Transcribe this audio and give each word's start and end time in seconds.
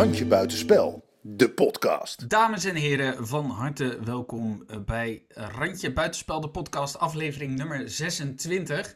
Randje 0.00 0.26
Buitenspel, 0.26 1.04
de 1.20 1.50
podcast. 1.50 2.28
Dames 2.28 2.64
en 2.64 2.74
heren, 2.74 3.26
van 3.26 3.50
harte 3.50 3.98
welkom 4.04 4.64
eh, 4.66 4.76
bij 4.86 5.24
Randje 5.28 5.92
Buitenspel, 5.92 6.40
de 6.40 6.48
podcast, 6.48 6.98
aflevering 6.98 7.56
nummer 7.56 7.88
26. 7.88 8.94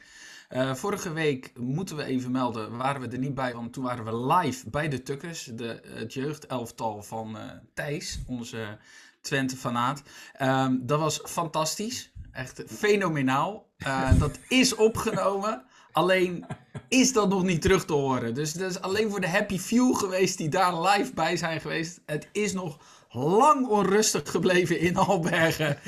Uh, 0.50 0.74
vorige 0.74 1.12
week 1.12 1.52
moeten 1.58 1.96
we 1.96 2.04
even 2.04 2.30
melden, 2.30 2.76
waren 2.76 3.00
we 3.00 3.08
er 3.08 3.18
niet 3.18 3.34
bij, 3.34 3.54
want 3.54 3.72
toen 3.72 3.84
waren 3.84 4.04
we 4.04 4.34
live 4.34 4.70
bij 4.70 4.88
de 4.88 5.02
Tukkers, 5.02 5.44
de, 5.44 5.80
het 5.86 6.14
jeugdelftal 6.14 7.02
van 7.02 7.36
uh, 7.36 7.42
Thijs, 7.74 8.18
onze 8.26 8.78
Twente-fanaat. 9.20 10.02
Um, 10.42 10.86
dat 10.86 11.00
was 11.00 11.20
fantastisch, 11.24 12.12
echt 12.32 12.62
fenomenaal. 12.66 13.66
Uh, 13.86 14.18
dat 14.18 14.38
is 14.48 14.74
opgenomen. 14.74 15.64
Alleen 15.94 16.44
is 16.88 17.12
dat 17.12 17.28
nog 17.28 17.42
niet 17.42 17.62
terug 17.62 17.84
te 17.84 17.92
horen. 17.92 18.34
Dus 18.34 18.52
dat 18.52 18.70
is 18.70 18.80
alleen 18.80 19.10
voor 19.10 19.20
de 19.20 19.28
happy 19.28 19.58
few 19.58 19.94
geweest 19.94 20.38
die 20.38 20.48
daar 20.48 20.80
live 20.80 21.14
bij 21.14 21.36
zijn 21.36 21.60
geweest. 21.60 22.00
Het 22.06 22.28
is 22.32 22.52
nog 22.52 22.78
lang 23.14 23.66
onrustig 23.68 24.30
gebleven 24.30 24.78
in 24.78 24.96
Albergen. 24.96 25.78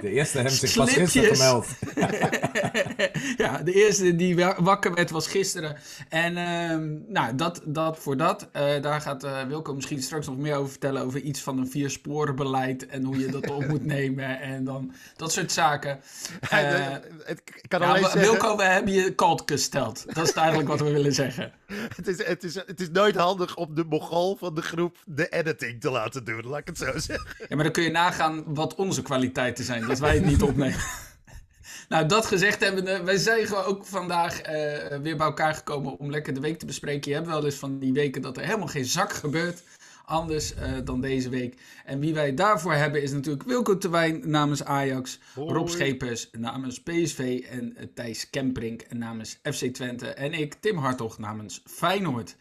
De 0.00 0.10
eerste 0.10 0.38
hebben 0.38 0.56
zich 0.56 0.74
pas 0.74 0.92
gisteren 0.92 1.36
gemeld. 1.36 1.66
ja, 3.36 3.58
de 3.58 3.72
eerste 3.72 4.16
die 4.16 4.36
wakker 4.58 4.94
werd 4.94 5.10
was 5.10 5.26
gisteren. 5.26 5.76
En 6.08 6.36
uh, 6.36 6.98
nou, 7.08 7.34
dat, 7.34 7.60
dat 7.64 7.98
voor 7.98 8.16
dat. 8.16 8.48
Uh, 8.52 8.82
daar 8.82 9.00
gaat 9.00 9.24
uh, 9.24 9.42
Wilco 9.42 9.74
misschien 9.74 10.02
straks 10.02 10.26
nog 10.26 10.36
meer 10.36 10.56
over 10.56 10.70
vertellen. 10.70 11.02
Over 11.02 11.20
iets 11.20 11.40
van 11.40 11.58
een 11.58 11.70
viersporenbeleid. 11.70 12.86
En 12.86 13.04
hoe 13.04 13.18
je 13.18 13.26
dat 13.26 13.50
op 13.50 13.66
moet 13.72 13.84
nemen. 13.84 14.40
En 14.40 14.64
dan 14.64 14.92
dat 15.16 15.32
soort 15.32 15.52
zaken. 15.52 16.00
Uh, 16.52 16.88
het 17.24 17.42
kan 17.68 17.80
ja, 17.80 17.98
zeggen... 17.98 18.20
Wilco, 18.20 18.56
we 18.56 18.64
hebben 18.64 18.92
je 18.92 19.14
kalt 19.14 19.42
gesteld. 19.46 20.04
Dat 20.14 20.28
is 20.28 20.32
eigenlijk 20.32 20.68
wat 20.68 20.80
we 20.80 20.92
willen 21.00 21.14
zeggen. 21.14 21.52
Het 21.96 22.08
is, 22.08 22.26
het, 22.26 22.44
is, 22.44 22.54
het 22.54 22.80
is 22.80 22.90
nooit 22.90 23.16
handig 23.16 23.56
om 23.56 23.74
de 23.74 23.84
mogol 23.84 24.36
van 24.36 24.54
de 24.54 24.62
groep 24.62 24.96
de 25.06 25.28
editing 25.28 25.80
te 25.80 25.90
laten 25.90 26.24
doen 26.24 26.39
laat 26.44 26.58
ik 26.58 26.66
het 26.66 26.78
zo 26.78 26.98
zeggen. 26.98 27.30
Ja, 27.48 27.54
maar 27.54 27.64
dan 27.64 27.72
kun 27.72 27.82
je 27.82 27.90
nagaan 27.90 28.54
wat 28.54 28.74
onze 28.74 29.02
kwaliteiten 29.02 29.64
zijn, 29.64 29.86
dat 29.86 29.98
wij 29.98 30.14
het 30.14 30.24
niet 30.24 30.42
opnemen. 30.42 30.80
nou, 31.88 32.06
dat 32.06 32.26
gezegd 32.26 32.60
hebben, 32.60 33.04
wij 33.04 33.16
zijn 33.16 33.46
gewoon 33.46 33.64
ook 33.64 33.86
vandaag 33.86 34.40
uh, 34.40 34.48
weer 35.02 35.16
bij 35.16 35.26
elkaar 35.26 35.54
gekomen 35.54 35.98
om 35.98 36.10
lekker 36.10 36.34
de 36.34 36.40
week 36.40 36.58
te 36.58 36.66
bespreken. 36.66 37.10
Je 37.10 37.16
hebt 37.16 37.28
wel 37.28 37.44
eens 37.44 37.54
van 37.54 37.78
die 37.78 37.92
weken 37.92 38.22
dat 38.22 38.36
er 38.36 38.44
helemaal 38.44 38.66
geen 38.66 38.84
zak 38.84 39.12
gebeurt. 39.12 39.62
Anders 40.04 40.54
uh, 40.54 40.72
dan 40.84 41.00
deze 41.00 41.28
week. 41.28 41.60
En 41.84 42.00
wie 42.00 42.14
wij 42.14 42.34
daarvoor 42.34 42.72
hebben 42.72 43.02
is 43.02 43.12
natuurlijk 43.12 43.44
Wilco 43.44 43.78
Terwijn 43.78 44.30
namens 44.30 44.64
Ajax. 44.64 45.18
Hoi. 45.34 45.52
Rob 45.52 45.68
Schepers 45.68 46.30
namens 46.32 46.82
PSV. 46.82 47.44
En 47.50 47.74
uh, 47.76 47.84
Thijs 47.94 48.30
Kemprink 48.30 48.92
namens 48.92 49.38
FC 49.42 49.64
Twente. 49.64 50.06
En 50.08 50.32
ik, 50.32 50.54
Tim 50.54 50.76
Hartog, 50.76 51.18
namens 51.18 51.62
Feyenoord. 51.66 52.36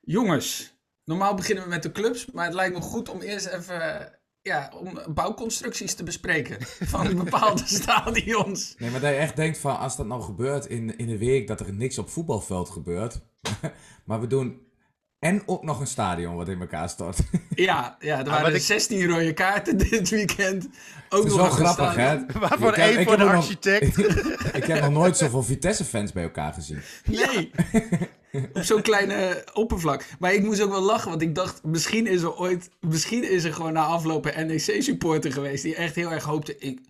Jongens, 0.00 0.73
Normaal 1.04 1.34
beginnen 1.34 1.64
we 1.64 1.70
met 1.70 1.82
de 1.82 1.92
clubs, 1.92 2.26
maar 2.30 2.44
het 2.44 2.54
lijkt 2.54 2.74
me 2.74 2.80
goed 2.80 3.08
om 3.08 3.20
eerst 3.20 3.46
even 3.46 4.12
ja, 4.42 4.72
om 4.80 5.14
bouwconstructies 5.14 5.94
te 5.94 6.02
bespreken 6.02 6.56
van 6.92 7.16
bepaalde 7.16 7.66
stadions. 7.66 8.74
Nee, 8.78 8.90
maar 8.90 9.00
dat 9.00 9.10
je 9.10 9.16
echt 9.16 9.36
denkt 9.36 9.58
van 9.58 9.78
als 9.78 9.96
dat 9.96 10.06
nou 10.06 10.22
gebeurt 10.22 10.66
in, 10.66 10.96
in 10.96 11.06
de 11.06 11.18
week 11.18 11.46
dat 11.46 11.60
er 11.60 11.72
niks 11.72 11.98
op 11.98 12.10
voetbalveld 12.10 12.70
gebeurt, 12.70 13.20
maar 14.06 14.20
we 14.20 14.26
doen 14.26 14.60
en 15.24 15.42
ook 15.46 15.62
nog 15.62 15.80
een 15.80 15.86
stadion 15.86 16.36
wat 16.36 16.48
in 16.48 16.60
elkaar 16.60 16.88
stort. 16.88 17.18
Ja, 17.54 17.96
ja 18.00 18.18
er 18.18 18.24
waren 18.24 18.54
ik... 18.54 18.60
16 18.60 19.08
rode 19.08 19.32
kaarten 19.32 19.78
dit 19.90 20.08
weekend. 20.08 20.68
Ook 21.08 21.26
is 21.26 21.34
wel 21.34 21.50
grappig, 21.50 21.94
hè? 21.94 22.18
Waarvoor 22.40 22.72
één 22.72 23.04
voor 23.04 23.16
de 23.16 23.24
architect. 23.24 23.98
ik 24.54 24.64
heb 24.64 24.80
nog 24.80 24.90
nooit 24.90 25.16
zoveel 25.16 25.42
Vitesse-fans 25.42 26.12
bij 26.12 26.22
elkaar 26.22 26.52
gezien. 26.52 26.80
Nee. 27.04 27.50
op 28.52 28.62
zo'n 28.62 28.82
kleine 28.82 29.44
oppervlak. 29.52 30.04
Maar 30.18 30.32
ik 30.32 30.42
moest 30.42 30.60
ook 30.60 30.70
wel 30.70 30.82
lachen, 30.82 31.10
want 31.10 31.22
ik 31.22 31.34
dacht, 31.34 31.64
misschien 31.64 32.06
is 32.06 32.22
er 32.22 32.36
ooit, 32.36 32.70
misschien 32.80 33.30
is 33.30 33.44
er 33.44 33.52
gewoon 33.52 33.72
na 33.72 33.84
aflopen 33.84 34.46
NEC-supporter 34.46 35.32
geweest 35.32 35.62
die 35.62 35.74
echt 35.74 35.94
heel 35.94 36.12
erg 36.12 36.24
hoopte, 36.24 36.58
ik, 36.58 36.80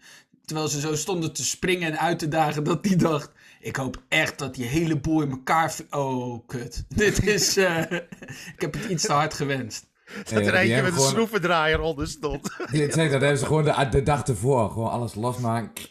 terwijl 0.45 0.69
ze 0.69 0.81
zo 0.81 0.95
stonden 0.95 1.33
te 1.33 1.45
springen 1.45 1.93
en 1.93 1.99
uit 1.99 2.19
te 2.19 2.29
dagen, 2.29 2.65
dat 2.65 2.83
die 2.83 2.97
dacht, 2.97 3.31
ik 3.65 3.77
hoop 3.77 4.03
echt 4.09 4.39
dat 4.39 4.55
die 4.55 4.65
hele 4.65 4.97
boel 4.97 5.23
in 5.23 5.31
elkaar... 5.31 5.75
Oh, 5.91 6.47
kut. 6.47 6.85
Dit 6.97 7.27
is... 7.27 7.57
Uh, 7.57 7.81
ik 7.91 8.55
heb 8.57 8.75
het 8.75 8.85
iets 8.85 9.07
te 9.07 9.13
hard 9.13 9.35
gewenst. 9.35 9.87
Dat 10.25 10.33
nee, 10.33 10.45
er 10.45 10.55
eentje 10.55 10.83
met 10.83 10.93
een 10.95 11.01
schroevendraaier 11.01 11.81
onder 11.81 12.09
stond. 12.09 12.51
Nee, 12.73 12.89
dat 12.89 12.95
hebben 12.95 13.39
ze 13.39 13.47
gewoon 13.47 13.65
de, 13.65 13.89
de 13.91 14.03
dag 14.03 14.23
ervoor. 14.23 14.71
Gewoon 14.71 14.91
alles 14.91 15.15
losmaken. 15.15 15.85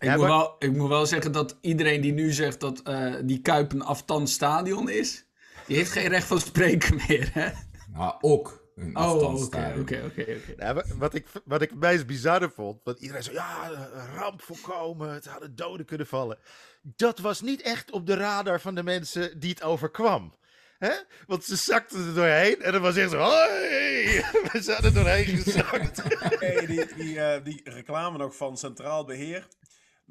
ik, 0.00 0.16
moet 0.16 0.26
wel, 0.26 0.56
ik 0.58 0.76
moet 0.76 0.88
wel 0.88 1.06
zeggen 1.06 1.32
dat 1.32 1.58
iedereen 1.60 2.00
die 2.00 2.12
nu 2.12 2.32
zegt 2.32 2.60
dat 2.60 2.82
uh, 2.88 3.14
die 3.24 3.40
Kuip 3.40 3.72
een 3.72 3.84
afstand 3.84 4.30
stadion 4.30 4.90
is, 4.90 5.26
die 5.66 5.76
heeft 5.76 5.90
geen 5.92 6.08
recht 6.08 6.26
van 6.26 6.40
spreken 6.40 7.00
meer, 7.08 7.30
hè? 7.32 7.48
Nou, 7.92 8.14
ook 8.20 8.61
een 8.76 8.96
oh, 8.96 9.42
oké, 9.42 9.74
oké, 9.78 10.10
oké. 10.10 10.82
Wat 10.98 11.14
ik, 11.14 11.26
wat 11.44 11.62
ik 11.62 11.70
het 11.70 11.78
meest 11.78 12.06
bizarre 12.06 12.50
vond, 12.50 12.80
want 12.84 12.98
iedereen 12.98 13.22
zei, 13.22 13.36
ja, 13.36 13.70
een 13.70 14.14
ramp 14.14 14.42
voorkomen, 14.42 15.12
het 15.12 15.26
hadden 15.26 15.56
doden 15.56 15.86
kunnen 15.86 16.06
vallen. 16.06 16.38
Dat 16.82 17.18
was 17.18 17.40
niet 17.40 17.62
echt 17.62 17.90
op 17.90 18.06
de 18.06 18.14
radar 18.14 18.60
van 18.60 18.74
de 18.74 18.82
mensen 18.82 19.40
die 19.40 19.50
het 19.50 19.62
overkwam. 19.62 20.34
Hè? 20.78 20.92
Want 21.26 21.44
ze 21.44 21.56
zakten 21.56 22.06
er 22.06 22.14
doorheen 22.14 22.62
en 22.62 22.72
dan 22.72 22.82
was 22.82 22.96
echt 22.96 23.10
zo, 23.10 23.18
hoi, 23.18 24.24
we 24.52 24.62
zijn 24.62 24.84
er 24.84 24.94
doorheen 24.94 25.24
gezakt. 25.36 26.02
Hey, 26.38 26.66
die, 26.66 26.94
die, 26.94 27.14
uh, 27.14 27.34
die 27.44 27.60
reclame 27.64 28.18
nog 28.18 28.36
van 28.36 28.56
Centraal 28.56 29.04
Beheer, 29.04 29.46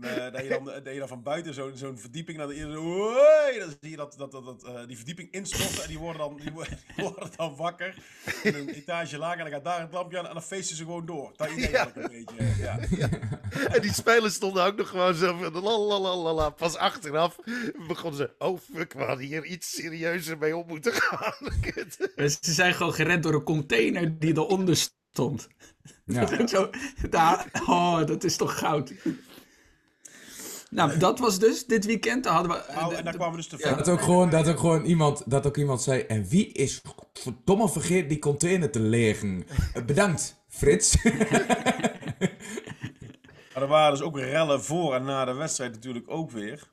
uh, 0.02 0.32
dat, 0.32 0.44
je 0.44 0.50
dan, 0.50 0.66
dat 0.66 0.94
je 0.94 1.00
dan 1.00 1.08
van 1.08 1.24
buiten 1.24 1.54
zo'n 1.54 1.72
zo'n 1.76 1.98
verdieping, 1.98 2.38
dan, 2.38 2.48
dan, 2.48 2.72
dan 3.60 3.76
zie 3.82 3.90
je 3.90 3.96
dat, 3.96 4.14
dat, 4.18 4.32
dat, 4.32 4.46
dat 4.46 4.64
uh, 4.66 4.88
die 4.88 4.96
verdieping 4.96 5.32
instorten 5.32 5.84
en 5.84 5.90
die 5.90 6.00
worden 6.00 6.22
dan, 6.22 6.38
die 6.38 6.52
worden, 6.52 6.80
die 6.96 7.06
worden 7.06 7.30
dan 7.36 7.56
wakker. 7.56 7.96
In 8.44 8.56
een 8.56 8.70
etage 8.70 9.18
lager 9.18 9.38
en 9.38 9.44
dan 9.44 9.54
gaat 9.54 9.64
daar 9.64 9.82
een 9.82 9.92
lampje 9.92 10.20
aan 10.20 10.28
en 10.28 10.34
dan 10.34 10.44
feesten 10.44 10.76
ze 10.76 10.84
gewoon 10.84 11.06
door. 11.06 11.34
Dat 11.36 11.50
idee 11.50 11.72
ja. 11.72 11.92
een 11.96 12.08
beetje. 12.10 12.36
Ja. 12.60 12.80
ja. 12.98 13.10
En 13.68 13.82
die 13.82 13.94
spelers 13.94 14.34
stonden 14.34 14.64
ook 14.64 14.76
nog 14.76 14.90
gewoon 14.90 15.16
zo 15.16 15.38
van 15.38 15.64
lalalala. 15.64 16.50
Pas 16.50 16.76
achteraf 16.76 17.36
begonnen 17.88 18.18
ze, 18.18 18.36
oh 18.38 18.60
fuck, 18.74 18.94
we 18.94 19.04
hadden 19.04 19.26
hier 19.26 19.46
iets 19.46 19.70
serieuzer 19.70 20.38
mee 20.38 20.58
op 20.58 20.68
moeten 20.68 20.94
gaan. 20.94 21.34
ze 22.16 22.54
zijn 22.54 22.74
gewoon 22.74 22.94
gered 22.94 23.24
door 23.24 23.34
een 23.34 23.44
container 23.44 24.20
die 24.20 24.34
eronder 24.34 24.76
stond. 24.76 25.48
Ja. 26.06 26.48
zo, 26.48 26.70
daar, 27.10 27.48
oh, 27.68 28.06
dat 28.06 28.24
is 28.24 28.36
toch 28.36 28.58
goud. 28.60 28.94
Nou, 30.72 30.98
dat 30.98 31.20
was 31.20 31.40
dus 31.40 31.66
dit 31.66 31.86
weekend. 31.86 32.24
Daar 32.24 32.34
hadden 32.34 32.52
we, 32.52 32.58
oh, 32.58 32.98
en 32.98 33.04
daar 33.04 33.14
kwamen 33.14 33.32
we 33.32 33.38
dus 33.38 33.48
te 33.48 33.58
ja, 33.70 33.76
dat, 33.76 33.90
ook 33.90 34.02
gewoon, 34.02 34.30
dat, 34.30 34.48
ook 34.48 34.60
gewoon 34.60 34.86
iemand, 34.86 35.30
dat 35.30 35.48
ook 35.48 35.58
iemand 35.58 35.82
zei... 35.82 36.02
En 36.02 36.28
wie 36.28 36.48
is 36.48 36.82
verdomme 37.14 37.70
vergeet 37.70 38.10
die 38.10 38.20
container 38.20 38.72
te 38.72 38.80
legen? 38.80 39.44
Eh, 39.74 39.86
bedankt, 39.86 40.44
Frits. 40.48 41.04
maar 43.54 43.62
er 43.62 43.68
waren 43.68 43.92
dus 43.92 44.02
ook 44.02 44.20
rellen 44.20 44.64
voor 44.64 44.96
en 44.96 45.04
na 45.04 45.26
de 45.26 45.34
wedstrijd 45.34 45.72
natuurlijk 45.72 46.10
ook 46.10 46.32
weer. 46.32 46.70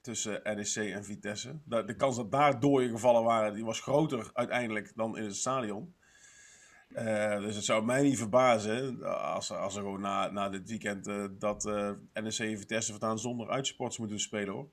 Tussen 0.00 0.40
NEC 0.44 0.74
en 0.74 1.04
Vitesse. 1.04 1.60
De, 1.64 1.84
de 1.84 1.96
kans 1.96 2.16
dat 2.16 2.32
daar 2.32 2.60
dooien 2.60 2.90
gevallen 2.90 3.24
waren, 3.24 3.54
die 3.54 3.64
was 3.64 3.80
groter 3.80 4.30
uiteindelijk 4.32 4.92
dan 4.94 5.16
in 5.16 5.24
het 5.24 5.36
stadion. 5.36 5.94
Uh, 6.96 7.40
dus 7.40 7.54
het 7.54 7.64
zou 7.64 7.84
mij 7.84 8.02
niet 8.02 8.18
verbazen 8.18 9.02
als, 9.34 9.52
als 9.52 9.76
er 9.76 9.82
gewoon 9.82 10.00
na, 10.00 10.30
na 10.30 10.48
dit 10.48 10.68
weekend 10.68 11.08
uh, 11.08 11.24
dat 11.38 11.64
uh, 11.64 11.90
NEC 12.12 12.38
en 12.38 12.58
Vitesse 12.58 12.90
voortaan 12.90 13.18
zonder 13.18 13.48
uitsports 13.48 13.98
moeten 13.98 14.20
spelen 14.20 14.54
hoor. 14.54 14.70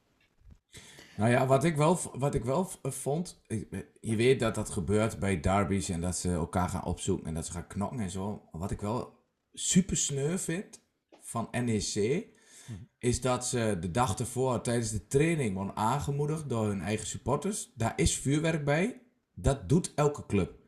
Nou 1.18 1.31
ja, 1.31 1.46
wat 1.46 1.63
ik 1.63 1.75
wel, 1.75 2.00
wat 2.13 2.35
ik 2.35 2.44
wel 2.44 2.69
vond, 2.81 3.41
je 4.02 4.16
weet 4.16 4.40
dat 4.40 4.56
dat 4.56 4.69
gebeurt 4.69 5.19
bij 5.19 5.40
derbies 5.40 5.90
en 5.90 6.02
dat 6.02 6.18
ze 6.18 6.31
elkaar 6.31 6.69
gaan 6.69 6.85
opzoeken 6.85 7.28
en 7.28 7.34
dat 7.34 7.46
ze 7.46 7.52
gaan 7.52 7.68
knokken 7.68 8.00
en 8.00 8.09
zo. 8.09 8.50
Wat 8.51 8.72
ik 8.72 8.81
wel 8.81 9.18
super 9.53 9.97
sneu 9.97 10.38
vind 10.38 10.81
van 11.22 11.47
NEC, 11.51 12.27
is 13.00 13.22
dat 13.22 13.45
ze 13.45 13.77
de 13.80 13.92
dag 13.92 14.19
ervoor 14.19 14.62
tijdens 14.62 14.92
de 14.92 15.07
training 15.07 15.56
worden 15.56 15.75
aangemoedigd 15.75 16.50
door 16.50 16.68
hun 16.68 16.81
eigen 16.81 17.07
supporters. 17.07 17.72
Daar 17.75 17.94
is 17.95 18.18
vuurwerk 18.18 18.65
bij. 18.65 19.01
Dat 19.33 19.69
doet 19.69 19.94
elke 19.95 20.25
club. 20.25 20.58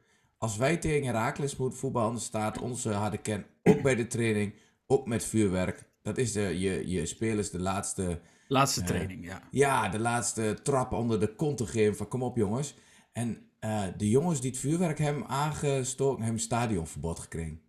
Als 0.41 0.57
wij 0.57 0.77
tegen 0.77 1.05
Herakles 1.05 1.55
moeten 1.55 1.79
voetballen, 1.79 2.19
staat 2.19 2.59
onze 2.59 2.89
harde 2.89 3.17
kern 3.17 3.45
ook 3.63 3.81
bij 3.81 3.95
de 3.95 4.07
training, 4.07 4.53
ook 4.87 5.07
met 5.07 5.25
vuurwerk. 5.25 5.83
Dat 6.01 6.17
is 6.17 6.31
de, 6.31 6.59
je, 6.59 6.87
je 6.87 7.05
spelers 7.05 7.49
de 7.49 7.59
laatste... 7.59 8.21
Laatste 8.47 8.81
uh, 8.81 8.87
training, 8.87 9.25
ja. 9.25 9.47
Ja, 9.51 9.89
de 9.89 9.99
laatste 9.99 10.59
trap 10.63 10.91
onder 10.91 11.19
de 11.19 11.35
kont 11.35 11.57
te 11.57 11.65
geven 11.65 11.95
van 11.95 12.07
kom 12.07 12.23
op 12.23 12.37
jongens. 12.37 12.75
En 13.11 13.49
uh, 13.59 13.83
de 13.97 14.09
jongens 14.09 14.41
die 14.41 14.51
het 14.51 14.59
vuurwerk 14.59 14.97
hebben 14.97 15.27
aangestoken, 15.27 16.23
hebben 16.23 16.41
stadionverbod 16.41 17.19
gekregen. 17.19 17.61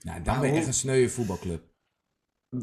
Nou, 0.00 0.22
dan 0.22 0.32
maar 0.32 0.42
ben 0.42 0.52
je 0.52 0.58
echt 0.58 0.66
een 0.66 0.74
sneuwe 0.74 1.08
voetbalclub. 1.08 1.62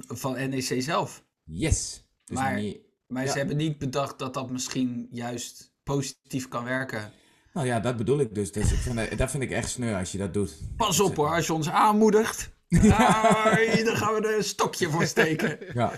Van 0.08 0.34
NEC 0.50 0.82
zelf? 0.82 1.26
Yes. 1.44 2.08
Dus 2.26 2.38
maar 2.38 2.56
niet, 2.56 2.78
maar 3.08 3.26
ja. 3.26 3.32
ze 3.32 3.38
hebben 3.38 3.58
niet 3.58 3.78
bedacht 3.78 4.20
dat 4.20 4.34
dat 4.34 4.52
misschien 4.52 5.08
juist 5.12 5.74
positief 5.84 6.48
kan 6.48 6.64
werken 6.64 7.12
nou 7.54 7.68
ja, 7.68 7.80
dat 7.80 7.98
bedoel 7.98 8.20
ik 8.20 8.36
dus. 8.36 8.52
dus 8.52 8.72
ik 8.72 8.78
vind, 8.78 9.18
dat 9.18 9.32
vind 9.32 9.44
ik 9.44 9.52
echt 9.52 9.70
sneu 9.70 9.94
als 9.96 10.12
je 10.12 10.18
dat 10.18 10.34
doet. 10.34 10.60
Pas 10.78 11.00
op 11.00 11.16
hoor, 11.16 11.30
als 11.30 11.48
je 11.48 11.54
ons 11.54 11.70
aanmoedigt. 11.70 12.52
Ja. 12.68 13.44
dan 13.84 13.98
gaan 13.98 14.14
we 14.14 14.28
er 14.28 14.38
een 14.38 14.44
stokje 14.44 14.90
voor 14.90 15.06
steken. 15.06 15.58
Ja. 15.74 15.92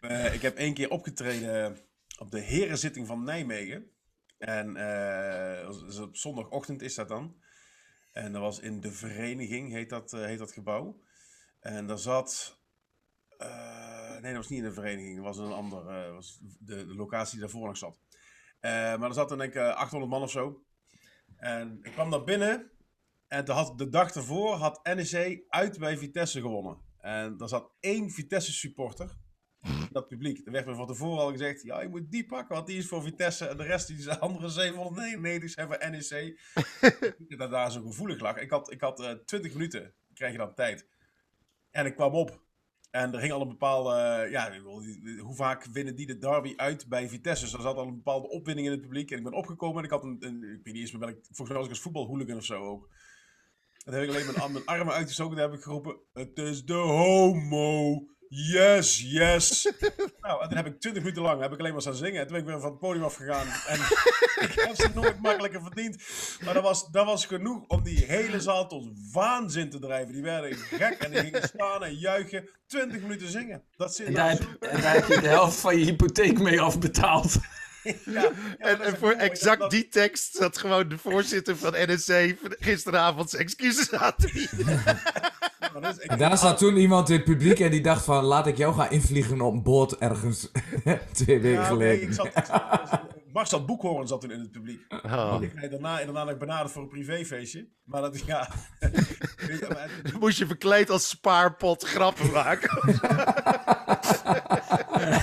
Uh, 0.00 0.34
ik 0.34 0.42
heb 0.42 0.56
één 0.56 0.74
keer 0.74 0.90
opgetreden 0.90 1.78
op 2.18 2.30
de 2.30 2.40
herenzitting 2.40 3.06
van 3.06 3.24
Nijmegen. 3.24 3.90
En 4.38 4.76
eh, 4.76 5.68
is 5.88 5.98
op 5.98 6.16
zondagochtend 6.16 6.82
is 6.82 6.94
dat 6.94 7.08
dan. 7.08 7.34
En 8.12 8.32
dat 8.32 8.40
was 8.40 8.60
in 8.60 8.80
de 8.80 8.92
vereniging, 8.92 9.72
heet 9.72 9.90
dat, 9.90 10.12
eh, 10.12 10.24
heet 10.24 10.38
dat 10.38 10.52
gebouw. 10.52 11.00
En 11.60 11.86
daar 11.86 11.98
zat... 11.98 12.58
eh, 13.38 14.12
nee, 14.12 14.32
dat 14.32 14.36
was 14.36 14.48
niet 14.48 14.58
in 14.58 14.64
de 14.64 14.72
vereniging. 14.72 15.16
Dat 15.16 15.24
was 15.24 15.38
een 15.38 15.52
ander... 15.52 15.88
eh, 15.88 16.12
was 16.12 16.38
de, 16.40 16.86
de 16.86 16.94
locatie 16.94 17.32
die 17.32 17.40
daarvoor 17.40 17.66
nog 17.66 17.76
zat. 17.76 17.98
Eh, 18.60 18.70
maar 18.70 19.08
er 19.08 19.14
zat 19.14 19.28
dan 19.28 19.38
denk 19.38 19.54
ik 19.54 19.60
eh, 19.60 19.74
800 19.74 20.12
man 20.12 20.22
of 20.22 20.30
zo. 20.30 20.62
En 21.36 21.78
ik 21.82 21.92
kwam 21.92 22.10
daar 22.10 22.24
binnen. 22.24 22.70
En 23.28 23.50
had, 23.50 23.78
de 23.78 23.88
dag 23.88 24.14
ervoor 24.14 24.54
had 24.54 24.84
NEC 24.84 25.44
uit 25.48 25.78
bij 25.78 25.98
Vitesse 25.98 26.40
gewonnen. 26.40 26.78
En 26.98 27.36
daar 27.36 27.48
zat 27.48 27.70
één 27.80 28.10
Vitesse 28.10 28.52
supporter 28.52 29.16
in 29.64 29.88
dat 29.90 30.08
publiek. 30.08 30.46
Er 30.46 30.52
werd 30.52 30.66
me 30.66 30.74
van 30.74 30.86
tevoren 30.86 31.22
al 31.22 31.30
gezegd, 31.30 31.62
ja, 31.62 31.80
je 31.80 31.88
moet 31.88 32.10
die 32.10 32.26
pakken, 32.26 32.54
want 32.54 32.66
die 32.66 32.78
is 32.78 32.86
voor 32.86 33.02
Vitesse. 33.02 33.46
En 33.46 33.56
de 33.56 33.62
rest, 33.62 33.86
die 33.86 34.00
zijn 34.00 34.18
andere 34.18 34.48
799 34.48 35.50
zijn 35.50 35.66
voor 35.66 35.90
NEC. 35.90 36.40
dat 37.38 37.50
daar 37.50 37.72
zo 37.72 37.82
gevoelig 37.82 38.20
lag. 38.20 38.36
Ik 38.36 38.50
had, 38.50 38.72
ik 38.72 38.80
had 38.80 39.00
eh 39.00 39.10
20 39.10 39.52
minuten, 39.52 39.94
krijg 40.14 40.32
je 40.32 40.38
dan 40.38 40.54
tijd. 40.54 40.88
En 41.70 41.86
ik 41.86 41.94
kwam 41.94 42.12
op. 42.12 42.43
En 42.94 43.14
er 43.14 43.20
ging 43.20 43.32
al 43.32 43.40
een 43.40 43.48
bepaalde, 43.48 43.90
eh, 43.94 44.30
ja, 44.30 44.48
ik 44.50 44.62
hoe 45.18 45.34
vaak 45.34 45.64
winnen 45.64 45.96
die 45.96 46.06
de 46.06 46.18
derby 46.18 46.52
uit 46.56 46.88
bij 46.88 47.08
Vitesse? 47.08 47.44
Dus 47.44 47.54
er 47.54 47.60
zat 47.60 47.76
al 47.76 47.86
een 47.86 47.94
bepaalde 47.94 48.28
opwinding 48.28 48.66
in 48.66 48.72
het 48.72 48.82
publiek. 48.82 49.10
En 49.10 49.18
ik 49.18 49.24
ben 49.24 49.32
opgekomen 49.32 49.78
en 49.78 49.84
ik 49.84 49.90
had 49.90 50.02
een, 50.04 50.14
ik 50.22 50.64
weet 50.64 50.74
niet 50.74 50.76
eens 50.76 50.92
meer 50.92 51.00
welk, 51.00 51.18
volgens 51.22 51.48
mij 51.48 51.56
was 51.56 51.66
ik 51.66 51.72
als 51.72 51.80
voetbalhooligan 51.80 52.36
of 52.36 52.44
zo 52.44 52.62
ook. 52.62 52.88
En 53.84 53.84
toen 53.84 53.94
heb 53.94 54.02
ik 54.02 54.08
alleen 54.08 54.26
mijn, 54.26 54.52
mijn 54.52 54.66
armen 54.66 54.94
uitgestoken 54.94 55.36
en 55.36 55.42
heb 55.42 55.52
ik 55.52 55.62
geroepen, 55.62 55.96
het 56.12 56.38
is 56.38 56.64
de 56.64 56.72
homo. 56.74 57.94
Yes, 58.36 59.00
yes. 59.00 59.72
nou, 60.20 60.42
en 60.42 60.48
toen 60.48 60.56
heb 60.56 60.66
ik 60.66 60.80
20 60.80 61.02
minuten 61.02 61.22
lang 61.22 61.40
heb 61.40 61.52
ik 61.52 61.58
alleen 61.58 61.72
maar 61.72 61.80
staan 61.80 61.94
zingen. 61.94 62.20
En 62.20 62.26
toen 62.26 62.32
ben 62.32 62.40
ik 62.40 62.46
weer 62.46 62.60
van 62.60 62.70
het 62.70 62.78
podium 62.78 63.04
afgegaan. 63.04 63.46
En 63.66 63.78
ik 64.48 64.52
heb 64.54 64.74
ze 64.76 64.88
nooit 64.94 65.20
makkelijker 65.22 65.60
verdiend. 65.62 66.02
Maar 66.44 66.54
dat 66.54 66.62
was, 66.62 66.90
dat 66.90 67.06
was 67.06 67.26
genoeg 67.26 67.64
om 67.66 67.82
die 67.82 68.04
hele 68.04 68.40
zaal 68.40 68.68
tot 68.68 68.88
waanzin 69.12 69.70
te 69.70 69.78
drijven. 69.78 70.12
Die 70.12 70.22
werden 70.22 70.54
gek 70.56 70.92
en 70.98 71.10
die 71.10 71.20
gingen 71.20 71.42
staan 71.48 71.84
en 71.84 71.94
juichen. 71.94 72.48
20 72.66 73.00
minuten 73.00 73.28
zingen. 73.28 73.62
Dat 73.76 73.94
zit 73.94 74.06
En 74.06 74.12
daar, 74.14 74.30
heb, 74.30 74.42
en 74.60 74.80
daar 74.80 74.94
heb 74.94 75.06
je 75.06 75.20
de 75.20 75.28
helft 75.28 75.56
van 75.60 75.78
je 75.78 75.84
hypotheek 75.84 76.38
mee 76.38 76.60
afbetaald. 76.60 77.34
Ja, 78.04 78.22
ja, 78.22 78.32
En, 78.58 78.80
en 78.80 78.96
voor 78.96 79.08
mooi. 79.14 79.16
exact 79.24 79.60
Dat- 79.60 79.70
die 79.70 79.88
tekst 79.88 80.34
zat 80.34 80.58
gewoon 80.58 80.88
de 80.88 80.98
voorzitter 80.98 81.56
van 81.56 81.72
NSC 81.76 82.34
gisteravond 82.58 83.30
zijn 83.30 83.42
excuses 83.42 83.92
aan 83.92 84.14
te 84.16 84.30
bieden. 84.32 84.82
Is- 85.82 85.96
ik- 85.98 86.10
En 86.10 86.18
daar 86.18 86.38
zat 86.38 86.58
toen 86.58 86.76
iemand 86.76 87.08
in 87.08 87.14
het 87.16 87.24
publiek 87.24 87.60
en 87.60 87.70
die 87.70 87.80
dacht 87.82 88.04
van, 88.04 88.24
laat 88.24 88.46
ik 88.46 88.56
jou 88.56 88.74
gaan 88.74 88.90
invliegen 88.90 89.40
op 89.40 89.52
een 89.52 89.62
boot 89.62 89.92
ergens 89.92 90.50
twee 91.12 91.40
weken 91.40 91.50
Ja, 91.50 91.58
nee, 91.58 91.66
geleden. 91.66 92.02
ik 92.08 92.12
zat, 92.12 92.26
ik 92.26 92.44
zat- 92.44 93.00
Marcel 93.32 93.64
Boekhoorn 93.64 94.06
zat 94.06 94.20
toen 94.20 94.30
in 94.30 94.40
het 94.40 94.50
publiek. 94.50 94.80
Oh. 95.04 95.36
Ik 95.40 95.50
kreeg 95.56 95.70
daarna 95.70 95.98
inderdaad 96.00 96.26
nog 96.26 96.38
benaderd 96.38 96.70
voor 96.72 96.82
een 96.82 96.88
privéfeestje. 96.88 97.68
Maar 97.84 98.00
dat, 98.00 98.20
ja... 98.26 98.48
Moest 100.20 100.38
je 100.38 100.46
verkleed 100.46 100.90
als 100.90 101.08
spaarpot 101.08 101.82
grappen 101.84 102.30
maken. 102.30 102.70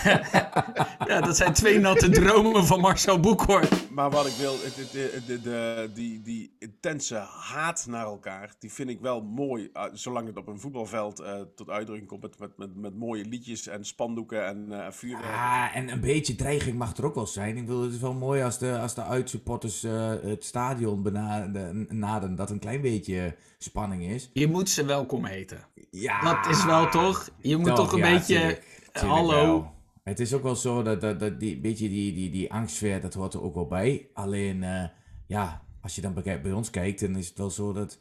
Ja, 1.07 1.21
dat 1.21 1.37
zijn 1.37 1.53
twee 1.53 1.79
natte 1.79 2.09
dromen 2.09 2.65
van 2.65 2.79
Marcel 2.79 3.19
Boekhoorn. 3.19 3.67
Maar 3.91 4.09
wat 4.09 4.25
ik 4.25 4.33
wil, 4.33 4.51
het, 4.53 4.75
het, 4.75 4.91
de, 4.91 5.21
de, 5.27 5.41
de- 5.41 5.89
die, 5.93 6.21
die 6.21 6.55
intense 6.59 7.15
haat 7.53 7.85
naar 7.89 8.05
elkaar, 8.05 8.53
die 8.59 8.71
vind 8.71 8.89
ik 8.89 8.99
wel 9.01 9.21
mooi. 9.21 9.69
uh, 9.73 9.83
zolang 9.93 10.27
het 10.27 10.37
op 10.37 10.47
een 10.47 10.59
voetbalveld 10.59 11.19
eh, 11.19 11.33
tot 11.55 11.69
uitdrukking 11.69 12.07
komt 12.09 12.21
met, 12.21 12.39
met, 12.39 12.57
met, 12.57 12.75
met 12.75 12.95
mooie 12.97 13.25
liedjes 13.25 13.67
en 13.67 13.85
spandoeken 13.85 14.45
en 14.45 14.65
eh 14.85 14.91
vuurwerk. 14.91 15.25
Ah, 15.35 15.75
en 15.75 15.89
een 15.89 15.99
beetje 16.01 16.35
dreiging 16.35 16.77
mag 16.77 16.97
er 16.97 17.05
ook 17.05 17.15
wel 17.15 17.27
zijn. 17.27 17.57
Ik 17.57 17.65
bedoel, 17.65 17.81
het 17.83 17.93
is 17.93 17.99
wel 17.99 18.13
mooi 18.13 18.43
als 18.43 18.57
de, 18.57 18.79
als 18.79 18.93
de 18.95 19.03
uitsupporters 19.03 19.83
eh, 19.83 20.09
het 20.23 20.43
stadion 20.45 21.03
benaden, 21.03 21.87
naden, 21.89 22.35
dat 22.35 22.49
een 22.49 22.59
klein 22.59 22.81
beetje 22.81 23.35
spanning 23.57 24.03
is. 24.03 24.29
Je 24.33 24.47
moet 24.47 24.69
ze 24.69 24.85
welkom 24.85 25.25
heten. 25.25 25.59
Ja, 25.91 26.21
Dat 26.21 26.51
is 26.55 26.65
wel 26.65 26.89
toch? 26.89 27.29
Je 27.37 27.57
moet 27.57 27.75
toch, 27.75 27.91
een 27.91 27.97
ja, 27.97 28.11
beetje... 28.11 28.35
tuurlijk 28.39 28.79
hallo. 28.91 29.45
wel. 29.45 29.71
Het 30.03 30.19
is 30.19 30.33
ook 30.33 30.43
wel 30.43 30.55
zo 30.55 30.83
dat, 30.83 31.01
dat, 31.01 31.19
dat 31.19 31.39
die, 31.39 31.59
beetje 31.59 31.89
die, 31.89 32.13
die, 32.13 32.29
die 32.29 32.53
angstsfeer, 32.53 33.01
dat 33.01 33.13
hoort 33.13 33.33
er 33.33 33.41
ook 33.43 33.55
wel 33.55 33.67
bij. 33.67 34.09
Alleen, 34.13 34.63
eh, 34.63 34.83
ja, 35.27 35.61
als 35.81 35.95
je 35.95 36.01
dan 36.01 36.13
bij 36.23 36.51
ons 36.51 36.69
kijkt, 36.69 36.99
dan 36.99 37.15
is 37.15 37.27
het 37.27 37.37
wel 37.37 37.49
zo 37.49 37.73
dat 37.73 37.99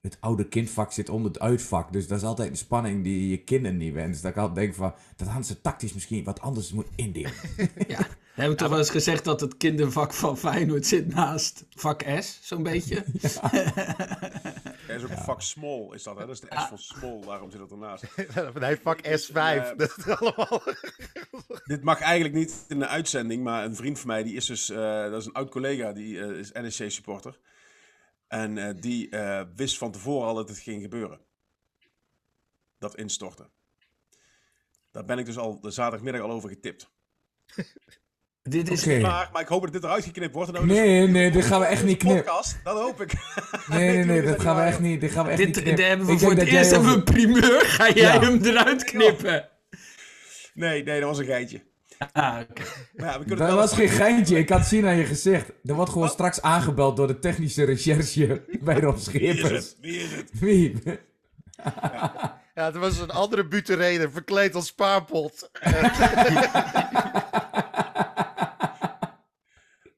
het 0.00 0.16
oude 0.20 0.48
kindvak 0.48 0.92
zit 0.92 1.08
onder 1.08 1.30
het 1.32 1.40
uitvak. 1.40 1.92
Dus 1.92 2.06
dat 2.06 2.18
is 2.18 2.24
altijd 2.24 2.50
een 2.50 2.56
spanning 2.56 3.04
die 3.04 3.28
je 3.28 3.44
kinderen 3.44 3.76
niet 3.76 3.92
wenst. 3.92 4.22
Dat 4.22 4.30
ik 4.30 4.36
altijd 4.36 4.56
denk 4.56 4.74
van, 4.74 4.94
dat 5.16 5.26
hadden 5.26 5.44
ze 5.44 5.60
tactisch 5.60 5.92
misschien 5.92 6.24
wat 6.24 6.40
anders 6.40 6.72
moet 6.72 6.88
indelen. 6.96 7.32
Ja, 7.88 7.98
we 8.34 8.44
hebben 8.44 8.56
toch 8.56 8.68
wel 8.68 8.78
eens 8.78 8.90
gezegd 8.90 9.24
dat 9.24 9.40
het 9.40 9.56
kindervak 9.56 10.12
van 10.12 10.38
Feyenoord 10.38 10.86
zit 10.86 11.14
naast 11.14 11.66
vak 11.70 12.04
S, 12.18 12.38
zo'n 12.42 12.62
beetje. 12.62 13.04
Er 14.88 14.94
is 14.94 15.02
ook 15.02 15.10
een 15.10 15.18
vak 15.18 15.42
small, 15.42 15.88
is 15.92 16.02
dat 16.02 16.18
hè? 16.18 16.26
Dat 16.26 16.34
is 16.34 16.40
de 16.40 16.48
S 16.50 16.68
van 16.68 16.78
small, 16.78 17.20
daarom 17.20 17.50
zit 17.50 17.60
dat 17.60 17.70
ernaast. 17.70 18.04
Nee, 18.60 18.76
vak 18.82 18.98
S5. 19.06 19.32
Ja. 19.32 19.74
Dat 19.74 19.94
is 19.98 20.06
allemaal. 20.06 20.62
Dit 21.64 21.82
mag 21.82 22.00
eigenlijk 22.00 22.34
niet 22.34 22.64
in 22.68 22.78
de 22.78 22.86
uitzending, 22.86 23.42
maar 23.42 23.64
een 23.64 23.76
vriend 23.76 23.98
van 23.98 24.08
mij, 24.08 24.22
die 24.22 24.34
is 24.34 24.46
dus, 24.46 24.70
eh, 24.70 25.10
dat 25.10 25.20
is 25.20 25.26
een 25.26 25.32
oud 25.32 25.50
collega, 25.50 25.92
die 25.92 26.20
eh, 26.20 26.38
is 26.38 26.52
NEC 26.52 26.90
supporter. 26.90 27.38
En 28.28 28.58
eh, 28.58 28.74
die 28.80 29.08
eh, 29.08 29.42
wist 29.56 29.78
van 29.78 29.92
tevoren 29.92 30.28
al 30.28 30.34
dat 30.34 30.48
het 30.48 30.58
ging 30.58 30.82
gebeuren. 30.82 31.20
Dat 32.78 32.96
instorten. 32.96 33.50
Daar 34.90 35.04
ben 35.04 35.18
ik 35.18 35.26
dus 35.26 35.36
al 35.38 35.60
de 35.60 35.70
zaterdagmiddag 35.70 36.22
al 36.22 36.30
over 36.30 36.48
getipt. 36.48 36.90
Dit 38.42 38.70
is... 38.70 38.82
Oké. 38.82 38.98
Maar, 39.00 39.30
maar 39.32 39.42
ik 39.42 39.48
hoop 39.48 39.62
dat 39.62 39.72
dit 39.72 39.84
eruit 39.84 40.04
geknipt 40.04 40.34
wordt. 40.34 40.52
En 40.52 40.66
Nee, 40.66 41.00
dus- 41.04 41.10
nee, 41.14 41.30
dit 41.30 41.44
gaan 41.44 41.60
we 41.60 41.66
echt 41.66 41.84
niet 41.84 41.98
knippen. 41.98 42.24
Podcast, 42.24 42.56
dat 42.64 42.78
hoop 42.80 43.00
ik. 43.00 43.12
Nee, 43.68 43.94
nee, 43.96 44.04
nee, 44.04 44.22
dat 44.22 44.40
gaan 44.40 44.56
we 44.56 44.62
echt 44.62 44.80
niet, 44.80 45.00
dit 45.00 45.10
gaan 45.10 45.24
we 45.24 45.30
echt 45.30 45.38
Dit, 45.38 45.54
niet 45.56 45.64
dit 45.64 45.78
hebben 45.78 46.06
we 46.06 46.12
Ik 46.12 46.18
voor 46.18 46.30
het 46.30 46.42
eerst 46.42 46.70
hebben 46.70 46.88
we 46.88 46.96
over- 46.96 47.08
een 47.08 47.14
primeur. 47.14 47.60
Ga 47.60 47.90
jij 47.90 48.14
Ja. 48.14 48.20
hem 48.20 48.44
eruit 48.44 48.84
knippen? 48.84 49.48
Nee, 50.54 50.82
nee, 50.82 51.00
dat 51.00 51.08
was 51.08 51.18
een 51.18 51.24
geitje. 51.24 51.62
Ah, 52.12 52.40
ja, 52.96 53.18
we 53.18 53.24
kunnen 53.24 53.36
Dat 53.36 53.46
wel 53.46 53.56
was 53.56 53.72
geen 53.72 53.88
geintje, 53.88 54.38
ik 54.38 54.48
had 54.48 54.58
het 54.58 54.68
zien 54.68 54.86
aan 54.86 54.96
je 54.96 55.04
gezicht. 55.04 55.52
Er 55.64 55.74
wordt 55.74 55.90
gewoon 55.90 56.08
straks 56.08 56.42
aangebeld 56.42 56.96
door 56.96 57.06
de 57.06 57.18
technische 57.18 57.64
recherche 57.64 58.44
bij 58.60 58.80
Rob 58.80 58.98
Wie 58.98 59.20
is 59.20 59.42
het? 59.42 59.76
Wie 59.80 60.02
is 60.02 60.12
het? 60.12 60.30
Wie? 60.38 60.82
Ja, 62.54 62.64
het 62.64 62.76
was 62.76 62.98
een 62.98 63.10
andere 63.10 63.48
butereder, 63.48 64.10
verkleed 64.10 64.54
als 64.54 64.66
spaarpot. 64.66 65.50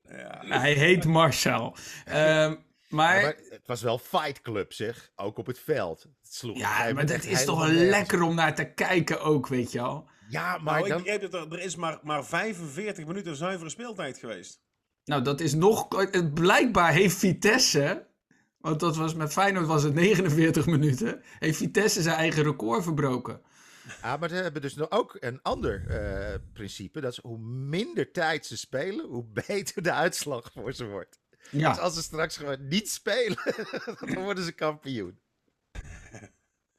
Ja. 0.09 0.59
Hij 0.59 0.73
heet 0.73 1.05
Marcel. 1.05 1.77
Ehm, 2.05 2.55
maar, 2.89 3.23
Maar 3.23 3.35
het 3.51 3.67
was 3.67 3.83
wel 3.83 3.99
Fight 3.99 4.41
Club, 4.41 4.73
zeg. 4.73 5.11
Ook 5.17 5.39
op 5.39 5.47
het 5.47 5.59
veld. 5.59 6.03
Het 6.03 6.35
sloeg 6.35 6.59
ja, 6.59 6.93
maar 6.93 7.07
dat 7.07 7.25
is 7.25 7.45
toch 7.45 7.59
wel 7.59 7.73
lekker 7.75 8.23
om 8.23 8.35
naar 8.35 8.55
te 8.55 8.73
kijken 8.73 9.21
ook, 9.21 9.49
weet 9.49 9.73
je 9.73 9.79
wel. 9.79 10.10
Ja, 10.31 10.51
Maar 10.51 10.63
maar 10.63 10.81
ik 10.81 10.89
dan... 10.89 11.03
begreep 11.03 11.31
dat 11.31 11.35
er, 11.35 11.53
er 11.53 11.65
is 11.65 11.77
maar, 11.77 11.99
maar 12.03 12.25
45 12.25 13.07
minuten 13.07 13.37
zuivere 13.37 13.71
speeltijd 13.71 14.19
geweest. 14.19 14.61
Nou, 15.05 15.23
dat 15.23 15.41
is 15.41 15.55
nog... 15.55 15.89
Blijkbaar 16.35 16.93
heeft 16.93 17.17
Vitesse... 17.17 18.09
Want 18.61 18.81
dat 18.81 18.97
was 18.97 19.15
met 19.15 19.33
Feyenoord 19.33 19.67
was 19.67 19.83
het 19.83 19.95
49 19.95 20.67
minuten. 20.67 21.23
Heeft 21.39 21.57
Vitesse 21.59 22.03
zijn 22.03 22.17
eigen 22.17 22.43
record 22.43 22.83
verbroken. 22.83 23.41
Ah, 24.01 24.21
maar 24.21 24.29
ze 24.29 24.35
hebben 24.35 24.63
dus 24.63 24.75
nog 24.75 24.91
ook 24.91 25.17
een 25.21 25.43
ander 25.43 25.87
eh, 25.87 26.39
principe. 26.53 27.01
Dat 27.01 27.13
is 27.13 27.19
hoe 27.23 27.39
minder 27.39 28.11
tijd 28.11 28.47
ze 28.47 28.57
spelen, 28.57 29.07
hoe 29.07 29.25
beter 29.47 29.83
de 29.83 29.93
uitslag 29.93 30.51
voor 30.53 30.73
ze 30.73 30.87
wordt. 30.87 31.21
Dus 31.51 31.61
Ja, 31.61 31.71
als 31.73 31.95
ze 31.95 32.03
straks 32.03 32.37
gewoon 32.37 32.69
niet 32.69 32.91
spelen, 32.91 33.39
dan 34.15 34.23
worden 34.23 34.45
ze 34.45 34.53
kampioen. 34.53 35.19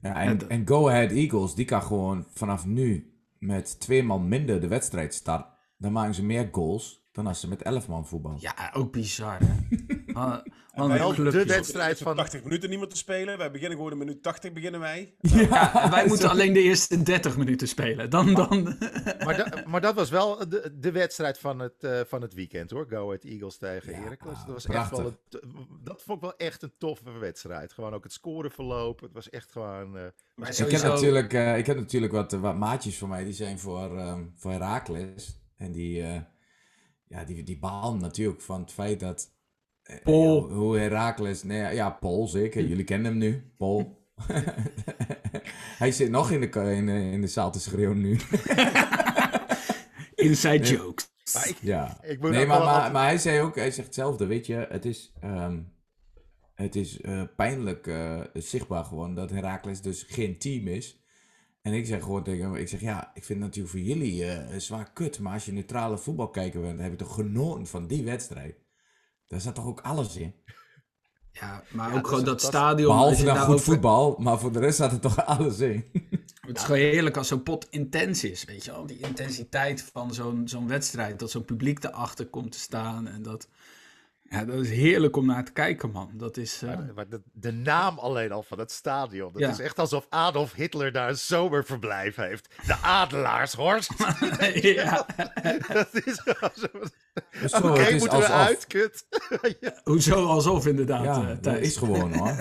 Ja, 0.01 0.15
En 0.21 0.49
en 0.49 0.67
Go 0.67 0.89
Ahead 0.89 1.11
Eagles, 1.11 1.55
die 1.55 1.65
kan 1.65 1.83
gewoon 1.83 2.27
vanaf 2.33 2.65
nu 2.65 3.10
met 3.41 3.79
twee 3.79 4.03
man 4.03 4.27
minder 4.27 4.61
de 4.61 4.67
wedstrijd 4.67 5.13
starten. 5.13 5.51
Dan 5.77 5.91
maken 5.91 6.13
ze 6.13 6.25
meer 6.25 6.49
goals 6.51 7.07
dan 7.11 7.27
als 7.27 7.39
ze 7.39 7.47
met 7.47 7.61
elf 7.61 7.87
man 7.87 8.07
voetballen. 8.07 8.37
ja 8.41 8.71
ook 8.73 8.91
bizar, 8.91 9.39
hè. 9.43 9.53
Clubje. 10.75 11.31
de 11.31 11.45
wedstrijd 11.45 11.97
van 11.97 12.05
van... 12.07 12.15
80 12.15 12.43
minuten 12.43 12.69
niet 12.69 12.79
meer 12.79 12.87
te 12.87 12.97
spelen. 12.97 13.37
Wij 13.37 13.51
beginnen 13.51 13.77
gewoon 13.77 13.91
in 13.91 13.97
minuut 13.97 14.23
80 14.23 14.53
beginnen 14.53 14.79
wij. 14.79 15.15
Ja, 15.21 15.89
wij 15.89 16.07
moeten 16.07 16.29
alleen 16.29 16.53
de 16.53 16.61
eerste 16.61 17.03
30 17.03 17.37
minuten 17.37 17.67
spelen. 17.67 18.09
Dan, 18.09 18.33
dan... 18.33 18.63
Maar, 19.25 19.37
da- 19.37 19.63
maar 19.67 19.81
dat 19.81 19.95
was 19.95 20.09
wel 20.09 20.49
de, 20.49 20.75
de 20.79 20.91
wedstrijd 20.91 21.39
van 21.39 21.59
het, 21.59 21.83
eh, 21.83 21.99
van 22.07 22.21
het 22.21 22.33
weekend 22.33 22.71
hoor. 22.71 22.85
Go 22.89 23.05
Ahead 23.05 23.23
Eagles 23.23 23.57
tegen 23.57 23.91
Ja, 23.93 23.99
Heracles. 23.99 24.37
Dat, 24.37 24.53
was 24.53 24.65
echt 24.65 24.89
wel 24.89 25.05
een, 25.05 25.17
dat 25.83 26.01
vond 26.01 26.17
ik 26.17 26.23
wel 26.23 26.37
echt 26.37 26.61
een 26.61 26.73
toffe 26.77 27.11
wedstrijd. 27.11 27.73
Gewoon 27.73 27.93
ook 27.93 28.03
het 28.03 28.13
scoreverloop. 28.13 28.99
Het 28.99 29.13
was 29.13 29.29
echt 29.29 29.51
gewoon... 29.51 29.97
eh, 29.97 30.03
Maar 30.35 30.49
Ik 30.49 30.71
heb 30.71 30.81
natuurlijk, 30.81 31.33
eh, 31.33 31.57
ik 31.57 31.65
heb 31.65 31.77
natuurlijk 31.77 32.11
wat, 32.13 32.31
wat 32.31 32.55
maatjes 32.55 32.97
van 32.97 33.09
mij, 33.09 33.23
die 33.23 33.33
zijn 33.33 33.59
voor, 33.59 33.97
ehm 33.97 34.23
voor 34.35 34.51
Herakles. 34.51 35.39
En 35.57 35.71
die, 35.71 36.01
eh 36.01 36.21
ja, 37.07 37.23
die, 37.23 37.43
die 37.43 37.59
natuurlijk 37.99 38.41
van 38.41 38.61
het 38.61 38.71
feit 38.71 38.99
dat... 38.99 39.29
Paul. 40.03 40.47
ja, 40.49 40.55
hoe 40.55 40.77
Herakles... 40.77 41.43
Nee, 41.43 41.75
ja, 41.75 41.89
Paul 41.89 42.27
zeker. 42.27 42.65
Jullie 42.67 42.83
kennen 42.83 43.11
hem 43.11 43.19
nu. 43.19 43.51
Paul. 43.57 43.99
Hij 45.81 45.91
zit 45.91 46.09
nog 46.09 46.31
in 46.31 46.41
de, 46.41 46.75
in, 46.75 46.85
de- 46.85 47.09
in 47.11 47.21
de 47.21 47.27
zaal 47.27 47.51
te 47.51 47.59
schreeuwen 47.59 48.01
nu. 48.01 48.17
Inside 50.15 50.59
jokes. 50.65 51.09
Maar 51.33 51.47
ik, 51.49 51.57
Ja. 51.61 51.97
ik 52.03 52.19
Nee, 52.21 52.31
maar, 52.31 52.47
maar, 52.47 52.57
altijd- 52.67 52.93
maar 52.93 53.05
hij 53.05 53.17
zei 53.17 53.39
ook, 53.41 53.55
hij 53.55 53.71
zegt 53.71 53.85
hetzelfde, 53.87 54.25
weet 54.25 54.45
je, 54.45 54.65
het 54.69 54.85
is, 54.85 55.13
ehm, 55.19 55.59
het 56.55 56.75
is 56.75 57.01
eh, 57.01 57.23
pijnlijk 57.35 57.87
eh, 57.87 58.19
zichtbaar 58.33 58.83
gewoon 58.85 59.15
dat 59.15 59.29
Heracles 59.29 59.81
dus 59.81 60.03
geen 60.07 60.37
team 60.37 60.67
is. 60.67 60.99
En 61.61 61.73
ik 61.73 61.85
zeg 61.85 62.03
gewoon 62.03 62.23
tegen 62.23 62.43
hem, 62.43 62.55
ik 62.55 62.67
zeg 62.67 62.79
ja, 62.81 63.11
ik 63.13 63.23
vind 63.23 63.39
het 63.39 63.47
natuurlijk 63.47 63.73
voor 63.75 63.83
jullie 63.85 64.25
eh, 64.25 64.57
zwaar 64.57 64.91
kut, 64.93 65.19
maar 65.19 65.33
als 65.33 65.45
je 65.45 65.51
neutrale 65.51 65.97
voetbalkijker 65.97 66.61
bent, 66.61 66.73
dan 66.73 66.81
heb 66.83 66.91
je 66.91 66.97
toch 67.05 67.15
genoten 67.15 67.67
van 67.67 67.87
die 67.87 68.03
wedstrijd. 68.03 68.55
Daar 69.31 69.41
zat 69.41 69.55
toch 69.55 69.65
ook 69.65 69.79
alles 69.81 70.15
in? 70.15 70.35
Ja, 71.31 71.63
maar 71.71 71.89
Ja, 71.89 71.95
ook 71.95 72.01
dat 72.01 72.07
gewoon 72.09 72.25
dat 72.25 72.41
stadion. 72.41 72.87
Behalve 72.87 73.15
dan 73.23 73.25
goed 73.25 73.35
daarover- 73.35 73.65
voetbal, 73.65 74.15
maar 74.19 74.39
voor 74.39 74.51
de 74.51 74.59
rest 74.59 74.77
zat 74.77 74.91
er 74.91 74.99
toch 74.99 75.25
alles 75.25 75.59
in. 75.59 75.85
Het 76.41 76.57
is 76.57 76.63
gewoon 76.63 76.81
heerlijk 76.81 77.17
als 77.17 77.27
zo'n 77.27 77.43
pot 77.43 77.67
intens 77.69 78.23
is, 78.23 78.43
weet 78.43 78.65
je 78.65 78.71
wel. 78.71 78.85
Die 78.85 78.97
intensiteit 78.97 79.89
van 79.93 80.13
zo'n 80.13 80.47
zo'n 80.47 80.67
wedstrijd. 80.67 81.19
Dat 81.19 81.31
zo'n 81.31 81.45
publiek 81.45 81.83
erachter 81.83 82.25
komt 82.27 82.51
te 82.51 82.59
staan. 82.59 83.07
En 83.07 83.21
dat, 83.21 83.47
ja, 84.31 84.45
dat 84.45 84.59
is 84.59 84.69
heerlijk 84.69 85.15
om 85.17 85.25
naar 85.25 85.45
te 85.45 85.51
kijken, 85.51 85.91
man. 85.91 86.09
Dat 86.13 86.37
is... 86.37 86.61
eh, 86.61 86.77
Maar 86.95 87.09
de, 87.09 87.21
de 87.33 87.51
naam 87.51 87.97
alleen 87.99 88.31
al 88.31 88.43
van 88.43 88.59
het 88.59 88.71
stadion. 88.71 89.31
Dat 89.33 89.41
Ja. 89.41 89.49
is 89.49 89.59
echt 89.59 89.79
alsof 89.79 90.05
Adolf 90.09 90.53
Hitler 90.53 90.91
daar 90.91 91.09
een 91.09 91.17
zomerverblijf 91.17 92.15
heeft. 92.15 92.55
De 92.65 92.75
Adelaarshorst. 92.75 93.91
ja. 94.61 95.05
dat 95.73 95.89
is. 95.93 96.21
Dus 97.41 97.51
zo, 97.51 97.67
Oké, 97.67 97.79
het 97.79 97.93
is 97.93 97.99
moeten 97.99 98.19
we 98.19 98.25
alsof. 98.25 98.47
uit, 98.47 98.67
kut. 98.67 99.05
Hoezo 99.83 100.25
alsof 100.25 100.67
inderdaad, 100.67 101.03
Ja, 101.03 101.29
eh, 101.29 101.37
dat 101.41 101.57
is 101.57 101.77
gewoon 101.77 102.13
hoor. 102.13 102.35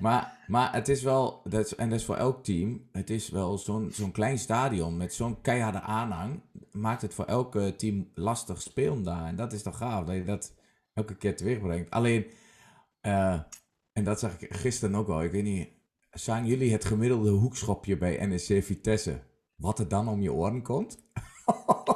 maar, 0.00 0.38
maar 0.46 0.72
het 0.72 0.88
is 0.88 1.02
wel, 1.02 1.40
dat 1.44 1.64
is, 1.66 1.74
en 1.74 1.90
dat 1.90 1.98
is 1.98 2.04
voor 2.04 2.16
elk 2.16 2.44
team, 2.44 2.88
het 2.92 3.10
is 3.10 3.28
wel 3.28 3.58
zo'n 3.58 3.90
zo'n 3.92 4.12
klein 4.12 4.38
stadion 4.38 4.96
met 4.96 5.14
zo'n 5.14 5.40
keiharde 5.40 5.80
aanhang, 5.80 6.40
maakt 6.72 7.02
het 7.02 7.14
voor 7.14 7.24
elk 7.24 7.58
team 7.76 8.08
lastig 8.14 8.62
spelen 8.62 9.02
daar. 9.02 9.24
En 9.26 9.36
dat 9.36 9.52
is 9.52 9.62
toch 9.62 9.76
gaaf, 9.76 10.04
dat 10.04 10.14
je 10.14 10.24
dat 10.24 10.52
elke 10.96 11.16
keer 11.16 11.36
teweegbrengt. 11.36 11.90
Alleen, 11.90 12.26
eh, 13.00 13.40
en 13.92 14.04
dat 14.04 14.18
zag 14.18 14.40
ik 14.40 14.54
gisteren 14.54 14.94
ook 14.94 15.06
wel, 15.06 15.22
ik 15.22 15.32
weet 15.32 15.42
niet, 15.42 15.68
zijn 16.10 16.46
jullie 16.46 16.72
het 16.72 16.84
gemiddelde 16.84 17.30
hoekschopje 17.30 17.96
bij 17.96 18.26
NSC 18.26 18.62
Vitesse? 18.62 19.22
Wat 19.56 19.78
er 19.78 19.88
dan 19.88 20.08
om 20.08 20.22
je 20.22 20.32
oren 20.32 20.62
komt? 20.62 21.04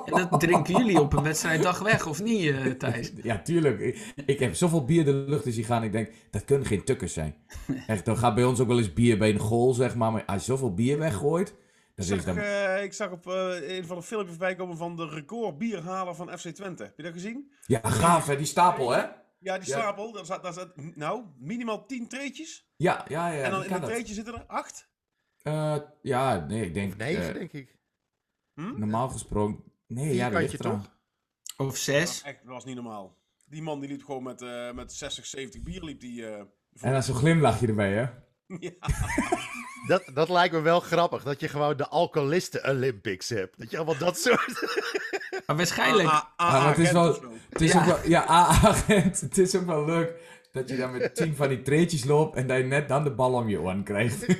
En 0.04 0.28
dat 0.30 0.40
drinken 0.40 0.76
jullie 0.76 1.00
op 1.00 1.12
een 1.12 1.23
wedstrijddag 1.23 1.78
weg, 1.78 2.07
of 2.07 2.23
niet, 2.23 2.50
eh, 2.50 2.64
Thijs? 2.64 3.12
Ja, 3.23 3.42
tuurlijk. 3.42 3.80
Ik, 3.80 4.12
ik 4.26 4.38
heb 4.38 4.54
zoveel 4.54 4.85
bier 4.85 5.04
de 5.04 5.12
lucht 5.12 5.47
in 5.47 5.52
zien 5.52 5.64
gaan. 5.64 5.83
Ik 5.83 5.92
denk, 5.92 6.11
dat 6.30 6.45
kunnen 6.45 6.66
geen 6.66 6.85
tukkers 6.85 7.12
zijn. 7.12 7.35
Echt, 7.87 8.04
dan 8.04 8.16
gaat 8.16 8.35
bij 8.35 8.45
ons 8.45 8.61
ook 8.61 8.69
wel 8.69 8.78
eens 8.78 8.92
bier 8.92 9.19
bij 9.19 9.30
een 9.30 9.38
goal, 9.38 9.73
zeg 9.73 9.95
maar. 9.95 10.12
Maar 10.12 10.25
als 10.25 10.47
je 10.47 10.52
zoveel 10.52 10.75
bier 10.75 10.99
weggooit, 10.99 11.54
Ik 12.09 12.16
is 12.19 12.25
zag, 12.25 12.35
dan... 12.35 12.45
eh, 12.45 12.83
ik 12.83 12.92
zag 12.92 13.11
op 13.11 13.26
eh, 13.26 13.76
een 13.76 13.87
van 13.87 13.97
de 13.97 14.02
filmpjes 14.02 14.30
voorbij 14.37 14.54
komen 14.54 14.76
van 14.76 14.97
de 14.97 15.09
record 15.09 15.59
bierhaler 15.59 16.14
van 16.14 16.38
FC 16.38 16.49
Twente. 16.49 16.83
Heb 16.83 16.97
je 16.97 17.02
dat 17.02 17.12
gezien? 17.12 17.52
Ja, 17.66 17.80
gaaf 17.83 18.26
hè, 18.26 18.37
die 18.37 18.47
stapel 18.47 18.90
hè? 18.90 18.99
Ja, 19.38 19.59
die 19.59 19.69
Ja. 19.69 19.78
stapel. 19.78 20.12
Daar 20.12 20.25
zat, 20.26 20.42
daar 20.42 20.52
zat 20.52 20.76
nou, 20.76 21.25
minimaal 21.38 21.87
10 21.87 22.09
treetjes. 22.09 22.73
Ja, 22.76 23.04
ja, 23.09 23.28
ja. 23.28 23.42
en 23.45 23.50
dan 23.50 23.64
in 23.64 23.73
een 23.73 23.80
treetje 23.80 24.14
zitten 24.14 24.35
er 24.35 24.45
8. 24.47 24.88
Eh, 25.42 25.76
ja, 26.02 26.47
nee, 26.47 26.64
ik 26.64 26.75
denk... 26.75 26.97
Negen, 26.97 27.28
eh, 27.28 27.35
denk 27.35 27.52
ik. 27.52 27.76
Hm? 28.54 28.78
normaal 28.78 29.09
gesproken... 29.09 29.64
Nee, 29.87 30.14
ja, 30.14 30.30
dat 30.30 30.40
ligt 30.40 30.61
eraan. 30.61 30.83
toch? 30.83 31.66
Of 31.66 31.76
zes. 31.76 32.23
Echt, 32.23 32.38
dat 32.45 32.52
was 32.52 32.64
niet 32.64 32.75
normaal. 32.75 33.19
Die 33.45 33.62
man 33.62 33.80
die 33.80 33.88
liep 33.88 34.04
gewoon 34.04 34.23
met, 34.23 34.42
eh, 34.42 34.73
met 34.73 34.92
60, 34.92 35.26
70 35.26 35.62
bier 35.62 35.83
liep 35.83 36.00
die... 36.00 36.26
eh, 36.26 36.38
En 36.80 36.92
dan 36.92 37.02
zo'n 37.02 37.14
glimlachje 37.14 37.66
erbij 37.66 37.92
hè? 37.92 38.07
ja. 38.61 38.71
Dat, 39.87 40.02
dat 40.14 40.28
lijkt 40.28 40.54
me 40.54 40.61
wel 40.61 40.80
grappig. 40.80 41.23
Dat 41.23 41.40
je 41.40 41.49
gewoon 41.49 41.76
de 41.76 41.88
alcoholisten 41.88 42.69
Olympics 42.69 43.28
hebt. 43.28 43.59
Dat 43.59 43.71
je 43.71 43.76
allemaal 43.76 43.99
dat 43.99 44.19
soort... 44.19 44.66
Maar 45.47 45.57
waarschijnlijk... 45.57 46.09
Ah, 46.09 46.23
ah, 46.37 46.52
maar 46.52 46.69
het 46.69 46.78
is 46.78 46.92
wel- 46.92 47.09
of 47.11 47.16
zo. 47.16 47.33
Het 47.50 47.61
is 47.61 47.73
Ja. 47.73 47.78
ook 47.80 47.85
wel... 47.87 47.99
Ja, 48.04 48.26
agent. 48.26 49.21
Het 49.21 49.38
is 49.38 49.57
ook 49.57 49.66
wel 49.66 49.85
leuk 49.85 50.12
dat 50.52 50.69
je 50.69 50.76
dan 50.76 50.92
met 50.92 51.14
tien 51.16 51.37
van 51.37 51.49
die 51.49 51.62
treetjes 51.62 52.04
loopt 52.04 52.37
en 52.37 52.47
dat 52.47 52.57
je 52.57 52.62
net 52.64 52.88
dan 52.88 53.04
de 53.04 53.11
bal 53.11 53.33
om 53.33 53.49
je 53.49 53.61
oren 53.61 53.83
krijgt. 53.83 54.26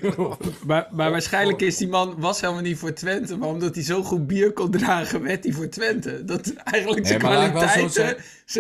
Maar, 0.67 0.89
maar 0.93 1.11
waarschijnlijk 1.11 1.61
is 1.61 1.77
die 1.77 1.89
man 1.89 2.15
was 2.21 2.41
helemaal 2.41 2.63
niet 2.63 2.79
voor 2.79 2.93
Twente, 2.93 3.37
maar 3.37 3.49
omdat 3.49 3.75
hij 3.75 3.85
zo 3.85 4.03
goed 4.03 4.27
bier 4.27 4.53
kon 4.53 4.71
dragen, 4.71 5.23
werd 5.23 5.45
hij 5.45 5.53
voor 5.53 5.69
Twente. 5.69 6.25
Dat 6.25 6.53
eigenlijk 6.55 7.07
zijn 7.07 7.21
Nee, 7.21 7.31
kwaliteiten 7.31 7.91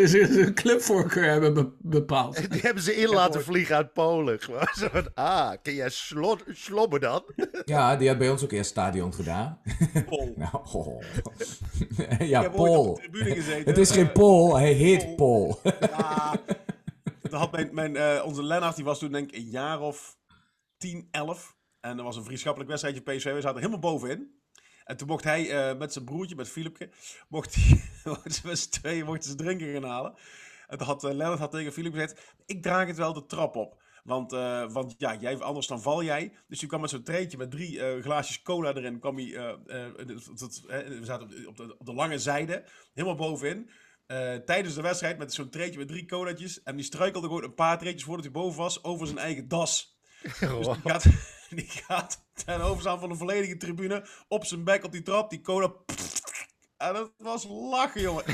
zijn- 0.08 0.54
clubvoorkeur 0.54 1.30
hebben 1.30 1.54
be- 1.54 1.70
bepaald. 1.78 2.36
Die 2.52 2.60
hebben 2.60 2.82
ze 2.82 2.94
in 2.96 3.08
laten 3.08 3.42
vliegen 3.42 3.76
uit 3.76 3.92
Polen. 3.92 4.40
Gewoon 4.42 4.68
zo 4.78 4.88
van, 4.92 5.08
ah, 5.14 5.52
ken 5.62 5.74
jij 5.74 5.88
slo 5.90 6.36
slobben 6.52 7.00
dan? 7.00 7.22
ja, 7.64 7.96
die 7.96 8.08
had 8.08 8.18
bij 8.18 8.30
ons 8.30 8.44
ook 8.44 8.52
eerst 8.52 8.70
stadion 8.70 9.14
gedaan. 9.14 9.58
Pol. 10.06 10.34
Nou, 10.36 10.58
oh. 10.72 11.02
Ja, 12.18 12.50
gezeten. 13.12 13.64
Het 13.64 13.78
is 13.78 13.90
geen 13.90 14.12
Paul, 14.12 14.58
hij 14.58 14.72
heet 14.72 15.16
Paul. 15.16 15.60
Ja. 15.80 16.40
Had 17.32 17.52
mijn, 17.52 17.74
mijn, 17.74 17.96
eh, 17.96 18.22
onze 18.24 18.42
Lennart, 18.42 18.76
die 18.76 18.84
was 18.84 18.98
toen 18.98 19.12
denk 19.12 19.30
ik 19.30 19.36
een 19.36 19.50
jaar 19.50 19.80
of 19.80 20.18
10, 20.76 21.08
11. 21.10 21.56
En 21.80 21.98
er 21.98 22.04
was 22.04 22.16
een 22.16 22.24
vriendschappelijk 22.24 22.70
wedstrijdje 22.70 23.02
PSV. 23.02 23.32
We 23.32 23.40
zaten 23.40 23.58
helemaal 23.58 23.78
bovenin. 23.78 24.40
En 24.90 24.96
toen 24.96 25.08
mocht 25.08 25.24
hij 25.24 25.50
eh, 25.50 25.78
met 25.78 25.92
zijn 25.92 26.04
broertje, 26.04 26.36
met 26.36 26.48
Philipke, 26.48 26.90
mocht 27.28 27.54
hij 27.54 27.82
met 28.44 28.58
z'n 28.58 28.70
tweeën 28.70 29.04
mochten 29.04 29.30
ze 29.30 29.36
drinken 29.36 29.72
gaan 29.72 29.90
halen. 29.90 30.14
En 30.66 30.78
toen 30.78 30.86
had 30.86 31.04
eh, 31.04 31.12
Lennart 31.12 31.38
had 31.38 31.50
tegen 31.50 31.72
Philip 31.72 31.92
gezegd, 31.92 32.34
ik 32.46 32.62
draag 32.62 32.86
het 32.86 32.96
wel 32.96 33.12
de 33.12 33.26
trap 33.26 33.56
op. 33.56 33.82
Want, 34.04 34.30
want 34.72 34.94
ja, 34.98 35.16
jij, 35.16 35.40
anders 35.40 35.66
dan 35.66 35.82
val 35.82 36.02
jij. 36.02 36.32
Dus 36.48 36.58
die 36.58 36.68
kwam 36.68 36.80
met 36.80 36.90
zo'n 36.90 37.02
treetje 37.02 37.36
met 37.36 37.50
drie 37.50 37.82
eh, 37.82 38.02
glaasjes 38.02 38.42
cola 38.42 38.74
erin. 38.74 38.98
Kwam 38.98 39.16
hij, 39.16 39.58
we 39.66 41.00
zaten 41.02 41.46
op, 41.46 41.56
de, 41.56 41.76
op 41.78 41.86
de 41.86 41.94
lange 41.94 42.18
zijde, 42.18 42.64
helemaal 42.92 43.16
bovenin. 43.16 43.70
Eh, 44.10 44.34
tijdens 44.34 44.74
de 44.74 44.82
wedstrijd 44.82 45.18
met 45.18 45.34
zo'n 45.34 45.50
treetje 45.50 45.78
met 45.78 45.88
drie 45.88 46.06
colaatjes. 46.06 46.62
En 46.62 46.76
die 46.76 46.84
struikelde 46.84 47.26
gewoon 47.26 47.42
een 47.42 47.54
paar 47.54 47.78
treetjes 47.78 48.04
voordat 48.04 48.24
hij 48.24 48.32
boven 48.32 48.58
was 48.58 48.84
over 48.84 49.06
zijn 49.06 49.18
eigen 49.18 49.48
das. 49.48 49.98
Dus 50.40 50.66
die 50.66 50.80
gaat, 50.84 51.04
die 51.50 51.68
gaat 51.68 52.24
ten 52.44 52.60
overstaan 52.60 53.00
van 53.00 53.08
de 53.08 53.14
volledige 53.14 53.56
tribune 53.56 54.06
op 54.28 54.44
zijn 54.44 54.64
bek 54.64 54.84
op 54.84 54.92
die 54.92 55.02
trap. 55.02 55.30
Die 55.30 55.40
cola. 55.40 55.72
En 56.76 56.92
dat 56.92 57.10
was 57.16 57.46
lachen, 57.48 58.00
jongen. 58.00 58.24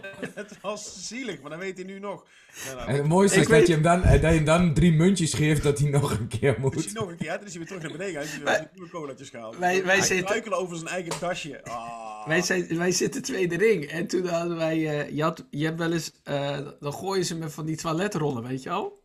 het 0.34 0.58
was 0.60 1.08
zielig, 1.08 1.40
maar 1.40 1.50
dat 1.50 1.58
weet 1.60 1.76
hij 1.76 1.86
nu 1.86 1.98
nog. 1.98 2.24
Ja, 2.64 2.74
nou, 2.74 2.88
En 2.88 2.94
het 2.94 3.06
mooiste 3.08 3.40
is 3.40 3.46
dat, 3.46 3.56
weet- 3.58 3.66
je 3.66 3.72
hem 3.72 3.82
dan, 3.82 4.02
dat 4.02 4.12
je 4.20 4.26
hem 4.26 4.44
dan 4.44 4.74
drie 4.74 4.92
muntjes 4.92 5.34
geeft 5.34 5.62
dat 5.62 5.78
hij 5.78 5.90
nog 5.90 6.10
een 6.18 6.28
keer 6.28 6.50
is 6.54 6.56
moet. 6.58 6.74
hij 6.74 6.92
nog 6.92 7.08
een 7.08 7.16
keer, 7.16 7.30
hè? 7.30 7.36
dan 7.36 7.46
is 7.46 7.50
hij 7.54 7.58
weer 7.58 7.66
terug 7.68 7.82
naar 7.82 7.92
beneden. 7.98 8.14
Hij 8.20 8.22
heeft 8.30 8.42
weer 8.44 8.68
nieuwe 8.74 8.90
colaatjes 8.90 9.30
gehaald. 9.30 9.58
wij- 9.58 9.84
wij 9.84 9.96
hij 9.96 10.06
zitten- 10.06 10.52
over 10.52 10.76
zijn 10.76 10.88
eigen 10.88 11.12
dasje. 11.20 11.64
Ah. 11.64 12.26
Wij, 12.26 12.42
zijn, 12.42 12.76
wij 12.78 12.90
zitten 12.92 13.22
tweede 13.22 13.56
ring. 13.56 13.84
En 13.84 14.06
toen 14.06 14.26
hadden 14.26 14.56
wij. 14.56 15.00
eh, 15.06 15.10
je, 15.16 15.22
had, 15.22 15.44
je 15.50 15.64
hebt 15.64 15.78
wel 15.78 15.92
eens. 15.92 16.12
eh, 16.24 16.58
dan 16.80 16.92
gooien 16.92 17.24
ze 17.24 17.36
met 17.36 17.52
van 17.52 17.66
die 17.66 17.76
toiletrollen, 17.76 18.42
weet 18.48 18.62
je 18.62 18.68
wel? 18.68 19.04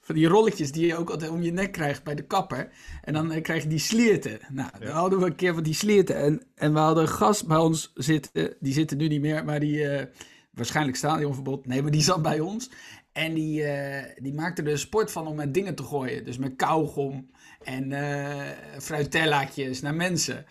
Van 0.00 0.14
die 0.14 0.26
rolletjes 0.26 0.72
die 0.72 0.86
je 0.86 0.96
ook 0.96 1.10
altijd 1.10 1.30
om 1.30 1.42
je 1.42 1.52
nek 1.52 1.72
krijgt 1.72 2.02
bij 2.04 2.14
de 2.14 2.22
kapper. 2.24 2.68
En 3.02 3.12
dan 3.12 3.32
eh, 3.32 3.42
krijg 3.42 3.62
je 3.62 3.68
die 3.68 3.78
slierten. 3.78 4.38
Nou, 4.50 4.70
dan 4.80 4.88
hadden 4.90 5.18
we 5.18 5.26
een 5.26 5.34
keer 5.34 5.54
van 5.54 5.62
die 5.62 5.74
slierten. 5.74 6.16
En, 6.16 6.42
en 6.54 6.72
we 6.72 6.78
hadden 6.78 7.02
een 7.02 7.08
gast 7.08 7.46
bij 7.46 7.56
ons 7.56 7.92
zitten. 7.94 8.54
Die 8.60 8.72
zitten 8.72 8.96
nu 8.96 9.08
niet 9.08 9.20
meer, 9.20 9.44
maar 9.44 9.60
die. 9.60 9.88
eh, 9.88 10.06
waarschijnlijk 10.52 10.96
stadionverbod. 10.96 11.66
Nee, 11.66 11.82
maar 11.82 11.90
die 11.90 12.02
zat 12.02 12.22
bij 12.22 12.40
ons. 12.40 12.70
En 13.12 13.34
die, 13.34 13.64
eh, 13.64 14.22
die 14.22 14.34
maakte 14.34 14.62
er 14.62 14.78
sport 14.78 15.12
van 15.12 15.26
om 15.26 15.36
met 15.36 15.54
dingen 15.54 15.74
te 15.74 15.82
gooien. 15.82 16.24
Dus 16.24 16.38
met 16.38 16.56
kauwgom 16.56 17.30
en 17.62 17.92
eh 17.92 18.50
fruitellaatjes 18.78 19.80
naar 19.80 19.94
mensen. 19.94 20.46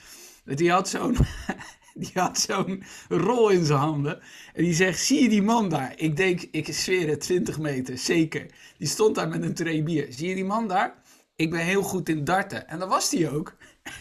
Die 0.46 0.72
had 0.72 0.89
zo'n 0.89 1.17
die 1.93 2.12
had 2.13 2.39
zo'n 2.39 2.84
rol 3.10 3.50
in 3.50 3.65
zijn 3.65 3.79
handen. 3.79 4.22
En 4.53 4.63
die 4.63 4.74
zegt, 4.74 5.00
zie 5.00 5.22
je 5.22 5.29
die 5.29 5.41
man 5.41 5.70
daar? 5.70 5.93
Ik 5.96 6.15
denk, 6.15 6.41
ik 6.41 6.74
zweer 6.74 7.08
het, 7.08 7.20
20 7.20 7.60
meter, 7.60 7.98
zeker. 7.98 8.46
Die 8.77 8.88
stond 8.88 9.15
daar 9.15 9.29
met 9.29 9.43
een 9.43 9.53
tray 9.53 9.84
bier. 9.84 10.08
Zie 10.10 10.29
je 10.29 10.36
die 10.36 10.46
man 10.46 10.67
daar? 10.67 11.01
Ik 11.36 11.50
ben 11.50 11.60
heel 11.60 11.84
goed 11.84 12.10
in 12.10 12.24
darten. 12.24 12.67
En 12.67 12.79
dat 12.79 12.89
was 12.89 13.12
hij 13.12 13.29
ook. 13.29 13.55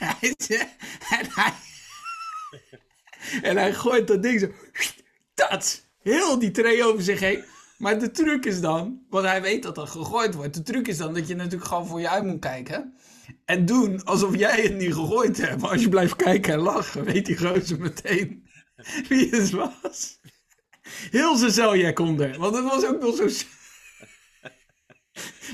En, 1.10 1.26
hij, 1.34 1.52
en 3.50 3.56
hij 3.56 3.74
gooit 3.74 4.06
dat 4.06 4.22
ding 4.22 4.40
zo... 4.40 4.48
Dat! 5.34 5.89
Heel 6.02 6.38
die 6.38 6.50
tray 6.50 6.82
over 6.82 7.02
zich 7.02 7.20
heen. 7.20 7.44
Maar 7.78 7.98
de 7.98 8.10
truc 8.10 8.44
is 8.44 8.60
dan, 8.60 9.00
want 9.10 9.26
hij 9.26 9.42
weet 9.42 9.62
dat 9.62 9.78
er 9.78 9.86
gegooid 9.86 10.34
wordt. 10.34 10.54
De 10.54 10.62
truc 10.62 10.88
is 10.88 10.96
dan 10.96 11.14
dat 11.14 11.28
je 11.28 11.34
natuurlijk 11.34 11.64
gewoon 11.64 11.86
voor 11.86 12.00
je 12.00 12.08
uit 12.08 12.24
moet 12.24 12.38
kijken. 12.38 12.94
En 13.44 13.66
doen 13.66 14.04
alsof 14.04 14.36
jij 14.36 14.62
het 14.62 14.76
niet 14.76 14.94
gegooid 14.94 15.36
hebt. 15.36 15.60
Maar 15.60 15.70
als 15.70 15.82
je 15.82 15.88
blijft 15.88 16.16
kijken 16.16 16.52
en 16.52 16.58
lachen, 16.58 17.04
weet 17.04 17.26
die 17.26 17.38
gozer 17.38 17.78
meteen 17.78 18.48
wie 19.08 19.30
het 19.30 19.50
was. 19.50 20.20
Heel 21.10 21.36
zijn 21.36 21.50
zeljak 21.50 21.98
onder. 21.98 22.38
Want 22.38 22.54
het 22.54 22.64
was 22.64 22.84
ook 22.86 23.00
nog 23.00 23.16
zo... 23.16 23.24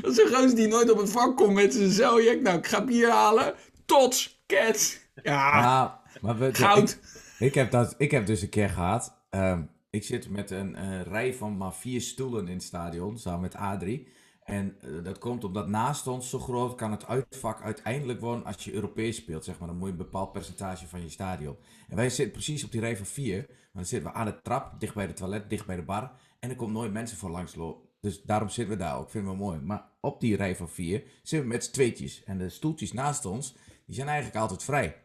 Dat 0.03 0.13
is 0.13 0.19
een 0.19 0.35
gozer 0.35 0.55
die 0.57 0.69
nooit 0.69 0.91
op 0.91 0.99
het 0.99 1.11
vak 1.11 1.37
komt 1.37 1.55
met 1.55 1.75
zijn 1.75 1.91
zeljak. 1.91 2.41
Nou, 2.41 2.59
ik 2.59 2.67
ga 2.67 2.85
bier 2.85 3.11
halen. 3.11 3.55
Tots, 3.87 4.43
cats. 4.47 4.99
Ja, 5.23 5.33
Ja, 5.61 6.01
maar 6.21 6.39
we, 6.39 6.55
goud. 6.55 6.91
Ik, 7.39 7.47
ik, 7.47 7.55
heb 7.55 7.71
dat, 7.71 7.95
ik 7.99 8.11
heb 8.11 8.27
dus 8.27 8.43
een 8.43 8.49
keer 8.49 8.69
gehad. 8.69 9.15
ehm, 9.31 9.63
ik 9.97 10.05
zit 10.05 10.31
met 10.31 10.51
een 10.51 10.75
eh, 10.75 11.03
rij 11.03 11.35
van 11.35 11.57
maar 11.57 11.75
vier 11.75 12.01
stoelen 12.01 12.49
in 12.49 12.55
het 12.55 12.63
stadion, 12.63 13.19
samen 13.19 13.41
met 13.41 13.55
Adrie. 13.55 14.09
En 14.45 14.77
eh, 14.81 15.05
dat 15.05 15.19
komt 15.19 15.45
omdat 15.45 15.69
naast 15.69 16.07
ons 16.07 16.31
zo 16.31 16.39
groot 16.39 16.75
kan 16.75 16.91
het 16.91 17.07
uitvak 17.07 17.63
uiteindelijk 17.63 18.21
worden 18.21 18.45
als 18.45 18.65
je 18.65 18.73
Europees 18.73 19.17
speelt, 19.17 19.45
zeg 19.45 19.59
maar. 19.59 19.69
Dan 19.69 19.77
moet 19.77 19.87
je 19.87 19.93
een 19.93 19.99
bepaald 19.99 20.33
percentage 20.33 20.87
van 20.87 21.03
je 21.03 21.09
stadion. 21.09 21.57
En 21.89 21.97
wij 21.97 22.11
zitten 22.11 22.33
precies 22.33 22.65
op 22.65 22.73
die 22.73 22.81
rij 22.81 22.97
van 22.97 23.07
vier. 23.07 23.47
Dan 23.73 23.85
zitten 23.85 24.11
we 24.11 24.17
aan 24.17 24.27
de 24.27 24.43
trap, 24.43 24.81
dicht 24.81 24.95
bij 24.95 25.07
de 25.07 25.13
toilet, 25.13 25.51
dicht 25.51 25.67
bij 25.67 25.77
de 25.77 25.83
bar. 25.83 26.13
En 26.39 26.51
er 26.51 26.57
komt 26.57 26.73
nooit 26.73 26.93
mensen 26.93 27.17
voor 27.17 27.31
langs 27.31 27.55
lopen. 27.55 27.89
Dus 28.01 28.23
daarom 28.23 28.49
zitten 28.49 28.77
we 28.77 28.83
daar 28.83 28.99
ook, 28.99 29.11
vinden 29.11 29.33
we 29.33 29.37
mooi. 29.39 29.59
Maar 29.61 29.89
op 30.01 30.21
die 30.21 30.37
rij 30.37 30.57
van 30.57 30.69
vier 30.69 31.03
zitten 31.23 31.49
we 31.49 31.55
met 31.55 31.65
z'n 31.65 31.73
tweetjes. 31.73 32.25
En 32.25 32.39
de 32.39 32.49
stoeltjes 32.49 32.93
naast 32.93 33.25
ons, 33.25 33.57
die 33.87 33.95
zijn 33.95 34.09
eigenlijk 34.09 34.39
altijd 34.39 34.63
vrij. 34.63 34.97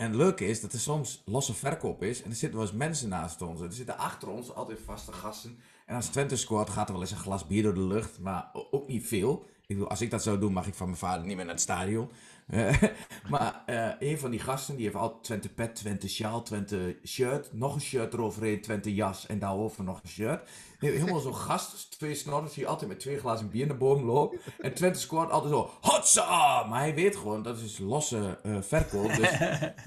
En 0.00 0.06
het 0.06 0.14
leuke 0.14 0.46
is 0.46 0.60
dat 0.60 0.72
er 0.72 0.78
soms 0.78 1.22
losse 1.24 1.54
verkoop 1.54 2.02
is. 2.02 2.22
En 2.22 2.30
er 2.30 2.36
zitten 2.36 2.58
wel 2.58 2.68
eens 2.68 2.76
mensen 2.76 3.08
naast 3.08 3.42
ons. 3.42 3.60
Er 3.60 3.72
zitten 3.72 3.98
achter 3.98 4.28
ons 4.28 4.54
altijd 4.54 4.78
vaste 4.84 5.12
gasten. 5.12 5.58
En 5.86 5.94
als 5.96 6.06
Twente 6.06 6.36
scoort, 6.36 6.70
gaat 6.70 6.86
er 6.86 6.92
wel 6.92 7.02
eens 7.02 7.10
een 7.10 7.16
glas 7.16 7.46
bier 7.46 7.62
door 7.62 7.74
de 7.74 7.80
lucht. 7.80 8.18
Maar 8.18 8.50
ook 8.70 8.88
niet 8.88 9.06
veel. 9.06 9.46
Ik 9.66 9.80
als 9.82 10.00
ik 10.00 10.10
dat 10.10 10.22
zou 10.22 10.38
doen, 10.38 10.52
mag 10.52 10.66
ik 10.66 10.74
van 10.74 10.86
mijn 10.86 10.98
vader 10.98 11.26
niet 11.26 11.36
meer 11.36 11.44
naar 11.44 11.54
het 11.54 11.62
stadion. 11.62 12.10
Maar 13.30 13.62
eh, 13.66 13.88
een 13.98 14.18
van 14.18 14.30
die 14.30 14.40
gasten, 14.40 14.76
die 14.76 14.84
heeft 14.84 14.96
altijd 14.96 15.22
Twente 15.22 15.48
pet, 15.48 15.74
Twente 15.74 16.08
sjaal, 16.08 16.42
Twente 16.42 16.96
shirt. 17.06 17.52
Nog 17.52 17.74
een 17.74 17.80
shirt 17.80 18.12
eroverheen, 18.12 18.60
Twente 18.60 18.94
jas 18.94 19.26
en 19.26 19.38
daarover 19.38 19.84
nog 19.84 20.00
een 20.02 20.08
shirt. 20.08 20.48
Nee, 20.80 20.92
Helemaal 20.92 21.20
zo'n 21.20 21.34
gast, 21.34 21.98
twee 21.98 22.14
snorren, 22.14 22.50
die 22.54 22.66
altijd 22.66 22.90
met 22.90 23.00
twee 23.00 23.18
glazen 23.18 23.50
bier 23.50 23.66
naar 23.66 23.76
boven 23.76 24.04
loopt. 24.04 24.36
En 24.58 24.74
Twente 24.74 25.00
scoort 25.00 25.30
altijd 25.30 25.52
zo, 25.52 25.70
hotsa! 25.80 26.64
Maar 26.64 26.80
hij 26.80 26.94
weet 26.94 27.16
gewoon, 27.16 27.42
dat 27.42 27.58
is 27.58 27.78
losse 27.78 28.38
eh, 28.42 28.56
verkoop. 28.60 29.12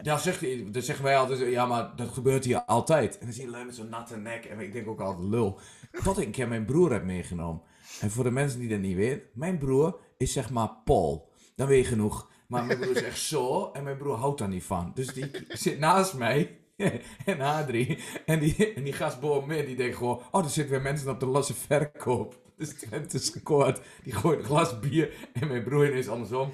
Dus 0.04 0.24
zegt 0.24 0.74
dan 0.74 0.82
zeggen 0.82 1.06
wij 1.06 1.18
altijd, 1.18 1.52
ja, 1.52 1.66
maar 1.66 1.96
dat 1.96 2.10
gebeurt 2.10 2.46
hier 2.46 2.64
altijd. 2.64 3.18
En 3.18 3.26
dan 3.26 3.34
zie 3.34 3.46
je 3.46 3.52
lui 3.52 3.66
met 3.66 3.76
zo'n 3.76 3.90
natte 3.90 4.18
nek. 4.18 4.46
En 4.46 4.60
ik 4.60 4.74
denk 4.74 4.88
ook 4.88 5.00
altijd, 5.00 5.28
lul. 5.28 5.60
Tot 6.04 6.18
ik 6.20 6.26
een 6.26 6.32
keer 6.32 6.48
mijn 6.48 6.66
broer 6.66 6.92
heb 6.92 7.04
meegenomen. 7.04 7.62
En 8.00 8.12
voor 8.12 8.24
de 8.24 8.32
mensen 8.32 8.60
die 8.60 8.70
dat 8.70 8.80
niet 8.80 8.96
weten, 8.96 9.22
mijn 9.34 9.58
broer 9.58 10.00
is 10.18 10.34
zeg 10.34 10.50
maar 10.50 10.70
Paul. 10.84 11.32
Dan 11.56 11.68
weet 11.68 11.84
je 11.84 11.90
genoeg. 11.90 12.32
Maar 12.54 12.66
mijn 12.66 12.80
broer 12.80 12.96
is 12.96 13.04
echt 13.04 13.20
zo, 13.20 13.70
en 13.74 13.84
mijn 13.84 13.98
broer 13.98 14.16
houdt 14.16 14.40
daar 14.40 14.48
niet 14.48 14.64
van. 14.64 14.92
Dus 14.94 15.08
die 15.08 15.32
zit 15.48 15.80
naast 15.80 16.14
mij. 16.14 16.58
En 17.26 17.42
Adrie. 17.42 18.00
En 18.26 18.40
die, 18.40 18.74
en 18.74 18.84
die 18.84 18.94
gast 18.94 19.20
boven 19.20 19.48
me, 19.48 19.66
die 19.66 19.76
denkt 19.76 19.98
gewoon... 19.98 20.22
Oh, 20.32 20.44
er 20.44 20.50
zitten 20.50 20.74
weer 20.74 20.82
mensen 20.82 21.10
op 21.10 21.20
de 21.20 21.26
losse 21.26 21.54
verkoop. 21.54 22.42
Dus 22.58 22.70
Twente 22.70 23.18
is 23.18 23.30
gekoord. 23.30 23.82
Die 24.04 24.14
gooit 24.14 24.40
een 24.40 24.46
glas 24.46 24.80
bier. 24.80 25.14
En 25.34 25.48
mijn 25.48 25.64
broer 25.64 25.90
ineens 25.90 26.08
andersom. 26.08 26.54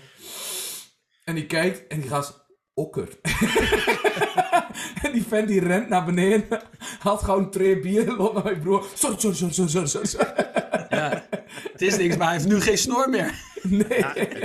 En 1.24 1.36
die 1.36 1.46
kijkt 1.46 1.88
en 1.88 2.00
die 2.00 2.10
gast... 2.10 2.48
Okker. 2.74 3.20
en 5.04 5.12
die 5.12 5.24
vent 5.24 5.48
die 5.48 5.60
rent 5.60 5.90
naar 5.90 6.06
beneden. 6.06 6.62
Haalt 7.00 7.24
gewoon 7.24 7.50
twee 7.50 7.80
bier. 7.80 8.16
Loopt 8.16 8.34
naar 8.34 8.44
mijn 8.44 8.60
broer. 8.60 8.86
Sorry, 8.94 9.20
sorry, 9.20 9.36
sorry, 9.36 9.88
sorry, 9.88 10.06
sorry. 10.06 10.49
Het 11.80 11.88
is 11.88 11.98
niks, 11.98 12.18
maar 12.18 12.28
hij 12.28 12.36
heeft 12.36 12.50
nu 12.50 12.62
geen 12.62 12.78
snor 12.78 13.10
meer. 13.10 13.34
Nee. 13.64 14.04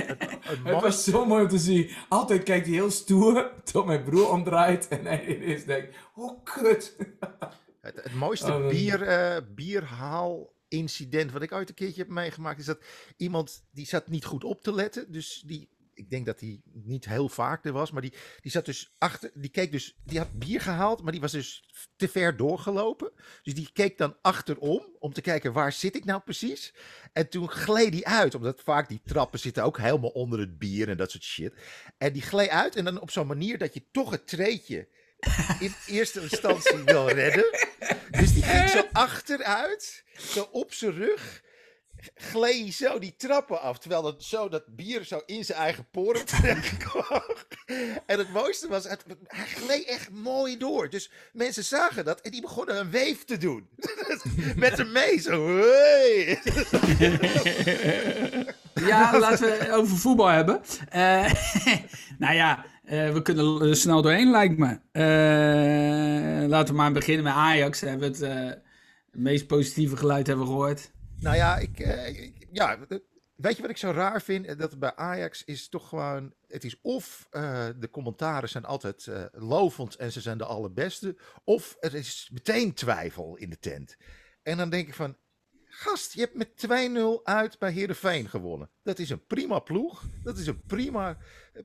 Het 0.64 0.80
was 0.80 1.04
zo 1.04 1.26
mooi 1.26 1.42
om 1.42 1.48
te 1.48 1.58
zien. 1.58 1.90
Altijd 2.08 2.42
kijkt 2.42 2.66
hij 2.66 2.74
heel 2.74 2.90
stoer. 2.90 3.52
Tot 3.64 3.86
mijn 3.86 4.04
broer 4.04 4.30
omdraait. 4.30 4.88
En 4.88 5.04
hij 5.04 5.26
ineens 5.26 5.64
denkt... 5.64 5.96
Oh, 6.14 6.44
kut. 6.44 6.96
Het, 7.80 7.96
het 8.02 8.14
mooiste 8.14 8.52
Oh, 8.52 8.68
bier, 8.68 9.02
eh, 9.02 9.36
bierhaal-incident 9.54 11.32
wat 11.32 11.42
ik 11.42 11.52
ooit 11.52 11.68
een 11.68 11.74
keertje 11.74 12.00
heb 12.02 12.10
meegemaakt, 12.10 12.58
is 12.58 12.66
dat 12.66 12.84
iemand 13.16 13.64
die 13.70 13.86
zat 13.86 14.08
niet 14.08 14.24
goed 14.24 14.44
op 14.44 14.62
te 14.62 14.74
letten. 14.74 15.12
Dus 15.12 15.42
die, 15.46 15.68
ik 15.94 16.10
denk 16.10 16.26
dat 16.26 16.40
hij 16.40 16.60
niet 16.72 17.04
heel 17.04 17.28
vaak 17.28 17.64
er 17.64 17.72
was, 17.72 17.90
maar 17.90 18.02
die, 18.02 18.14
die 18.40 18.50
zat 18.50 18.64
dus 18.64 18.94
achter, 18.98 19.30
die 19.34 19.50
keek 19.50 19.72
dus, 19.72 19.96
die 20.04 20.18
had 20.18 20.38
bier 20.38 20.60
gehaald, 20.60 21.02
maar 21.02 21.12
die 21.12 21.20
was 21.20 21.32
dus 21.32 21.64
te 21.96 22.08
ver 22.08 22.36
doorgelopen. 22.36 23.12
Dus 23.42 23.54
die 23.54 23.70
keek 23.72 23.98
dan 23.98 24.16
achterom 24.22 24.96
om 24.98 25.12
te 25.12 25.20
kijken 25.20 25.52
waar 25.52 25.72
zit 25.72 25.96
ik 25.96 26.04
nou 26.04 26.20
precies. 26.20 26.74
En 27.12 27.28
toen 27.28 27.50
gleed 27.50 27.92
hij 27.92 28.04
uit, 28.04 28.34
omdat 28.34 28.60
vaak 28.60 28.88
die 28.88 29.00
trappen 29.04 29.38
zitten 29.38 29.64
ook 29.64 29.78
helemaal 29.78 30.10
onder 30.10 30.38
het 30.38 30.58
bier 30.58 30.88
en 30.88 30.96
dat 30.96 31.10
soort 31.10 31.24
shit. 31.24 31.54
En 31.98 32.12
die 32.12 32.22
gleed 32.22 32.48
uit 32.48 32.76
en 32.76 32.84
dan 32.84 33.00
op 33.00 33.10
zo'n 33.10 33.26
manier 33.26 33.58
dat 33.58 33.74
je 33.74 33.84
toch 33.90 34.10
het 34.10 34.26
treetje 34.26 34.88
in 35.60 35.74
eerste 35.86 36.20
instantie 36.20 36.82
wil 36.84 37.08
redden. 37.08 37.44
Dus 38.10 38.34
die 38.34 38.42
ging 38.42 38.68
zo 38.68 38.88
achteruit, 38.92 40.04
zo 40.16 40.48
op 40.52 40.72
zijn 40.72 40.92
rug, 40.92 41.42
gleed 42.14 42.60
hij 42.60 42.72
zo 42.72 42.98
die 42.98 43.14
trappen 43.16 43.60
af. 43.60 43.78
Terwijl 43.78 44.02
dat, 44.02 44.22
zo 44.22 44.48
dat 44.48 44.76
bier 44.76 45.04
zo 45.04 45.22
in 45.26 45.44
zijn 45.44 45.58
eigen 45.58 45.86
poren 45.90 46.24
terecht 46.36 46.76
kwam. 46.76 47.22
En 48.06 48.18
het 48.18 48.32
mooiste 48.32 48.68
was, 48.68 48.88
het, 48.88 49.04
hij 49.26 49.46
gleed 49.46 49.84
echt 49.84 50.10
mooi 50.10 50.58
door. 50.58 50.90
Dus 50.90 51.10
mensen 51.32 51.64
zagen 51.64 52.04
dat 52.04 52.20
en 52.20 52.30
die 52.30 52.40
begonnen 52.40 52.80
een 52.80 52.90
weef 52.90 53.24
te 53.24 53.38
doen. 53.38 53.68
Met 54.56 54.76
hem 54.76 54.92
mee, 54.92 55.18
zo. 55.18 55.58
Hey. 55.58 56.38
Ja, 58.86 59.18
laten 59.18 59.46
we 59.46 59.52
het 59.52 59.70
over 59.70 59.96
voetbal 59.96 60.26
hebben. 60.26 60.60
Eh, 60.88 61.32
nou 62.18 62.34
ja, 62.34 62.64
eh, 62.84 63.12
we 63.12 63.22
kunnen 63.22 63.60
er 63.60 63.76
snel 63.76 64.02
doorheen, 64.02 64.30
lijkt 64.30 64.58
me. 64.58 64.78
Eh, 64.92 66.48
laten 66.48 66.74
we 66.74 66.80
maar 66.80 66.92
beginnen 66.92 67.24
met 67.24 67.32
Ajax. 67.32 67.80
Hebben 67.80 68.12
we 68.12 68.26
het 68.26 68.36
eh, 68.36 68.50
meest 69.12 69.46
positieve 69.46 69.96
geluid 69.96 70.26
hebben 70.26 70.44
we 70.44 70.50
gehoord. 70.50 70.90
Nou 71.24 71.36
ja, 71.36 71.56
ik, 71.58 71.80
eh, 71.80 72.32
ja, 72.52 72.78
eh, 72.88 72.98
weet 73.34 73.56
je 73.56 73.62
wat 73.62 73.70
ik 73.70 73.76
zo 73.76 73.90
raar 73.90 74.22
vind? 74.22 74.46
Eh, 74.46 74.58
Dat 74.58 74.78
bij 74.78 74.94
Ajax 74.96 75.44
is 75.44 75.68
toch 75.68 75.88
gewoon, 75.88 76.34
het 76.46 76.64
is 76.64 76.80
of 76.80 77.28
de 77.78 77.88
commentaren 77.90 78.48
zijn 78.48 78.64
altijd 78.64 79.06
eh, 79.06 79.24
lovend 79.32 79.96
en 79.96 80.12
ze 80.12 80.20
zijn 80.20 80.38
de 80.38 80.44
allerbeste, 80.44 81.16
of 81.44 81.76
er 81.80 81.94
is 81.94 82.30
meteen 82.32 82.74
twijfel 82.74 83.36
in 83.36 83.50
de 83.50 83.58
tent. 83.58 83.96
En 84.42 84.56
dan 84.56 84.70
denk 84.70 84.88
ik 84.88 84.94
van, 84.94 85.16
gast, 85.64 86.12
je 86.12 86.20
hebt 86.20 86.34
met 86.34 86.56
2-0 86.56 87.24
uit 87.24 87.58
bij 87.58 87.72
Heerenveen 87.72 88.28
gewonnen. 88.28 88.70
Dat 88.82 88.98
is 88.98 89.10
een 89.10 89.26
prima 89.26 89.58
ploeg, 89.58 90.04
dat 90.22 90.38
is 90.38 90.46
een 90.46 90.62
prima, 90.66 91.16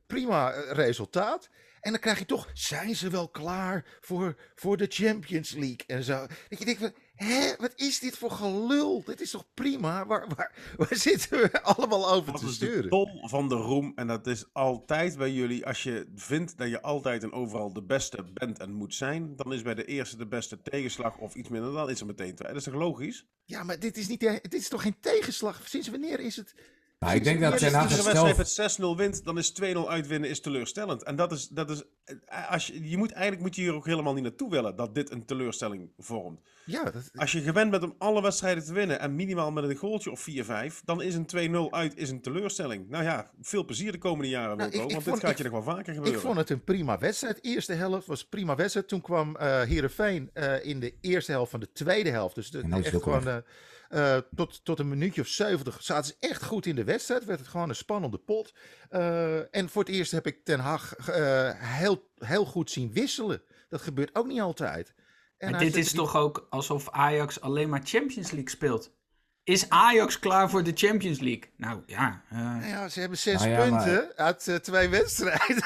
prima 0.08 0.50
resultaat. 0.72 1.50
En 1.82 1.91
dan 1.91 2.00
krijg 2.00 2.19
je 2.19 2.26
toch, 2.26 2.50
zijn 2.54 2.95
ze 2.95 3.10
wel 3.10 3.30
klaar 3.30 3.98
voor, 4.02 4.36
voor 4.56 4.78
de 4.78 4.86
Champions 4.89 5.52
League 5.52 5.84
en 5.88 6.04
zo. 6.04 6.28
Dat 6.50 6.60
je 6.60 6.65
denkt 6.65 6.80
van, 6.80 6.93
hè, 7.25 7.55
wat 7.58 7.73
is 7.75 7.99
dit 7.99 8.17
voor 8.17 8.32
gelul? 8.32 9.03
Dit 9.05 9.21
is 9.21 9.32
toch 9.32 9.45
prima? 9.53 10.05
Waar, 10.05 10.27
waar, 10.36 10.73
waar 10.77 10.95
zitten 11.10 11.41
we 11.41 11.62
allemaal 11.63 12.12
over 12.12 12.32
Dat 12.32 12.41
te 12.41 12.47
is 12.47 12.58
de 12.60 12.65
sturen? 12.65 12.89
tol 12.89 13.27
van 13.27 13.49
de 13.49 13.55
roem. 13.55 13.91
En 13.95 14.08
dat 14.08 14.27
is 14.27 14.45
altijd 14.53 15.17
bij 15.17 15.32
jullie. 15.32 15.65
Als 15.65 15.84
je 15.84 16.12
vindt 16.15 16.58
dat 16.58 16.69
je 16.69 16.82
altijd 16.82 17.23
en 17.23 17.32
overal 17.32 17.73
de 17.73 17.84
beste 17.84 18.23
bent 18.34 18.60
en 18.60 18.73
moet 18.73 18.95
zijn. 18.95 19.36
Dan 19.36 19.53
is 19.53 19.62
bij 19.62 19.75
de 19.75 19.86
eerste 19.86 20.17
de 20.17 20.27
beste 20.27 20.62
tegenslag 20.62 21.17
of 21.17 21.36
iets 21.36 21.49
minder. 21.49 21.71
Dan 21.73 21.89
is 21.89 21.99
er 21.99 22.05
meteen 22.05 22.36
twee. 22.36 22.47
Dat 22.47 22.58
is 22.58 22.63
toch 22.63 22.73
logisch? 22.73 23.25
Ja, 23.45 23.63
maar 23.63 23.79
dit 23.79 23.97
is, 23.97 24.08
niet, 24.08 24.19
dit 24.19 24.53
is 24.53 24.69
toch 24.69 24.82
geen 24.82 24.99
tegenslag? 24.99 25.67
Sinds 25.67 25.88
wanneer 25.89 26.19
is 26.19 26.36
het... 26.36 26.55
Nou, 27.00 27.16
ik 27.16 27.24
denk 27.24 27.42
dat 27.42 27.52
Als 27.52 27.62
Ten 27.62 27.70
je 27.70 27.76
Hag 27.76 27.84
het 27.96 28.04
wedstrijd 28.04 28.78
zelf... 28.78 28.80
met 28.80 28.96
6-0 28.96 28.98
wint, 28.98 29.24
dan 29.26 29.38
is 29.38 29.54
2-0 29.64 29.78
uitwinnen 29.88 30.30
is 30.30 30.40
teleurstellend. 30.42 31.04
En 31.04 31.16
dat 31.16 31.32
is, 31.32 31.48
dat 31.48 31.70
is 31.70 31.84
als 32.50 32.68
je, 32.68 32.90
je 32.90 32.98
moet, 32.98 33.12
eigenlijk 33.12 33.42
moet 33.42 33.56
je 33.56 33.62
hier 33.62 33.74
ook 33.74 33.86
helemaal 33.86 34.14
niet 34.14 34.24
naartoe 34.24 34.50
willen 34.50 34.76
dat 34.76 34.96
dit 34.96 35.12
een 35.12 35.26
teleurstelling 35.26 35.90
vormt. 35.98 36.40
Ja, 36.66 36.84
dat, 36.84 37.10
Als 37.16 37.32
je 37.32 37.42
gewend 37.42 37.72
bent 37.72 37.84
om 37.84 37.96
alle 37.98 38.22
wedstrijden 38.22 38.64
te 38.66 38.74
winnen 38.74 39.00
en 39.00 39.16
minimaal 39.16 39.52
met 39.52 39.64
een 39.64 39.76
goaltje 39.76 40.12
of 40.12 40.28
4-5, 40.30 40.84
dan 40.86 41.02
is 41.02 41.16
een 41.16 41.52
2-0 41.70 41.70
uit 41.74 41.98
is 41.98 42.10
een 42.10 42.22
teleurstelling. 42.22 42.90
Nou 42.90 43.04
ja, 43.04 43.32
veel 43.42 43.66
plezier 43.66 43.92
de 43.92 43.98
komende 43.98 44.30
jaren, 44.30 44.58
Nou, 44.58 44.70
Wilco, 44.70 44.86
ik- 44.86 44.90
ik 44.90 44.92
want 44.92 45.04
vond- 45.04 45.16
dit 45.16 45.24
gaat 45.30 45.40
ik- 45.40 45.46
je 45.46 45.52
nog 45.52 45.64
wel 45.66 45.76
vaker 45.76 45.90
ik 45.90 45.96
gebeuren. 45.96 46.22
vond 46.22 46.38
het 46.38 46.50
een 46.50 46.64
prima 46.64 46.98
wedstrijd. 46.98 47.40
Eerste 47.44 47.74
helft 47.74 48.08
was 48.08 48.26
prima 48.26 48.56
wedstrijd. 48.56 48.88
Toen 48.88 49.02
kwam 49.02 49.36
eh 49.36 49.62
Heerenveen 49.62 50.30
eh, 50.34 50.66
in 50.66 50.80
de 50.80 50.94
eerste 51.02 51.32
helft 51.32 51.52
van 51.52 51.60
de 51.60 51.72
tweede 51.72 52.10
helft. 52.10 52.36
Dus 52.36 52.52
de, 52.52 52.60
En 52.60 52.74
is 52.74 52.86
echt 52.92 53.04
gewoon 53.04 53.44
eh, 53.89 54.17
tot, 54.36 54.65
tot 54.65 54.80
een 54.80 54.89
minuutje 54.89 55.21
of 55.21 55.28
70 55.28 55.84
zaten 55.84 56.06
ze 56.06 56.28
echt 56.28 56.43
goed 56.43 56.65
in 56.65 56.75
de 56.75 56.84
wedstrijd. 56.84 57.25
Werd 57.25 57.39
het 57.39 57.47
gewoon 57.47 57.69
een 57.69 57.75
spannende 57.75 58.17
pot. 58.17 58.54
Eh, 58.89 59.56
en 59.56 59.69
voor 59.69 59.84
het 59.84 59.91
eerst 59.93 60.12
heb 60.12 60.28
ik 60.28 60.43
Ten 60.45 60.60
Hag 60.60 60.95
eh, 60.95 61.52
heel, 61.56 62.10
heel 62.15 62.45
goed 62.45 62.71
zien 62.71 62.91
wisselen. 62.93 63.41
Dat 63.69 63.82
gebeurt 63.82 64.15
ook 64.15 64.28
niet 64.28 64.41
altijd. 64.41 64.93
En 65.38 65.52
Maar 65.52 65.60
dit 65.60 65.75
is 65.75 65.88
die- 65.89 65.97
toch 65.97 66.15
ook 66.15 66.47
alsof 66.49 66.89
Ajax 66.89 67.41
alleen 67.41 67.69
maar 67.69 67.82
Champions 67.84 68.32
League 68.32 68.49
speelt. 68.49 68.97
Is 69.43 69.69
Ajax 69.69 70.19
klaar 70.19 70.49
voor 70.49 70.63
de 70.63 70.71
Champions 70.75 71.19
League? 71.19 71.54
Nou 71.58 71.82
ja, 71.86 72.23
eh, 72.30 72.38
Nou 72.38 72.65
ja, 72.65 72.89
ze 72.89 72.99
hebben 72.99 73.17
zes 73.17 73.39
Nou 73.39 73.49
ja, 73.49 73.65
maar- 73.69 73.84
punten 73.84 74.15
uit 74.17 74.60
twee 74.63 74.89
wedstrijden. 74.89 75.63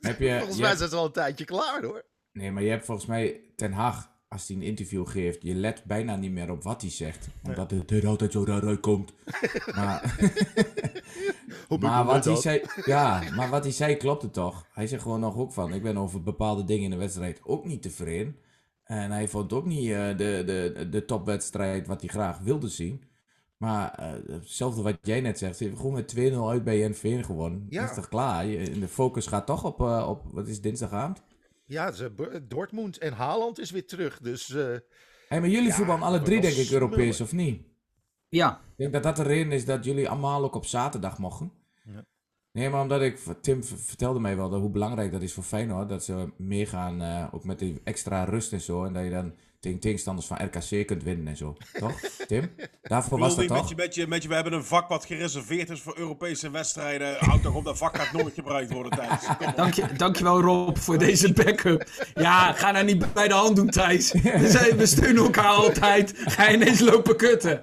Heb 0.00 0.18
je, 0.18 0.28
Volgens 0.38 0.54
je 0.54 0.60
mij 0.60 0.68
hebt- 0.68 0.78
zijn 0.78 0.90
ze 0.90 0.96
al 0.96 1.04
een 1.04 1.12
tijdje 1.12 1.44
klaar 1.44 1.82
hoor. 1.82 2.04
Nee, 2.32 2.50
maar 2.52 2.62
je 2.62 2.70
hebt 2.70 2.84
volgens 2.84 3.06
mij 3.06 3.40
Ten 3.56 3.72
Hag, 3.72 4.10
als 4.34 4.48
hij 4.48 4.56
een 4.56 4.62
interview 4.62 5.06
geeft, 5.08 5.42
je 5.42 5.54
let 5.54 5.84
bijna 5.84 6.16
niet 6.16 6.30
meer 6.32 6.50
op 6.50 6.62
wat 6.62 6.80
hij 6.80 6.90
zegt. 6.90 7.28
Omdat 7.44 7.70
het 7.70 7.90
er 7.90 8.06
altijd 8.06 8.32
zo 8.32 8.44
raar 8.44 8.66
uitkomt. 8.66 9.12
maar 9.76 10.16
maar 11.80 12.04
wat, 12.04 12.24
hij 12.24 12.36
zei, 12.36 12.62
ja, 12.84 13.22
maar 13.36 13.50
wat 13.50 13.62
hij 13.62 13.72
zei 13.72 13.96
klopte 13.96 14.30
toch. 14.30 14.66
Hij 14.72 14.86
zegt 14.86 15.02
gewoon 15.02 15.20
nog 15.20 15.36
ook 15.36 15.52
van, 15.52 15.72
ik 15.74 15.82
ben 15.82 15.96
over 15.96 16.22
bepaalde 16.22 16.64
dingen 16.64 16.84
in 16.84 16.90
de 16.90 16.96
wedstrijd 16.96 17.40
ook 17.44 17.64
niet 17.64 17.82
tevreden. 17.82 18.36
En 18.84 19.10
hij 19.10 19.28
vond 19.28 19.52
ook 19.52 19.64
niet 19.66 19.90
eh, 19.90 20.08
de, 20.16 20.42
de, 20.46 20.88
de 20.90 21.04
topwedstrijd 21.04 21.86
wat 21.86 22.00
hij 22.00 22.08
graag 22.10 22.38
wilde 22.38 22.68
zien. 22.68 23.02
Maar 23.56 23.92
eh, 23.94 24.12
hetzelfde 24.34 24.82
wat 24.82 24.96
jij 25.02 25.20
net 25.20 25.38
zegt, 25.38 25.56
ze 25.56 25.62
hebben 25.62 25.80
gewoon 25.80 25.94
met 25.94 26.14
2-0 26.32 26.36
uit 26.48 26.64
bij 26.64 26.88
NV 26.88 27.24
gewonnen. 27.24 27.66
Ja. 27.68 27.80
Dat 27.80 27.90
is 27.90 27.96
toch 27.96 28.08
klaar? 28.08 28.46
Je- 28.46 28.78
De 28.78 28.88
focus 28.88 29.26
gaat 29.26 29.46
toch 29.46 29.64
op, 29.64 29.80
eh, 29.80 30.06
op 30.08 30.22
wat 30.32 30.48
is 30.48 30.60
dinsdagavond? 30.60 31.22
Ja, 31.64 31.92
ze, 31.92 32.02
hebben- 32.02 32.48
Dortmund 32.48 32.98
en 32.98 33.12
Haaland 33.12 33.58
is 33.58 33.70
weer 33.70 33.86
terug. 33.86 34.18
Dus 34.20 34.50
eh, 34.50 34.76
Hey, 35.28 35.40
maar 35.40 35.48
jullie 35.48 35.68
Ja, 35.68 35.74
voetballen 35.74 36.02
alle 36.02 36.22
drie 36.22 36.40
denk 36.40 36.54
ik 36.54 36.70
Europees, 36.70 37.16
smullen. 37.16 37.32
of 37.32 37.32
niet? 37.32 37.62
Ja, 38.28 38.60
Ik 38.70 38.76
denk 38.76 38.92
dat 38.92 39.02
dat 39.02 39.16
de 39.16 39.22
reden 39.22 39.52
is 39.52 39.64
dat 39.64 39.84
jullie 39.84 40.08
allemaal 40.08 40.44
ook 40.44 40.54
op 40.54 40.66
zaterdag 40.66 41.18
mochten. 41.18 41.52
Ja. 41.84 42.04
Nee, 42.52 42.70
maar 42.70 42.82
omdat 42.82 43.02
ik... 43.02 43.18
Tim 43.40 43.64
vertelde 43.64 44.20
mij 44.20 44.36
wel 44.36 44.48
dat 44.50 44.60
hoe 44.60 44.70
belangrijk 44.70 45.12
dat 45.12 45.22
is 45.22 45.32
voor 45.32 45.42
Feyenoord. 45.44 45.88
Dat 45.88 46.04
ze 46.04 46.32
meegaan, 46.36 47.02
eh, 47.02 47.28
ook 47.34 47.44
met 47.44 47.58
die 47.58 47.80
extra 47.84 48.24
rust 48.24 48.52
en 48.52 48.60
zo. 48.60 48.84
En 48.84 48.92
dat 48.92 49.04
je 49.04 49.10
dan 49.10 49.34
tegen 49.64 49.80
tegenstanders 49.80 50.26
van 50.26 50.36
RKC 50.44 50.86
kunt 50.86 51.02
winnen 51.02 51.28
en 51.28 51.36
zo. 51.36 51.56
Toch, 51.72 52.00
Tim? 52.26 52.50
Daarvoor 52.82 53.18
was 53.18 53.36
dat 53.36 53.46
toch? 53.46 53.56
met 53.56 53.68
je, 53.68 53.74
met 53.74 53.94
je, 53.94 54.06
met 54.06 54.22
je, 54.22 54.28
we 54.28 54.34
hebben 54.34 54.52
een 54.52 54.64
vak 54.64 54.88
wat 54.88 55.04
gereserveerd 55.04 55.70
is 55.70 55.80
voor 55.80 55.98
Europese 55.98 56.50
wedstrijden. 56.50 57.16
Houd 57.18 57.42
toch 57.42 57.54
op, 57.54 57.64
dat 57.64 57.78
vak 57.78 57.96
gaat 57.96 58.12
nooit 58.12 58.34
gebruikt 58.34 58.72
worden 58.72 58.92
op. 59.00 59.52
dank 59.56 59.74
je, 59.74 59.86
dankjewel 59.96 60.40
Rob 60.40 60.76
voor 60.76 60.98
deze 60.98 61.32
backup. 61.32 61.90
Ja, 62.14 62.52
ga 62.52 62.70
nou 62.70 62.84
niet 62.84 63.12
bij 63.12 63.28
de 63.28 63.34
hand 63.34 63.56
doen, 63.56 63.70
Thijs. 63.70 64.12
We, 64.12 64.48
zijn, 64.48 64.76
we 64.76 64.86
steunen 64.86 65.22
elkaar 65.24 65.44
altijd. 65.44 66.12
Ga 66.16 66.48
je 66.48 66.56
ineens 66.56 66.80
lopen 66.80 67.16
kutten. 67.16 67.60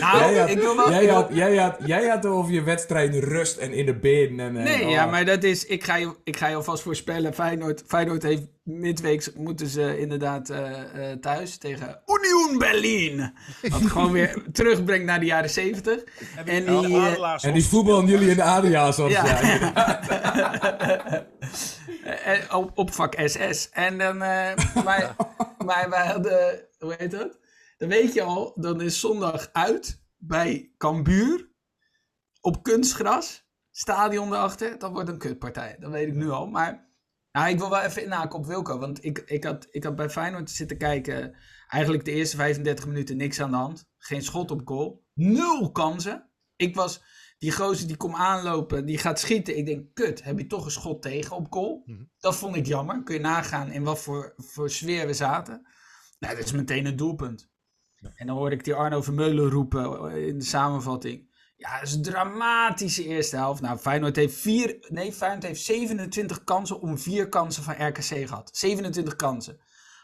Nou, 0.00 0.18
Jij 0.18 0.40
had, 0.40 0.50
ik 0.50 0.58
wil 0.58 0.76
wel... 0.76 0.90
jij, 0.90 1.06
had, 1.06 1.28
jij, 1.32 1.56
had, 1.56 1.76
jij 1.84 2.08
had 2.08 2.26
over 2.26 2.52
je 2.52 2.62
wedstrijd 2.62 3.14
rust 3.14 3.56
en 3.56 3.72
in 3.72 3.86
de 3.86 3.94
benen. 3.94 4.46
En, 4.46 4.56
en, 4.56 4.64
Nee, 4.64 4.84
oh. 4.84 4.90
ja, 4.90 5.06
maar 5.06 5.24
dat 5.24 5.42
is. 5.42 5.66
Ik 5.66 5.84
ga 5.84 5.96
je, 5.96 6.14
ik 6.24 6.36
ga 6.36 6.46
je 6.46 6.54
alvast 6.54 6.82
voorspellen. 6.82 7.34
Feyenoord, 7.34 7.82
Feyenoord 7.86 8.22
heeft 8.22 8.42
midweeks 8.68 9.32
moeten 9.32 9.66
ze 9.66 9.98
inderdaad 9.98 10.50
eh, 10.50 11.10
eh, 11.10 11.18
thuis 11.18 11.56
tegen 11.56 12.02
Union 12.06 12.58
Berlin. 12.58 13.32
Wat 13.68 13.82
gewoon 13.82 14.12
weer 14.12 14.42
terugbrengt 14.52 15.04
naar 15.06 15.20
de 15.20 15.26
jaren 15.26 15.50
zeventig. 15.50 16.04
En 16.44 16.64
Ja, 16.64 16.80
die, 16.80 16.96
eh, 16.96 17.04
adelaars 17.06 17.42
En 17.42 17.52
die 17.52 17.62
was- 17.62 17.70
voetballen 17.70 18.06
jullie 18.06 18.28
in 18.30 18.36
de 18.36 18.42
ADA, 18.42 18.92
zoals 18.92 19.12
Ja. 19.12 19.26
op, 22.56 22.70
op 22.78 22.92
vak 22.92 23.14
SS. 23.24 23.68
En 23.70 23.98
dan. 23.98 24.22
eh, 24.22 24.56
maar, 24.84 25.16
maar 25.64 25.90
wij 25.90 26.06
hadden. 26.06 26.66
Hoe 26.78 26.94
heet 26.98 27.10
dat? 27.10 27.38
Dan 27.78 27.88
weet 27.88 28.12
je 28.14 28.22
al, 28.22 28.52
dan 28.56 28.80
is 28.80 29.00
zondag 29.00 29.48
uit 29.52 30.02
bij 30.16 30.72
Cambuur. 30.78 31.48
Op 32.40 32.62
kunstgras. 32.62 33.46
Stadion 33.70 34.28
erachter. 34.32 34.78
Dat 34.78 34.90
wordt 34.92 35.08
een 35.08 35.18
kutpartij. 35.18 35.76
Dat 35.80 35.90
weet 35.90 36.08
ik 36.08 36.14
nu 36.14 36.30
al. 36.30 36.46
Maar. 36.46 36.86
Nou, 37.38 37.50
ik 37.50 37.58
wil 37.58 37.70
wel 37.70 37.80
even 37.80 38.04
inhaken 38.04 38.38
op 38.38 38.46
Wilco. 38.46 38.78
Want 38.78 39.04
ik, 39.04 39.18
ik, 39.18 39.44
had, 39.44 39.66
ik 39.70 39.84
had 39.84 39.96
bij 39.96 40.10
Feyenoord 40.10 40.50
zitten 40.50 40.78
kijken. 40.78 41.34
Eigenlijk 41.68 42.04
de 42.04 42.10
eerste 42.10 42.36
35 42.36 42.86
minuten 42.86 43.16
niks 43.16 43.40
aan 43.40 43.50
de 43.50 43.56
hand. 43.56 43.88
Geen 43.98 44.22
schot 44.22 44.50
op 44.50 44.60
goal. 44.64 45.04
Nul 45.14 45.70
kansen. 45.70 46.30
Ik 46.56 46.74
was 46.74 47.02
die 47.38 47.52
gozer 47.52 47.86
die 47.86 47.96
komt 47.96 48.14
aanlopen, 48.14 48.86
die 48.86 48.98
gaat 48.98 49.20
schieten. 49.20 49.56
Ik 49.56 49.66
denk, 49.66 49.94
kut, 49.94 50.24
heb 50.24 50.38
je 50.38 50.46
toch 50.46 50.64
een 50.64 50.70
schot 50.70 51.02
tegen 51.02 51.36
op 51.36 51.46
goal? 51.50 51.82
Mhm. 51.84 52.04
Dat 52.18 52.36
vond 52.36 52.56
ik 52.56 52.66
jammer. 52.66 53.02
Kun 53.02 53.14
je 53.14 53.20
nagaan 53.20 53.70
in 53.70 53.82
wat 53.82 53.98
voor, 53.98 54.34
voor 54.36 54.70
sfeer 54.70 55.06
we 55.06 55.14
zaten. 55.14 55.66
Nou, 56.18 56.36
dat 56.36 56.44
is 56.44 56.52
meteen 56.52 56.86
een 56.86 56.96
doelpunt. 56.96 57.50
En 58.14 58.26
dan 58.26 58.36
hoorde 58.36 58.54
ik 58.54 58.64
die 58.64 58.74
Arno 58.74 59.02
Vermeulen 59.02 59.50
roepen 59.50 60.12
in 60.26 60.38
de 60.38 60.44
samenvatting. 60.44 61.27
Ja, 61.58 61.78
dat 61.78 61.88
is 61.88 61.94
een 61.94 62.02
dramatische 62.02 63.04
eerste 63.04 63.36
helft. 63.36 63.60
Nou, 63.60 63.78
Feyenoord 63.78 64.16
heeft, 64.16 64.36
vier, 64.36 64.76
nee, 64.88 65.12
Feyenoord 65.12 65.42
heeft 65.42 65.60
27 65.62 66.44
kansen 66.44 66.80
om 66.80 66.98
vier 66.98 67.28
kansen 67.28 67.62
van 67.62 67.86
RKC 67.86 68.02
gehad. 68.02 68.50
27 68.52 69.16
kansen. 69.16 69.58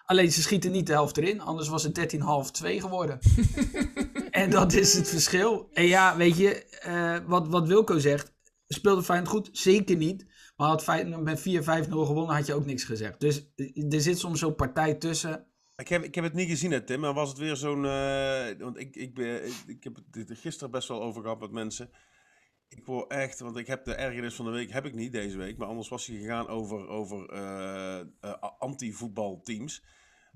Alleen 0.05 0.33
ze 0.33 0.43
schieten 0.43 0.71
niet 0.71 0.87
de 0.87 0.93
helft 0.93 1.17
erin, 1.17 1.41
anders 1.41 1.69
was 1.69 1.83
het 1.83 2.15
13,5-2 2.17 2.81
geworden. 2.81 3.19
en 4.31 4.51
dat 4.51 4.73
is 4.73 4.95
het 4.95 5.09
verschil. 5.09 5.69
En 5.73 5.85
ja, 5.85 6.17
weet 6.17 6.37
je, 6.37 6.65
eh, 6.65 7.17
wat, 7.27 7.49
wat 7.49 7.67
Wilco 7.67 7.99
zegt, 7.99 8.33
speelde 8.69 9.03
Feyenoord 9.03 9.31
goed? 9.31 9.49
Zeker 9.53 9.97
niet. 9.97 10.27
Maar 10.57 10.69
had 10.69 10.83
Feyenoord 10.83 11.23
met 11.23 11.41
4-5-0 11.41 11.43
gewonnen, 11.91 12.37
had 12.37 12.47
je 12.47 12.55
ook 12.55 12.67
niks 12.67 12.85
gezegd. 12.85 13.21
Dus 13.21 13.53
eh, 13.57 13.93
er 13.93 14.01
zit 14.01 14.19
soms 14.19 14.39
zo'n 14.39 14.55
partij 14.55 14.95
tussen. 14.95 15.47
Ik 15.77 15.89
heb, 15.89 16.03
ik 16.05 16.15
heb 16.15 16.25
het 16.25 16.33
niet 16.35 16.49
gezien, 16.49 16.71
hè, 16.71 16.81
Tim. 16.81 17.01
Maar 17.01 17.15
was 17.15 17.29
het 17.29 17.39
weer 17.39 17.57
zo'n. 17.57 17.85
eh, 17.85 18.49
want 18.59 18.79
ik, 18.79 18.97
ik, 18.97 19.15
ben, 19.15 19.47
ik, 19.47 19.55
ik 19.67 19.85
heb 19.85 19.95
het 20.11 20.31
er 20.31 20.37
gisteren 20.37 20.71
best 20.71 20.89
wel 20.89 21.03
over 21.03 21.23
gehad 21.23 21.41
met 21.41 21.51
mensen. 21.51 21.91
Ik 22.69 22.85
word 22.87 23.11
echt, 23.11 23.41
want 23.41 23.57
ik 23.57 23.67
heb 23.67 23.85
de 23.85 23.95
ergernis 23.95 24.35
van 24.35 24.45
de 24.45 24.51
week, 24.51 24.71
heb 24.73 24.85
ik 24.85 24.95
niet 24.95 25.13
deze 25.13 25.37
week. 25.39 25.57
Maar 25.57 25.69
anders 25.69 25.89
was 25.89 26.07
hij 26.07 26.17
gegaan 26.17 26.49
over, 26.49 26.89
over 26.89 27.29
eh, 27.31 28.01
eh, 28.01 28.35
anti-voetbalteams. 28.59 29.85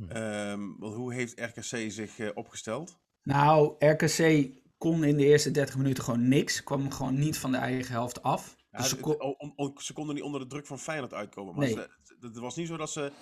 Ehm, 0.09 0.61
want 0.79 0.95
hoe 0.95 1.15
heeft 1.15 1.41
RKC 1.41 1.91
zich 1.91 2.35
opgesteld? 2.35 2.99
Nou, 3.23 3.75
RKC 3.79 4.51
kon 4.79 5.05
in 5.05 5.17
de 5.17 5.25
eerste 5.25 5.51
30 5.51 5.77
minuten 5.77 6.05
gewoon 6.05 6.29
niks. 6.29 6.63
Kwam 6.63 6.91
gewoon 6.91 7.19
niet 7.19 7.39
van 7.39 7.51
de 7.51 7.57
eigen 7.57 7.93
helft 7.93 8.23
af. 8.23 8.57
Ja, 8.71 8.79
Dus 8.79 8.89
ze 8.89 8.97
kon- 9.01 9.77
konden 9.95 10.15
niet 10.15 10.25
onder 10.25 10.41
de 10.41 10.47
druk 10.47 10.67
van 10.67 10.79
Feyenoord 10.79 11.15
uitkomen. 11.15 11.55
Maar 11.55 11.65
Nee. 11.65 11.75
ze- 11.75 12.17
het 12.21 12.39
was 12.39 12.57
niet 12.57 12.69
zo 12.69 12.77
dat 12.77 12.91
ze... 12.91 13.13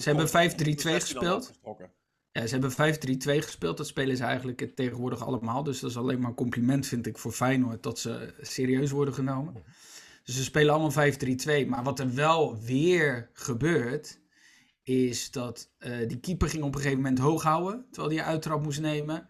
Ze 0.00 0.08
hebben 0.08 0.30
kont- 0.30 0.52
5-3-2 0.52 0.80
16 0.80 1.00
gespeeld. 1.00 1.52
Ja, 2.32 2.46
ze 2.46 2.58
hebben 2.58 2.72
5-3-2 2.72 3.42
gespeeld. 3.42 3.76
Dat 3.76 3.86
spelen 3.86 4.16
ze 4.16 4.24
eigenlijk 4.24 4.70
tegenwoordig 4.74 5.26
allemaal. 5.26 5.62
Dus 5.62 5.80
dat 5.80 5.90
is 5.90 5.96
alleen 5.96 6.20
maar 6.20 6.28
een 6.28 6.36
compliment, 6.36 6.86
vind 6.86 7.06
ik, 7.06 7.18
voor 7.18 7.32
Feyenoord. 7.32 7.82
Dat 7.82 7.98
ze 7.98 8.34
serieus 8.40 8.90
worden 8.90 9.14
genomen. 9.14 9.54
Dus 10.24 10.36
ze 10.36 10.42
spelen 10.42 10.74
allemaal 10.74 11.12
5-3-2. 11.64 11.68
Maar 11.68 11.82
wat 11.82 11.98
er 12.00 12.14
wel 12.14 12.60
weer 12.60 13.30
gebeurt... 13.32 14.20
is 14.82 15.30
dat 15.30 15.70
eh, 15.78 16.08
die 16.08 16.20
keeper 16.20 16.48
ging 16.48 16.62
op 16.62 16.74
een 16.74 16.80
gegeven 16.80 17.02
moment 17.02 17.18
hoog 17.18 17.42
houden... 17.42 17.86
terwijl 17.90 18.14
hij 18.14 18.22
een 18.22 18.30
uittrap 18.30 18.62
moest 18.62 18.80
nemen. 18.80 19.28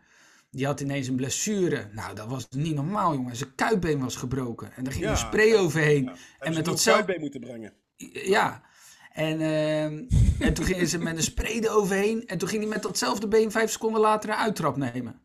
Die 0.50 0.66
had 0.66 0.80
ineens 0.80 1.08
een 1.08 1.16
blessure. 1.16 1.88
Nou, 1.92 2.14
dat 2.14 2.26
was 2.26 2.48
niet 2.50 2.74
normaal, 2.74 3.14
jongen. 3.14 3.36
Zijn 3.36 3.54
kuitbeen 3.54 4.00
was 4.00 4.16
gebroken. 4.16 4.72
En 4.72 4.84
daar 4.84 4.92
ging 4.92 5.04
Ja, 5.04 5.10
een 5.10 5.16
spray 5.16 5.54
overheen. 5.54 6.04
Ja. 6.04 6.10
En 6.10 6.16
met 6.38 6.52
ze 6.52 6.58
een 6.58 6.64
datzelfde... 6.64 7.04
kuitbeen 7.04 7.20
moeten 7.20 7.40
brengen. 7.40 7.72
Ja. 8.12 8.62
En, 9.12 9.40
ehm, 9.40 10.04
en 10.38 10.54
toen 10.54 10.64
gingen 10.64 10.86
ze 10.86 10.98
met 10.98 11.16
een 11.16 11.22
spray 11.22 11.58
eroverheen. 11.60 12.26
En 12.26 12.38
toen 12.38 12.48
ging 12.48 12.62
hij 12.62 12.70
met 12.70 12.82
datzelfde 12.82 13.28
been 13.28 13.50
vijf 13.50 13.70
seconden 13.70 14.00
later 14.00 14.30
een 14.30 14.36
uittrap 14.36 14.76
nemen. 14.76 15.20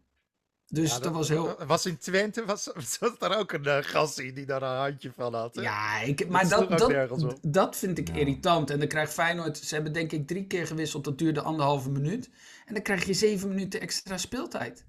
Dus 0.70 0.92
Ja, 0.92 1.00
dat, 1.00 1.14
was 1.14 1.30
heel... 1.30 1.56
Was 1.68 1.86
in 1.86 1.98
Twente, 1.98 2.46
was, 2.46 2.70
was 3.00 3.20
er 3.20 3.38
ook 3.38 3.52
een 3.52 3.68
uh, 3.68 3.78
gassie 3.82 4.34
die 4.34 4.46
daar 4.46 4.62
een 4.62 4.78
handje 4.78 5.12
van 5.16 5.34
had. 5.34 5.56
hè? 5.56 5.62
Ja, 5.62 6.00
ik, 6.02 6.30
maar 6.30 6.48
dat, 6.50 6.70
dat, 6.78 7.12
op. 7.12 7.38
dat 7.42 7.76
vind 7.76 7.98
ik 7.98 8.10
irritant. 8.10 8.70
En 8.70 8.80
dan 8.80 8.88
krijgt 8.88 9.14
Feyenoord... 9.14 9.58
Ze 9.58 9.74
hebben 9.74 9.94
denk 9.94 10.12
ik 10.12 10.28
drie 10.28 10.48
keer 10.48 10.68
gewisseld. 10.68 11.04
Dat 11.04 11.18
duurde 11.18 11.42
anderhalve 11.42 11.90
minuut. 11.90 12.30
En 12.66 12.74
dan 12.74 12.84
krijg 12.84 13.06
je 13.06 13.14
zeven 13.14 13.50
minuten 13.50 13.82
extra 13.82 14.18
speeltijd. 14.18 14.86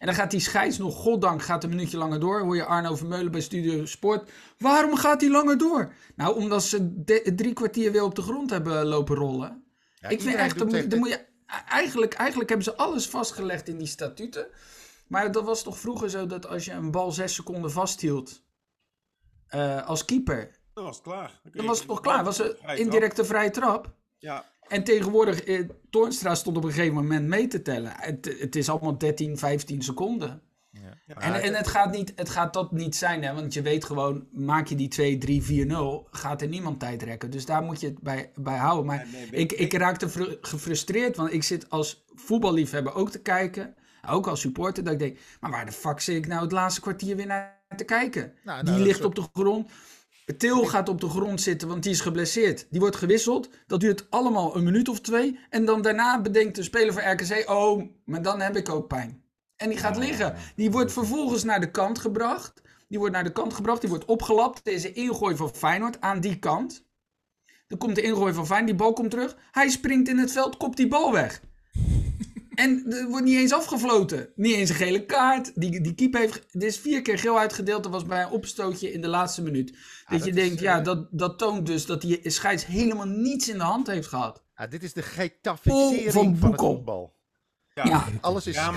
En 0.00 0.06
dan 0.06 0.14
gaat 0.14 0.30
die 0.30 0.40
scheids 0.40 0.78
nog, 0.78 0.94
goddank, 0.96 1.42
gaat 1.42 1.64
een 1.64 1.70
minuutje 1.70 1.96
langer 1.96 2.20
door. 2.20 2.40
Hoor 2.40 2.56
je 2.56 2.64
Arno 2.64 2.96
Vermeulen 2.96 3.32
bij 3.32 3.40
Studio 3.40 3.84
Sport. 3.86 4.30
Waarom 4.58 4.96
gaat 4.96 5.20
hij 5.20 5.30
langer 5.30 5.58
door? 5.58 5.92
Nou, 6.16 6.36
omdat 6.36 6.62
ze 6.62 7.02
de- 7.04 7.32
drie 7.36 7.52
kwartier 7.52 7.92
weer 7.92 8.02
op 8.02 8.14
de 8.14 8.22
grond 8.22 8.50
hebben 8.50 8.86
lopen 8.86 9.16
rollen. 9.16 9.64
Ja, 9.94 10.08
ik 10.08 10.20
vind 10.20 10.34
echt, 10.34 10.58
dan 10.58 10.68
doet 10.68 10.94
moet, 10.96 11.08
je, 11.08 11.26
eigenlijk, 11.68 12.12
eigenlijk 12.14 12.48
hebben 12.48 12.66
ze 12.66 12.76
alles 12.76 13.08
vastgelegd 13.08 13.68
in 13.68 13.78
die 13.78 13.86
statuten. 13.86 14.46
Maar 15.08 15.32
dat 15.32 15.44
was 15.44 15.62
toch 15.62 15.78
vroeger 15.78 16.10
zo 16.10 16.26
dat 16.26 16.46
als 16.46 16.64
je 16.64 16.72
een 16.72 16.90
bal 16.90 17.12
zes 17.12 17.34
seconden 17.34 17.70
vasthield 17.72 18.42
eh, 19.46 19.86
als 19.86 20.04
keeper, 20.04 20.50
Dan 20.72 20.84
was 20.84 20.94
het 20.96 21.04
klaar. 21.04 21.40
dan 21.52 21.66
was 21.66 21.78
het 21.78 21.88
toch 21.88 22.00
klaar. 22.00 22.24
Was 22.24 22.38
een 22.38 22.56
indirecte 22.76 23.24
vrije 23.24 23.50
trap. 23.50 23.94
Ja, 24.18 24.44
En 24.70 24.84
tegenwoordig, 24.84 25.42
eh, 25.42 25.68
Toornstra 25.90 26.34
stond 26.34 26.56
op 26.56 26.64
een 26.64 26.72
gegeven 26.72 26.94
moment 26.94 27.26
mee 27.26 27.46
te 27.46 27.62
tellen. 27.62 27.92
Het, 27.96 28.36
het 28.38 28.56
is 28.56 28.68
allemaal 28.68 28.98
13, 28.98 29.38
15 29.38 29.82
seconden. 29.82 30.42
ja. 30.70 30.98
En, 31.06 31.34
en 31.42 31.54
het, 31.54 31.66
gaat 31.68 31.92
niet, 31.92 32.12
het 32.16 32.28
gaat 32.28 32.52
dat 32.52 32.72
niet 32.72 32.96
zijn, 32.96 33.22
hè? 33.22 33.34
want 33.34 33.54
je 33.54 33.62
weet 33.62 33.84
gewoon, 33.84 34.26
maak 34.32 34.66
je 34.66 34.74
die 34.74 34.88
2, 34.88 35.18
3, 35.18 35.42
4, 35.42 35.66
0, 35.66 36.08
gaat 36.10 36.42
er 36.42 36.48
niemand 36.48 36.80
tijd 36.80 37.02
rekken. 37.02 37.30
Dus 37.30 37.46
daar 37.46 37.62
moet 37.62 37.80
je 37.80 37.86
het 37.86 38.00
bij, 38.00 38.30
bij 38.34 38.56
houden. 38.56 38.86
Maar 38.86 39.06
nee, 39.12 39.26
ik, 39.30 39.52
ik 39.52 39.72
raakte 39.72 40.08
fru- 40.08 40.36
gefrustreerd, 40.40 41.16
want 41.16 41.32
ik 41.32 41.42
zit 41.42 41.70
als 41.70 42.04
voetballiefhebber 42.14 42.94
ook 42.94 43.10
te 43.10 43.22
kijken, 43.22 43.74
ook 44.08 44.26
als 44.26 44.40
supporter, 44.40 44.84
dat 44.84 44.92
ik 44.92 44.98
denk, 44.98 45.18
maar 45.40 45.50
waar 45.50 45.66
de 45.66 45.72
fuck 45.72 46.00
zit 46.00 46.16
ik 46.16 46.26
nou 46.26 46.42
het 46.42 46.52
laatste 46.52 46.80
kwartier 46.80 47.16
weer 47.16 47.26
naar 47.26 47.58
te 47.76 47.84
kijken? 47.84 48.32
Nou, 48.44 48.64
die 48.64 48.72
nou, 48.72 48.84
ligt 48.86 49.04
op 49.04 49.14
de 49.14 49.28
grond. 49.32 49.70
Til 50.36 50.64
gaat 50.64 50.88
op 50.88 51.00
de 51.00 51.08
grond 51.08 51.40
zitten, 51.40 51.68
want 51.68 51.82
die 51.82 51.92
is 51.92 52.00
geblesseerd. 52.00 52.66
Die 52.70 52.80
wordt 52.80 52.96
gewisseld. 52.96 53.48
Dat 53.66 53.80
duurt 53.80 54.10
allemaal 54.10 54.56
een 54.56 54.64
minuut 54.64 54.88
of 54.88 55.00
twee. 55.00 55.38
En 55.50 55.64
dan 55.64 55.82
daarna 55.82 56.20
bedenkt 56.20 56.56
de 56.56 56.62
speler 56.62 56.92
van 56.92 57.12
RKC... 57.12 57.50
Oh, 57.50 57.82
maar 58.04 58.22
dan 58.22 58.40
heb 58.40 58.56
ik 58.56 58.68
ook 58.68 58.88
pijn. 58.88 59.22
En 59.56 59.68
die 59.68 59.78
gaat 59.78 59.96
liggen. 59.96 60.34
Die 60.56 60.70
wordt 60.70 60.92
vervolgens 60.92 61.44
naar 61.44 61.60
de 61.60 61.70
kant 61.70 61.98
gebracht. 61.98 62.62
Die 62.88 62.98
wordt 62.98 63.14
naar 63.14 63.24
de 63.24 63.32
kant 63.32 63.54
gebracht. 63.54 63.80
Die 63.80 63.90
wordt 63.90 64.04
opgelapt. 64.04 64.66
Er 64.66 64.72
is 64.72 64.84
een 64.84 64.94
ingooi 64.94 65.36
van 65.36 65.54
Feyenoord 65.54 66.00
aan 66.00 66.20
die 66.20 66.38
kant. 66.38 66.84
Dan 67.66 67.78
komt 67.78 67.94
de 67.94 68.02
ingooi 68.02 68.32
van 68.32 68.46
Feyenoord. 68.46 68.70
Die 68.70 68.86
bal 68.86 68.92
komt 68.92 69.10
terug. 69.10 69.36
Hij 69.50 69.68
springt 69.68 70.08
in 70.08 70.18
het 70.18 70.32
veld, 70.32 70.56
kopt 70.56 70.76
die 70.76 70.88
bal 70.88 71.12
weg. 71.12 71.40
En 72.60 72.92
er 72.92 73.08
wordt 73.08 73.24
niet 73.24 73.36
eens 73.38 73.52
afgefloten. 73.52 74.32
Niet 74.34 74.54
eens 74.54 74.70
een 74.70 74.76
gele 74.76 75.04
kaart. 75.04 75.52
Die, 75.54 75.80
die 75.80 75.94
keeper 75.94 76.20
heeft... 76.20 76.54
Er 76.54 76.62
is 76.62 76.78
vier 76.78 77.02
keer 77.02 77.18
geel 77.18 77.38
uitgedeeld. 77.38 77.82
Dat 77.82 77.92
was 77.92 78.06
bij 78.06 78.22
een 78.22 78.30
opstootje 78.30 78.92
in 78.92 79.00
de 79.00 79.08
laatste 79.08 79.42
minuut. 79.42 79.72
dat, 79.72 80.18
dat 80.18 80.24
je 80.24 80.32
denkt, 80.32 80.56
eh, 80.56 80.62
ja, 80.62 80.80
dat, 80.80 81.08
dat 81.10 81.38
toont 81.38 81.66
dus 81.66 81.86
dat 81.86 82.00
die 82.00 82.30
scheids 82.30 82.66
helemaal 82.66 83.06
niets 83.06 83.48
in 83.48 83.58
de 83.58 83.64
hand 83.64 83.86
heeft 83.86 84.08
gehad. 84.08 84.44
Ja, 84.56 84.66
dit 84.66 84.82
is 84.82 84.92
de 84.92 85.00
Paul 85.00 85.12
getaficering 85.12 86.12
van 86.12 86.36
van, 86.36 86.50
het 86.50 86.60
voetbal. 86.60 87.18
Ja. 87.74 87.84
Ja, 87.84 88.06
Alles 88.20 88.46
is 88.46 88.54
Ja, 88.54 88.72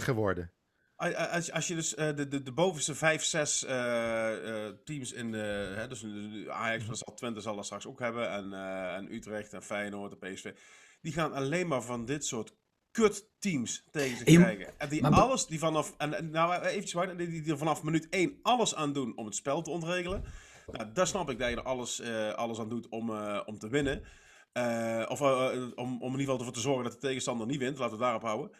geworden. 0.00 0.52
Als, 0.96 1.52
als 1.52 1.66
je 1.66 1.74
dus 1.74 1.94
eh, 1.94 2.16
de, 2.16 2.28
de, 2.28 2.42
de 2.42 2.52
bovenste 2.52 2.94
vijf, 2.94 3.24
zes 3.24 3.64
eh, 3.64 4.66
eh, 4.66 4.74
teams 4.84 5.12
in 5.12 5.32
de... 5.32 5.72
Hè, 5.76 5.88
dus 5.88 6.00
de- 6.00 6.42
de 6.44 6.52
Ajax, 6.52 6.86
dat 6.86 6.98
zal 6.98 7.14
Twente 7.14 7.40
zal 7.40 7.56
dat 7.56 7.64
straks 7.64 7.86
ook 7.86 7.98
hebben. 7.98 8.30
En, 8.30 8.52
eh, 8.52 8.94
en 8.94 9.14
Utrecht 9.14 9.52
en 9.52 9.62
Feyenoord 9.62 10.16
en 10.18 10.32
PSV. 10.32 10.52
Die 11.00 11.12
gaan 11.12 11.32
alleen 11.32 11.68
maar 11.68 11.82
van 11.82 12.04
dit 12.04 12.24
soort 12.26 12.52
kutteams 12.90 13.84
tegen 13.90 14.16
zich 14.18 14.26
En 14.26 14.32
je- 14.32 14.38
krijgen. 14.38 14.78
En 14.78 14.88
die 14.88 15.06
alles, 15.06 15.46
die 15.46 15.58
vanaf, 15.58 15.94
en, 15.98 16.30
nou 16.30 16.52
eventjes 16.62 16.92
wachten, 16.92 17.16
die, 17.16 17.28
die 17.42 17.52
er 17.52 17.58
vanaf 17.58 17.82
minuut 17.82 18.06
1 18.10 18.38
alles 18.42 18.74
aan 18.74 18.92
doen 18.92 19.16
om 19.16 19.24
het 19.24 19.34
spel 19.34 19.62
te 19.62 19.70
ontregelen. 19.70 20.24
Nou, 20.72 20.92
daar 20.92 21.06
snap 21.06 21.30
ik 21.30 21.38
dat 21.38 21.48
je 21.50 21.56
er 21.56 21.62
alles, 21.62 22.00
eh, 22.00 22.32
alles 22.32 22.58
aan 22.58 22.68
doet 22.68 22.88
om, 22.88 23.10
eh, 23.10 23.40
om 23.44 23.58
te 23.58 23.68
winnen. 23.68 24.02
Eh, 24.52 25.04
of 25.08 25.20
eh, 25.20 25.26
eh, 25.54 25.62
om, 25.74 26.02
om 26.02 26.12
in 26.12 26.18
ieder 26.18 26.18
geval 26.20 26.38
ervoor 26.38 26.52
te 26.52 26.60
zorgen 26.60 26.84
dat 26.84 26.92
de 26.92 26.98
tegenstander 26.98 27.46
niet 27.46 27.58
wint. 27.58 27.78
Laten 27.78 27.98
we 27.98 28.04
het 28.04 28.12
daarop 28.12 28.22
houden. 28.22 28.50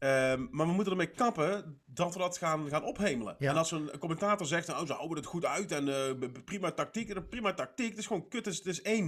Ehm, 0.00 0.46
maar 0.50 0.66
we 0.66 0.72
moeten 0.72 0.92
ermee 0.92 1.10
kappen 1.10 1.80
dat 1.86 2.12
we 2.12 2.18
dat 2.18 2.38
gaan, 2.38 2.68
gaan 2.68 2.84
ophemelen. 2.84 3.36
Ja. 3.38 3.50
En 3.50 3.56
als 3.56 3.70
een 3.70 3.90
commentator 3.98 4.46
zegt, 4.46 4.68
oh, 4.68 4.86
ze 4.86 4.92
houden 4.92 5.16
het 5.16 5.26
goed 5.26 5.44
uit 5.44 5.72
en 5.72 5.88
eh, 5.88 6.28
prima 6.44 6.70
tactiek. 6.72 7.28
Prima 7.28 7.54
tactiek, 7.54 7.88
het 7.88 7.98
is 7.98 8.06
gewoon 8.06 8.28
kut. 8.28 8.44
Het 8.44 8.54
is, 8.66 8.80
het 8.82 8.88
is 8.88 9.00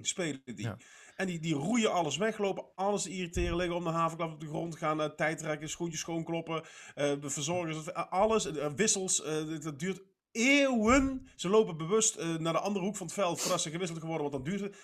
spelen 0.00 0.40
die. 0.44 0.62
Ja. 0.62 0.76
En 1.16 1.26
die, 1.26 1.40
die 1.40 1.54
roeien 1.54 1.92
alles 1.92 2.16
weg, 2.16 2.38
lopen 2.38 2.64
alles 2.74 3.02
te 3.02 3.10
irriteren, 3.10 3.56
liggen 3.56 3.76
om 3.76 3.84
de 3.84 3.90
havenklap 3.90 4.32
op 4.32 4.40
de 4.40 4.46
grond, 4.46 4.76
gaan 4.76 5.00
uh, 5.00 5.06
tijd 5.06 5.38
trekken, 5.38 5.68
schoentjes 5.68 6.00
schoonkloppen, 6.00 6.62
eh 6.94 7.12
de 7.20 7.30
verzorgers, 7.30 7.92
eh, 7.92 8.06
alles, 8.10 8.46
eh, 8.46 8.66
wissels. 8.76 9.22
eh, 9.22 9.34
dat- 9.62 9.78
duurt 9.78 10.00
eeuwen. 10.32 11.28
Ze 11.36 11.48
lopen 11.48 11.76
bewust 11.76 12.14
eh, 12.16 12.34
naar 12.36 12.52
de 12.52 12.58
andere 12.58 12.84
hoek 12.84 12.96
van 12.96 13.06
het 13.06 13.14
veld 13.14 13.40
voordat 13.40 13.60
ze 13.60 13.70
gewisseld 13.70 14.02
worden, 14.02 14.20
want 14.20 14.32
dan 14.32 14.42
duurt 14.42 14.60
het. 14.60 14.76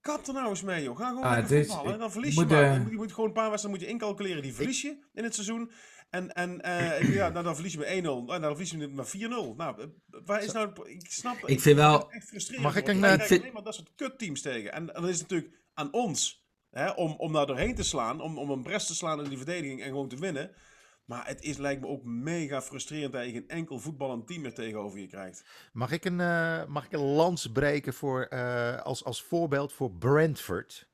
Kap 0.00 0.26
er 0.26 0.32
nou 0.32 0.48
eens 0.48 0.62
mee, 0.62 0.82
joh. 0.82 0.96
Ga 0.98 1.08
gewoon 1.08 1.22
Ah, 1.24 1.36
lekker 1.36 1.64
voetballen. 1.66 1.92
ik 1.92 1.98
Dan 1.98 2.12
verlies 2.12 2.34
je 2.34 2.40
moet, 2.40 2.50
maar. 2.50 2.62
eh, 2.62 2.72
Je 2.72 2.78
moet, 2.80 2.90
je 2.90 2.96
moet 2.96 3.12
gewoon 3.12 3.26
een 3.28 3.34
paar 3.34 3.48
wedstrijden 3.50 3.80
moet 3.80 3.88
je 3.88 3.94
incalculeren. 3.94 4.42
Die 4.42 4.54
verlies 4.54 4.82
je 4.82 4.96
in 5.14 5.24
het 5.24 5.34
seizoen. 5.34 5.70
En, 6.10 6.32
en 6.32 6.60
eh, 6.60 7.00
ik- 7.08 7.14
ja, 7.14 7.28
nou, 7.28 7.44
dan 7.44 7.54
verlies 7.54 7.72
je 7.72 7.78
met 7.78 7.88
1-0. 7.88 8.24
Nou, 8.24 8.40
dan 8.40 8.50
verlies 8.50 8.70
je 8.70 8.88
met 8.88 9.08
4-0. 9.08 9.54
Nou, 9.56 9.80
eh, 9.80 9.86
waar 10.24 10.42
is 10.44 10.52
nou... 10.52 10.88
Ik 10.88 11.10
snap... 11.10 11.48
Ik 11.48 11.60
vind 11.60 11.76
wel- 11.76 11.98
het 11.98 12.10
echt 12.12 12.28
frustrerend. 12.28 12.64
Mag 12.66 12.76
ik 12.76 12.88
een, 12.88 12.98
krijgen 12.98 13.26
vind- 13.26 13.40
alleen 13.40 13.52
maar 13.52 13.62
dat 13.62 13.74
soort 13.74 13.92
kutteams 13.96 14.40
tegen. 14.40 14.72
En, 14.72 14.94
en 14.94 15.00
dan 15.02 15.08
is 15.10 15.18
het 15.20 15.28
natuurlijk 15.30 15.58
aan 15.74 15.92
ons 15.92 16.46
hè, 16.70 16.90
om, 16.90 17.14
om 17.18 17.32
daar 17.32 17.46
doorheen 17.46 17.74
te 17.74 17.82
slaan. 17.82 18.20
Om, 18.20 18.38
om 18.38 18.50
een 18.50 18.62
bres 18.62 18.86
te 18.86 18.94
slaan 18.94 19.22
in 19.22 19.28
die 19.28 19.36
verdediging 19.38 19.80
en 19.80 19.86
gewoon 19.88 20.08
te 20.08 20.16
winnen. 20.16 20.50
Maar 21.12 21.26
het 21.26 21.42
is, 21.42 21.56
lijkt 21.56 21.80
me 21.80 21.86
ook 21.86 22.04
mega 22.04 22.62
frustrerend 22.62 23.12
dat 23.12 23.24
je 23.24 23.30
geen 23.32 23.48
enkel 23.48 23.78
voetballend 23.78 24.26
team 24.26 24.40
meer 24.40 24.54
tegenover 24.54 24.98
je 24.98 25.06
krijgt. 25.06 25.44
Mag 25.72 25.90
ik 25.90 26.04
een, 26.04 26.20
eh, 26.20 26.64
mag 26.66 26.84
ik 26.84 26.92
een 26.92 27.00
lans 27.00 27.52
breken 27.52 27.94
voor, 27.94 28.22
eh, 28.22 28.82
als, 28.82 29.04
als 29.04 29.22
voorbeeld 29.22 29.72
voor 29.72 29.92
Brentford? 29.92 30.88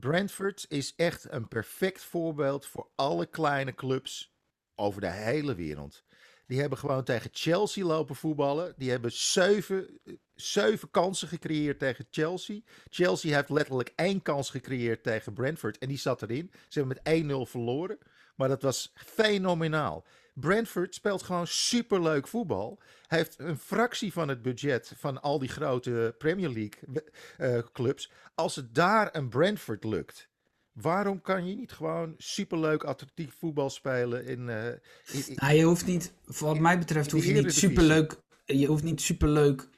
Brentford 0.00 0.66
is 0.68 0.94
echt 0.94 1.32
een 1.32 1.48
perfect 1.48 2.02
voorbeeld 2.02 2.66
voor 2.66 2.88
alle 2.94 3.26
kleine 3.26 3.74
clubs 3.74 4.36
over 4.74 5.00
de 5.00 5.10
hele 5.10 5.54
wereld. 5.54 6.04
Die 6.46 6.60
hebben 6.60 6.78
gewoon 6.78 7.04
tegen 7.04 7.30
Chelsea 7.32 7.84
lopen 7.84 8.16
voetballen. 8.16 8.74
Die 8.76 8.90
hebben 8.90 9.12
zeven, 9.12 10.00
zeven 10.34 10.90
kansen 10.90 11.28
gecreëerd 11.28 11.78
tegen 11.78 12.06
Chelsea. 12.10 12.60
Chelsea 12.90 13.36
heeft 13.36 13.50
letterlijk 13.50 13.92
één 13.94 14.22
kans 14.22 14.50
gecreëerd 14.50 15.02
tegen 15.02 15.32
Brentford. 15.32 15.78
En 15.78 15.88
die 15.88 15.98
zat 15.98 16.22
erin. 16.22 16.50
Ze 16.68 16.78
hebben 16.78 16.98
met 17.02 17.14
1-0 17.14 17.46
verloren. 17.46 17.98
Maar 18.36 18.48
dat 18.48 18.62
was 18.62 18.92
fenomenaal. 18.94 20.04
Brentford 20.34 20.94
speelt 20.94 21.22
gewoon 21.22 21.46
superleuk 21.46 22.28
voetbal. 22.28 22.78
Heeft 23.06 23.34
een 23.38 23.58
fractie 23.58 24.12
van 24.12 24.28
het 24.28 24.42
budget 24.42 24.92
van 24.96 25.22
al 25.22 25.38
die 25.38 25.48
grote 25.48 26.14
Premier 26.18 26.48
League 26.50 27.02
eh, 27.36 27.58
clubs. 27.72 28.10
Als 28.34 28.56
het 28.56 28.74
daar 28.74 29.08
een 29.16 29.28
Brentford 29.28 29.84
lukt, 29.84 30.28
waarom 30.72 31.20
kan 31.20 31.46
je 31.48 31.56
niet 31.56 31.72
gewoon 31.72 32.14
superleuk 32.18 32.84
attractief 32.84 33.34
voetbal 33.38 33.70
spelen 33.70 34.24
in, 34.26 34.48
in- 34.48 34.80
in- 35.12 35.34
Nou, 35.34 35.54
je 35.54 35.62
hoeft 35.64 35.86
niet, 35.86 36.12
wat 36.38 36.58
mij 36.58 36.78
betreft, 36.78 37.10
hoef 37.10 37.24
je 37.24 37.32
niet 37.42 37.54
superleuk, 37.54 38.16
je 38.44 38.66
hoeft 38.66 38.82
niet 38.82 39.00
superleuk 39.00 39.68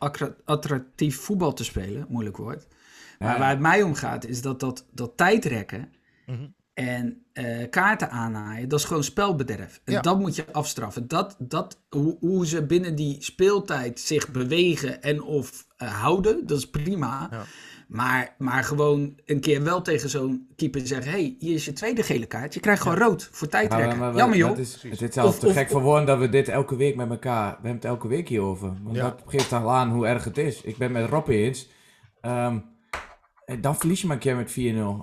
attractief 0.44 1.20
voetbal 1.20 1.52
te 1.52 1.64
spelen, 1.64 2.06
moeilijk 2.08 2.36
woord. 2.36 2.66
Maar 3.18 3.32
Ja. 3.32 3.38
waar 3.38 3.50
het 3.50 3.60
mij 3.60 3.82
om 3.82 3.94
gaat, 3.94 4.24
is 4.24 4.42
dat 4.42 4.60
dat, 4.60 4.86
dat 4.90 5.16
tijdrekken 5.16 5.92
Mhm. 6.26 6.46
En 6.78 7.22
eh, 7.32 7.44
kaarten 7.70 8.10
aanhaaien, 8.10 8.68
dat 8.68 8.78
is 8.78 8.84
gewoon 8.84 9.04
spelbederf. 9.04 9.80
En 9.84 9.92
Ja. 9.92 10.00
dat 10.00 10.18
moet 10.18 10.36
je 10.36 10.44
afstraffen. 10.52 11.08
Dat, 11.08 11.36
dat, 11.38 11.80
hoe, 11.88 12.16
hoe 12.20 12.46
ze 12.46 12.66
binnen 12.66 12.94
die 12.94 13.16
speeltijd 13.20 14.00
zich 14.00 14.30
bewegen 14.30 15.02
en 15.02 15.22
of 15.22 15.66
eh, 15.76 16.00
houden, 16.00 16.46
dat 16.46 16.58
is 16.58 16.70
prima. 16.70 17.28
Ja. 17.30 17.42
Maar, 17.88 18.34
maar 18.38 18.64
gewoon 18.64 19.18
een 19.24 19.40
keer 19.40 19.62
wel 19.62 19.82
tegen 19.82 20.08
zo'n 20.08 20.48
keeper 20.56 20.86
zeggen: 20.86 21.10
hey, 21.12 21.36
hier 21.38 21.54
is 21.54 21.64
je 21.64 21.72
tweede 21.72 22.02
gele 22.02 22.26
kaart. 22.26 22.54
Je 22.54 22.60
krijgt 22.60 22.82
gewoon 22.82 22.98
rood 22.98 23.28
voor 23.32 23.48
tijdrekken. 23.48 23.88
Ja, 23.88 23.94
maar- 23.94 24.08
maar- 24.08 24.16
Jammer 24.18 24.38
joh. 24.38 24.48
Het 24.48 24.58
is, 24.58 24.82
het 24.82 25.02
is 25.02 25.14
zelfs 25.14 25.34
Of- 25.34 25.38
te 25.38 25.46
of- 25.46 25.52
gek 25.52 25.68
voor 25.70 25.82
woorden 25.82 26.06
dat 26.06 26.18
we 26.18 26.28
dit 26.28 26.48
elke 26.48 26.76
week 26.76 26.96
met 26.96 27.10
elkaar... 27.10 27.46
We 27.48 27.52
hebben 27.54 27.72
het 27.74 27.84
elke 27.84 28.08
week 28.08 28.28
hierover. 28.28 28.72
Want 28.82 28.96
Ja. 28.96 29.02
dat 29.02 29.22
geeft 29.26 29.52
al 29.52 29.70
aan 29.70 29.90
hoe 29.90 30.06
erg 30.06 30.24
het 30.24 30.38
is. 30.38 30.62
Ik 30.62 30.76
ben 30.76 30.92
met 30.92 31.08
Rob 31.08 31.28
eens. 31.28 31.68
Ehm, 32.20 32.58
dan 33.60 33.76
verlies 33.76 34.00
je 34.00 34.06
maar 34.06 34.16
een 34.16 34.22
keer 34.22 34.36
met 34.36 34.50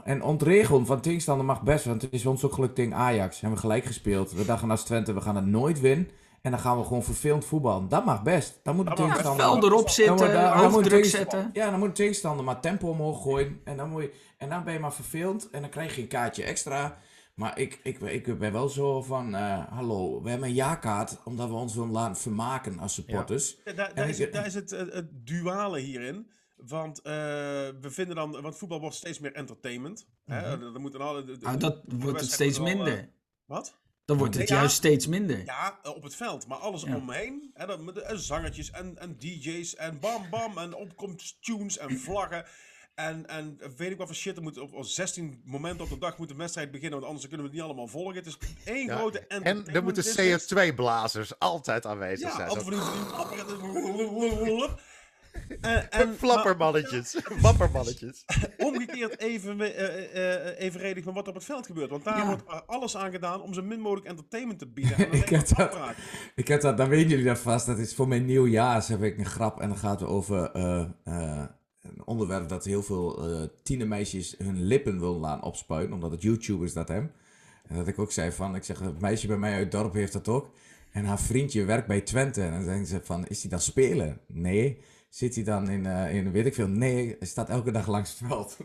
4-0. 0.01 0.03
En 0.03 0.23
ontregelen 0.23 0.85
van 0.85 1.01
tegenstander 1.01 1.45
mag 1.45 1.61
best. 1.63 1.85
Want 1.85 2.01
het 2.01 2.13
is 2.13 2.25
ons 2.25 2.43
ook 2.43 2.53
gelukt 2.53 2.75
tegen 2.75 2.93
Ajax. 2.93 3.39
Hebben 3.39 3.59
we 3.59 3.65
gelijk 3.65 3.85
gespeeld. 3.85 4.31
We 4.31 4.45
dachten 4.45 4.71
als 4.71 4.83
Twente, 4.83 5.13
we 5.13 5.21
gaan 5.21 5.35
het 5.35 5.45
nooit 5.45 5.79
winnen. 5.79 6.09
En 6.41 6.51
dan 6.51 6.59
gaan 6.59 6.77
we 6.77 6.83
gewoon 6.83 7.03
vervelend 7.03 7.45
voetballen. 7.45 7.89
Dat 7.89 8.05
mag 8.05 8.23
best. 8.23 8.59
Dan 8.63 8.75
moet 8.75 8.87
de 8.87 8.93
tegenstander... 8.93 9.45
Fel 9.45 9.63
erop 9.63 9.89
zitten, 9.89 10.17
dan- 10.17 10.31
dan 10.33 10.61
moet 10.63 10.71
hoofddruk 10.71 11.03
tegen- 11.03 11.17
zetten. 11.17 11.49
Ja, 11.53 11.69
dan 11.69 11.79
moet 11.79 11.87
de 11.87 11.93
tegenstander 12.03 12.45
maar 12.45 12.59
tempo 12.59 12.87
omhoog 12.89 13.21
gooien. 13.21 13.59
En 13.63 13.77
dan, 13.77 13.89
moet 13.89 14.01
je, 14.01 14.13
en 14.37 14.49
dan 14.49 14.63
ben 14.63 14.73
je 14.73 14.79
maar 14.79 14.93
verveeld. 14.93 15.49
En 15.49 15.61
dan 15.61 15.69
krijg 15.69 15.95
je 15.95 16.01
een 16.01 16.07
kaartje 16.07 16.43
extra. 16.43 16.97
Maar 17.33 17.59
ik, 17.59 17.79
ik, 17.83 17.99
ik 17.99 18.39
ben 18.39 18.51
wel 18.51 18.69
zo 18.69 19.01
van... 19.01 19.35
eh, 19.35 19.59
hallo, 19.69 20.21
we 20.21 20.29
hebben 20.29 20.47
een 20.47 20.53
jaarkaart. 20.53 21.17
Omdat 21.23 21.47
we 21.47 21.53
ons 21.55 21.75
willen 21.75 21.91
laten 21.91 22.15
vermaken 22.21 22.79
als 22.79 22.93
supporters. 22.93 23.57
Ja, 23.65 23.73
daar, 23.73 24.09
is, 24.09 24.17
ik- 24.19 24.23
het- 24.25 24.33
daar 24.33 24.45
is 24.45 24.53
het, 24.53 24.69
het, 24.69 24.93
het 24.93 25.07
duale 25.27 25.79
hierin. 25.79 26.27
Want 26.67 27.01
eh, 27.01 27.13
we 27.13 27.87
vinden 27.89 28.15
dan, 28.15 28.41
want 28.41 28.57
voetbal 28.57 28.79
wordt 28.79 28.95
steeds 28.95 29.19
meer 29.19 29.33
entertainment. 29.33 30.07
hè? 30.25 30.55
Mhm. 30.57 30.73
Er 30.75 30.81
moeten 30.81 31.01
alle, 31.01 31.23
de- 31.23 31.37
de- 31.37 31.45
Nou, 31.45 31.57
dat 31.57 31.81
de 31.85 31.95
wordt 31.97 32.19
het 32.21 32.31
steeds 32.31 32.57
wel, 32.57 32.67
minder. 32.67 32.97
eh, 32.97 33.03
wat? 33.45 33.77
Dan 34.05 34.17
wordt 34.17 34.35
het 34.35 34.47
Ja. 34.49 34.55
juist 34.55 34.75
steeds 34.75 35.07
minder. 35.07 35.45
Ja, 35.45 35.79
eh, 35.83 35.95
op 35.95 36.03
het 36.03 36.15
veld, 36.15 36.47
maar 36.47 36.57
alles 36.57 36.81
Ja. 36.83 36.95
omheen. 36.95 37.51
Hè, 37.53 37.65
de, 37.93 38.01
en 38.01 38.19
zangertjes 38.19 38.71
en, 38.71 38.97
en 38.99 39.15
DJ's 39.19 39.75
en 39.75 39.99
bam 39.99 40.29
bam 40.29 40.57
en 40.57 40.73
opkomst 40.75 41.43
tunes 41.43 41.77
en 41.77 41.99
vlaggen. 41.99 42.45
En, 42.95 43.27
en 43.27 43.59
weet 43.77 43.91
ik 43.91 43.97
wat 43.97 44.07
voor 44.07 44.15
shit. 44.15 44.35
Er 44.37 44.43
moet 44.43 44.57
op, 44.57 44.73
op 44.73 44.85
16 44.85 45.41
momenten 45.45 45.83
op 45.83 45.89
de 45.89 45.97
dag 45.97 46.17
moet 46.17 46.27
de 46.27 46.35
wedstrijd 46.35 46.71
beginnen, 46.71 46.93
want 46.99 47.05
anders 47.11 47.27
kunnen 47.27 47.45
we 47.45 47.51
het 47.51 47.61
niet 47.61 47.69
allemaal 47.71 47.87
volgen. 47.87 48.15
Het 48.15 48.25
is 48.25 48.37
één 48.65 48.85
Ja, 48.85 48.95
grote 48.97 49.19
En 49.27 49.43
er 49.43 49.83
moeten 49.83 50.03
district. 50.03 50.53
CO2-blazers 50.53 51.39
altijd 51.39 51.85
aanwezig 51.85 52.29
Ja, 52.29 52.35
zijn. 52.35 52.49
altijd 52.49 52.75
Zo- 52.75 52.81
van 52.81 54.43
die... 54.43 54.75
En, 55.61 55.91
en, 55.91 56.15
Flappermannetjes. 56.17 57.21
Wappermannetjes. 57.41 58.25
omgekeerd 58.57 59.19
even, 59.19 59.61
eh, 59.61 60.33
eh, 60.49 60.59
evenredig 60.59 61.05
met 61.05 61.13
wat 61.13 61.23
er 61.23 61.29
op 61.29 61.35
het 61.35 61.43
veld 61.45 61.65
gebeurt. 61.65 61.89
Want 61.89 62.03
daar 62.03 62.17
Ja. 62.17 62.25
wordt 62.25 62.43
alles 62.67 62.97
aan 62.97 63.11
gedaan 63.11 63.41
om 63.41 63.53
zo 63.53 63.61
min 63.61 63.79
mogelijk 63.79 64.07
entertainment 64.07 64.59
te 64.59 64.67
bieden. 64.67 64.97
En 64.97 65.11
Ik 65.21 65.29
heb 65.29 65.47
dat- 65.47 65.57
afbraak. 65.69 65.95
Ik 66.35 66.47
heb 66.47 66.61
dat, 66.61 66.77
dan 66.77 66.89
weten 66.89 67.09
jullie 67.09 67.25
dat 67.25 67.39
vast. 67.39 67.65
Dat 67.65 67.77
is 67.77 67.95
voor 67.95 68.07
mijn 68.07 68.25
nieuwjaars 68.25 68.87
heb 68.87 69.03
ik 69.03 69.17
een 69.17 69.25
grap. 69.25 69.59
En 69.59 69.67
dan 69.69 69.77
gaat 69.77 69.99
het 69.99 70.09
over 70.09 70.51
eh, 70.51 70.85
eh, 71.03 71.43
een 71.81 72.01
onderwerp 72.05 72.49
dat 72.49 72.65
heel 72.65 72.83
veel 72.83 73.27
eh 73.29 73.41
tienermeisjes 73.63 74.35
hun 74.37 74.63
lippen 74.63 74.99
willen 74.99 75.19
laten 75.19 75.43
opspuiten. 75.43 75.93
Omdat 75.93 76.11
het 76.11 76.21
YouTubers 76.21 76.73
dat 76.73 76.87
hebben. 76.87 77.11
En 77.67 77.75
dat 77.75 77.87
ik 77.87 77.99
ook 77.99 78.11
zei 78.11 78.31
van, 78.31 78.55
ik 78.55 78.63
zeg, 78.63 78.79
het 78.79 79.01
meisje 79.01 79.27
bij 79.27 79.37
mij 79.37 79.51
uit 79.53 79.61
het 79.61 79.71
dorp 79.71 79.93
heeft 79.93 80.13
dat 80.13 80.27
ook. 80.27 80.49
En 80.91 81.05
haar 81.05 81.19
vriendje 81.19 81.63
werkt 81.65 81.87
bij 81.87 82.01
Twente. 82.01 82.41
En 82.41 82.51
dan 82.51 82.63
zeggen 82.63 82.85
ze 82.85 82.99
van, 83.03 83.27
is 83.27 83.41
hij 83.41 83.49
dan 83.49 83.59
spelen? 83.61 84.19
Nee. 84.27 84.81
Zit 85.15 85.35
hij 85.35 85.43
dan 85.43 85.69
in, 85.69 85.85
eh, 85.85 86.15
in 86.15 86.31
weet 86.31 86.45
ik 86.45 86.53
veel? 86.53 86.67
Nee, 86.67 87.15
hij 87.19 87.27
staat 87.27 87.49
elke 87.49 87.71
dag 87.71 87.87
langs 87.87 88.09
het 88.19 88.27
veld. 88.27 88.57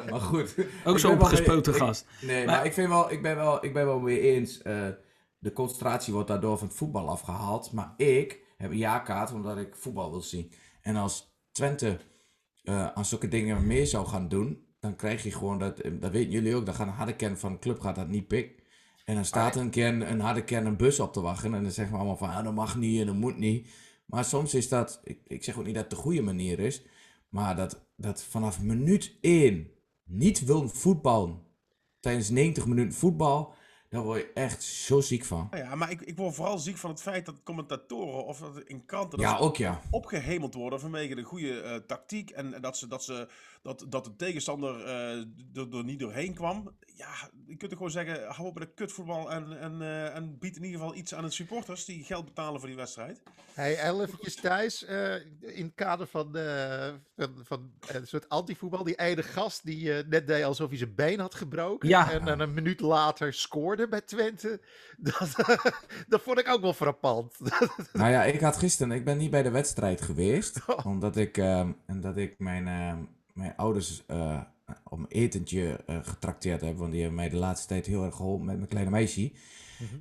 maar 0.10 0.20
goed. 0.20 0.54
Ook 0.84 0.98
zo'n 0.98 1.12
opgespoten 1.20 1.74
gast. 1.74 2.06
Nee, 2.20 2.46
Maar- 2.46 2.56
maar, 2.56 2.66
ik, 2.66 2.72
vind 2.72 2.88
wel, 2.88 3.12
ik, 3.12 3.22
ben 3.22 3.36
wel, 3.36 3.64
ik 3.64 3.72
ben 3.72 3.86
wel 3.86 3.98
mee 4.00 4.20
eens. 4.20 4.62
eh, 4.62 4.88
de 5.38 5.52
concentratie 5.52 6.12
wordt 6.12 6.28
daardoor 6.28 6.58
van 6.58 6.66
het 6.66 6.76
voetbal 6.76 7.08
afgehaald. 7.08 7.72
Maar 7.72 7.94
ik 7.96 8.38
heb 8.56 8.70
een 8.70 8.76
jaarkaart 8.76 9.32
omdat 9.32 9.56
ik 9.58 9.74
voetbal 9.76 10.10
wil 10.10 10.20
zien. 10.20 10.52
En 10.82 10.96
als 10.96 11.34
Twente 11.52 11.98
eh, 12.62 12.86
aan 12.92 13.04
zulke 13.04 13.28
dingen 13.28 13.66
meer 13.66 13.86
zou 13.86 14.06
gaan 14.06 14.28
doen, 14.28 14.66
dan 14.80 14.96
krijg 14.96 15.22
je 15.22 15.32
gewoon 15.32 15.58
dat. 15.58 15.76
Dat 15.92 16.10
weten 16.10 16.30
jullie 16.30 16.54
ook. 16.56 16.66
Dan 16.66 16.74
gaat 16.74 16.86
een 16.86 16.92
harde 16.92 17.16
kern 17.16 17.38
van 17.38 17.52
de 17.52 17.58
club 17.58 17.80
gaat 17.80 17.94
dat 17.96 18.08
niet 18.08 18.28
pikken. 18.28 18.61
En 19.04 19.14
dan 19.14 19.24
staat 19.24 19.56
een, 19.56 19.70
keer 19.70 19.86
een, 19.86 20.10
een 20.10 20.20
harde 20.20 20.44
kern 20.44 20.66
een 20.66 20.76
bus 20.76 21.00
op 21.00 21.12
te 21.12 21.20
wachten. 21.20 21.54
En 21.54 21.62
dan 21.62 21.72
zeggen 21.72 21.92
we 21.94 21.98
allemaal 22.00 22.16
van 22.16 22.30
ah, 22.30 22.44
dat 22.44 22.54
mag 22.54 22.76
niet 22.76 23.00
en 23.00 23.06
dat 23.06 23.14
moet 23.14 23.38
niet. 23.38 23.68
Maar 24.06 24.24
soms 24.24 24.54
is 24.54 24.68
dat. 24.68 25.00
Ik, 25.04 25.20
ik 25.26 25.44
zeg 25.44 25.58
ook 25.58 25.64
niet 25.64 25.74
dat 25.74 25.82
het 25.82 25.92
de 25.92 25.98
goede 25.98 26.22
manier 26.22 26.58
is. 26.58 26.82
Maar 27.28 27.56
dat, 27.56 27.86
dat 27.96 28.22
vanaf 28.22 28.60
minuut 28.60 29.18
1 29.20 29.70
niet 30.04 30.44
wil 30.44 30.68
voetballen 30.68 31.50
tijdens 32.02 32.30
90 32.30 32.66
minuten 32.66 32.98
voetbal, 32.98 33.54
Daar 33.88 34.02
word 34.02 34.20
je 34.20 34.32
echt 34.32 34.62
zo 34.62 35.00
ziek 35.00 35.24
van. 35.24 35.48
Nou 35.50 35.64
ja, 35.64 35.74
maar 35.74 35.90
ik, 35.90 36.00
ik 36.00 36.16
word 36.16 36.34
vooral 36.34 36.58
ziek 36.58 36.76
van 36.76 36.90
het 36.90 37.00
feit 37.00 37.26
dat 37.26 37.42
commentatoren 37.42 38.24
of 38.24 38.38
dat 38.38 38.58
in 38.58 38.84
kranten 38.84 39.18
dat 39.18 39.28
Ja, 39.28 39.38
ook 39.38 39.56
ja. 39.56 39.80
opgehemeld 39.90 40.54
worden 40.54 40.80
vanwege 40.80 41.14
de 41.14 41.22
goede 41.22 41.60
eh, 41.60 41.76
tactiek 41.76 42.30
en, 42.30 42.54
en 42.54 42.62
dat, 42.62 42.76
ze, 42.76 42.86
dat, 42.88 43.04
ze, 43.04 43.28
dat, 43.62 43.86
dat 43.88 44.04
de 44.04 44.16
tegenstander 44.16 44.84
eh, 44.84 45.16
er, 45.54 45.76
er 45.76 45.84
niet 45.84 45.98
doorheen 45.98 46.34
kwam. 46.34 46.76
Ja, 46.96 47.30
je 47.46 47.56
kunt 47.56 47.70
er 47.70 47.76
gewoon 47.76 47.92
zeggen, 47.92 48.28
hou 48.28 48.48
op 48.48 48.58
met 48.58 48.68
de 48.68 48.74
kutvoetbal 48.74 49.30
en, 49.30 49.58
en, 49.60 49.82
eh, 49.82 50.14
en 50.14 50.38
bied 50.38 50.56
in 50.56 50.64
ieder 50.64 50.80
geval 50.80 50.94
iets 50.94 51.14
aan 51.14 51.24
de 51.24 51.30
supporters 51.30 51.84
die 51.84 52.04
geld 52.04 52.24
betalen 52.24 52.60
voor 52.60 52.68
die 52.68 52.76
wedstrijd. 52.76 53.22
Hey, 53.54 53.90
eventjes 53.90 54.34
Thijs, 54.34 54.84
eh, 54.84 55.14
in 55.40 55.64
het 55.64 55.74
kader 55.74 56.06
van, 56.06 56.36
eh, 56.36 56.92
van, 57.16 57.40
van 57.42 57.72
een 57.86 58.06
soort 58.06 58.28
antivoetbal, 58.28 58.84
die 58.84 58.98
ene 58.98 59.22
gast 59.22 59.64
die 59.64 59.90
net 59.92 60.26
deed 60.26 60.44
alsof 60.44 60.68
hij 60.68 60.78
zijn 60.78 60.94
been 60.94 61.20
had 61.20 61.34
gebroken 61.34 61.88
Ja. 61.88 62.10
en 62.10 62.24
dan 62.24 62.40
een 62.40 62.54
minuut 62.54 62.80
later 62.80 63.32
scoorde 63.32 63.88
bij 63.88 64.00
Twente, 64.00 64.60
dat, 64.98 65.34
dat 66.08 66.22
vond 66.22 66.38
ik 66.38 66.48
ook 66.48 66.60
wel 66.60 66.74
frappant. 66.74 67.36
Nou 67.92 68.10
ja, 68.10 68.24
ik 68.24 68.40
had 68.40 68.56
gisteren, 68.56 68.92
ik 68.92 69.04
ben 69.04 69.18
niet 69.18 69.30
bij 69.30 69.42
de 69.42 69.50
wedstrijd 69.50 70.00
geweest. 70.02 70.60
Oh. 70.66 70.86
Omdat 70.86 71.16
ik, 71.16 71.36
ehm, 71.38 71.72
omdat 71.86 72.16
ik 72.16 72.38
mijn, 72.38 72.68
ehm, 72.68 73.04
mijn 73.34 73.56
ouders 73.56 74.02
eh 74.06 74.40
op 74.84 74.98
een 74.98 75.06
etentje 75.08 75.80
eh, 75.86 75.96
getrakteerd 76.02 76.60
heb. 76.60 76.76
Want 76.76 76.90
die 76.92 77.00
hebben 77.00 77.18
mij 77.18 77.28
de 77.28 77.36
laatste 77.36 77.66
tijd 77.66 77.86
heel 77.86 78.04
erg 78.04 78.16
geholpen 78.16 78.46
met 78.46 78.56
mijn 78.56 78.68
kleine 78.68 78.90
meisje. 78.90 79.32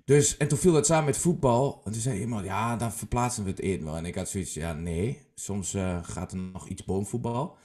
Dus, 0.06 0.38
en 0.38 0.48
toen 0.48 0.58
viel 0.58 0.74
het 0.74 0.86
samen 0.86 1.06
met 1.06 1.17
voetbal. 1.17 1.82
En 1.86 1.91
toen 1.91 2.02
zei 2.02 2.20
iemand, 2.20 2.46
ja, 2.46 2.76
dan 2.76 2.91
verplaatsen 2.94 3.44
we 3.44 3.50
het 3.50 3.60
eten 3.60 3.86
wel. 3.86 3.98
En 3.98 4.06
ik 4.06 4.15
had 4.15 4.30
zoiets, 4.30 4.54
ja, 4.54 4.74
nee. 4.74 5.22
Soms 5.36 5.74
eh, 5.74 5.98
gaat 6.04 6.32
er 6.32 6.38
nog 6.38 6.67
iets 6.67 6.84
boven 6.84 7.10
voetbal. 7.10 7.58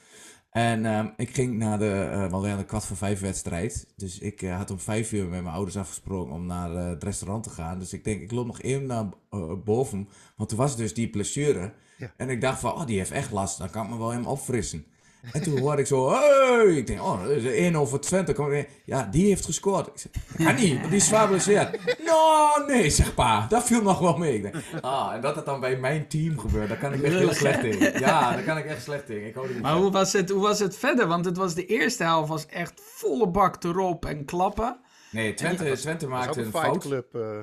En 0.57 0.87
ehm, 0.87 1.09
ik 1.17 1.35
ging 1.35 1.57
naar 1.57 1.79
de, 1.79 2.09
eh 2.13 2.19
want 2.19 2.31
we 2.31 2.37
hadden 2.37 2.59
een 2.59 2.67
kwart 2.67 2.85
voor 2.85 2.97
vijf 2.97 3.21
wedstrijd. 3.21 3.93
Dus 3.97 4.19
ik 4.19 4.43
eh, 4.43 4.57
had 4.57 4.71
om 4.71 4.79
vijf 4.79 5.13
uur 5.13 5.29
met 5.29 5.43
mijn 5.43 5.55
ouders 5.55 5.77
afgesproken 5.77 6.33
om 6.33 6.47
naar 6.47 6.77
eh, 6.77 6.89
het 6.89 7.03
restaurant 7.03 7.43
te 7.43 7.51
gaan. 7.51 7.79
Dus 7.79 7.93
ik 7.93 8.05
denk, 8.05 8.21
ik 8.21 8.31
loop 8.31 8.47
nog 8.47 8.63
even 8.63 8.87
naar 8.87 9.07
eh, 9.31 9.53
boven. 9.65 10.09
Want 10.37 10.49
toen 10.49 10.59
was 10.59 10.77
dus 10.77 10.95
die 10.95 11.11
blessure. 11.11 11.73
Ja. 11.97 12.13
En 12.17 12.29
ik 12.29 12.41
dacht 12.41 12.61
van, 12.61 12.73
oh, 12.73 12.87
die 12.87 12.99
heeft 12.99 13.11
echt 13.11 13.31
last. 13.31 13.59
Dan 13.59 13.71
kan 13.71 13.85
ik 13.85 13.91
me 13.91 13.99
wel 13.99 14.13
hem 14.13 14.27
opfrissen. 14.27 14.87
En 15.33 15.43
toen 15.43 15.59
hoorde 15.59 15.81
ik 15.81 15.87
zo, 15.87 16.11
hey! 16.11 16.67
Ik 16.77 16.87
denk, 16.87 17.01
oh, 17.03 17.23
dat 17.23 17.31
is 17.31 17.45
1 17.45 17.77
over 17.77 18.01
Twente. 18.01 18.67
Ja, 18.85 19.03
die 19.11 19.27
heeft 19.27 19.45
gescoord. 19.45 19.87
Ik 19.87 19.93
zeg, 19.99 20.13
kan 20.47 20.55
niet, 20.55 20.77
want 20.79 20.89
die 20.89 20.97
is 20.97 21.07
zwaar 21.07 21.23
geblesseerd. 21.23 21.79
Nou, 22.05 22.67
nee, 22.67 22.91
zeg 22.91 23.15
pa. 23.15 23.47
Dat 23.49 23.65
viel 23.65 23.83
nog 23.83 23.99
wel 23.99 24.17
mee. 24.17 24.35
Ik 24.35 24.43
denk, 24.43 24.55
ah, 24.81 25.13
en 25.15 25.21
dat 25.21 25.37
het 25.37 25.45
dan 25.45 25.61
bij 25.61 25.77
mijn 25.79 26.09
team 26.09 26.39
gebeurt, 26.39 26.69
daar 26.69 26.79
kan 26.79 26.93
ik 26.93 27.03
echt 27.03 27.15
heel 27.15 27.33
slecht 27.33 27.65
in. 27.65 27.79
Ja, 28.01 28.31
daar 28.33 28.43
kan 28.43 28.59
ik 28.59 28.65
echt 28.65 28.83
slecht 28.83 29.11
in. 29.11 29.27
Ik 29.27 29.35
hou 29.35 29.47
er 29.47 29.53
niet 29.53 29.63
Maar 29.63 29.75
hoe 29.77 29.91
was, 29.91 30.13
het, 30.13 30.31
hoe 30.31 30.43
was 30.43 30.59
het 30.59 30.77
verder? 30.77 31.07
Want 31.07 31.25
het 31.25 31.37
was 31.37 31.55
de 31.55 31.67
eerste 31.67 32.03
helft 32.03 32.29
was 32.29 32.47
echt 32.47 32.73
volle 32.85 33.29
bak 33.29 33.65
erop 33.65 34.05
en 34.05 34.25
klappen. 34.25 34.81
Nee, 35.11 35.35
Twente, 35.35 35.73
Twente 35.77 36.07
maakte 36.07 36.39
een 36.41 36.45
een 36.47 36.51
fight 36.51 36.67
fout. 36.67 36.79
club. 36.83 37.15
eh. 37.15 37.39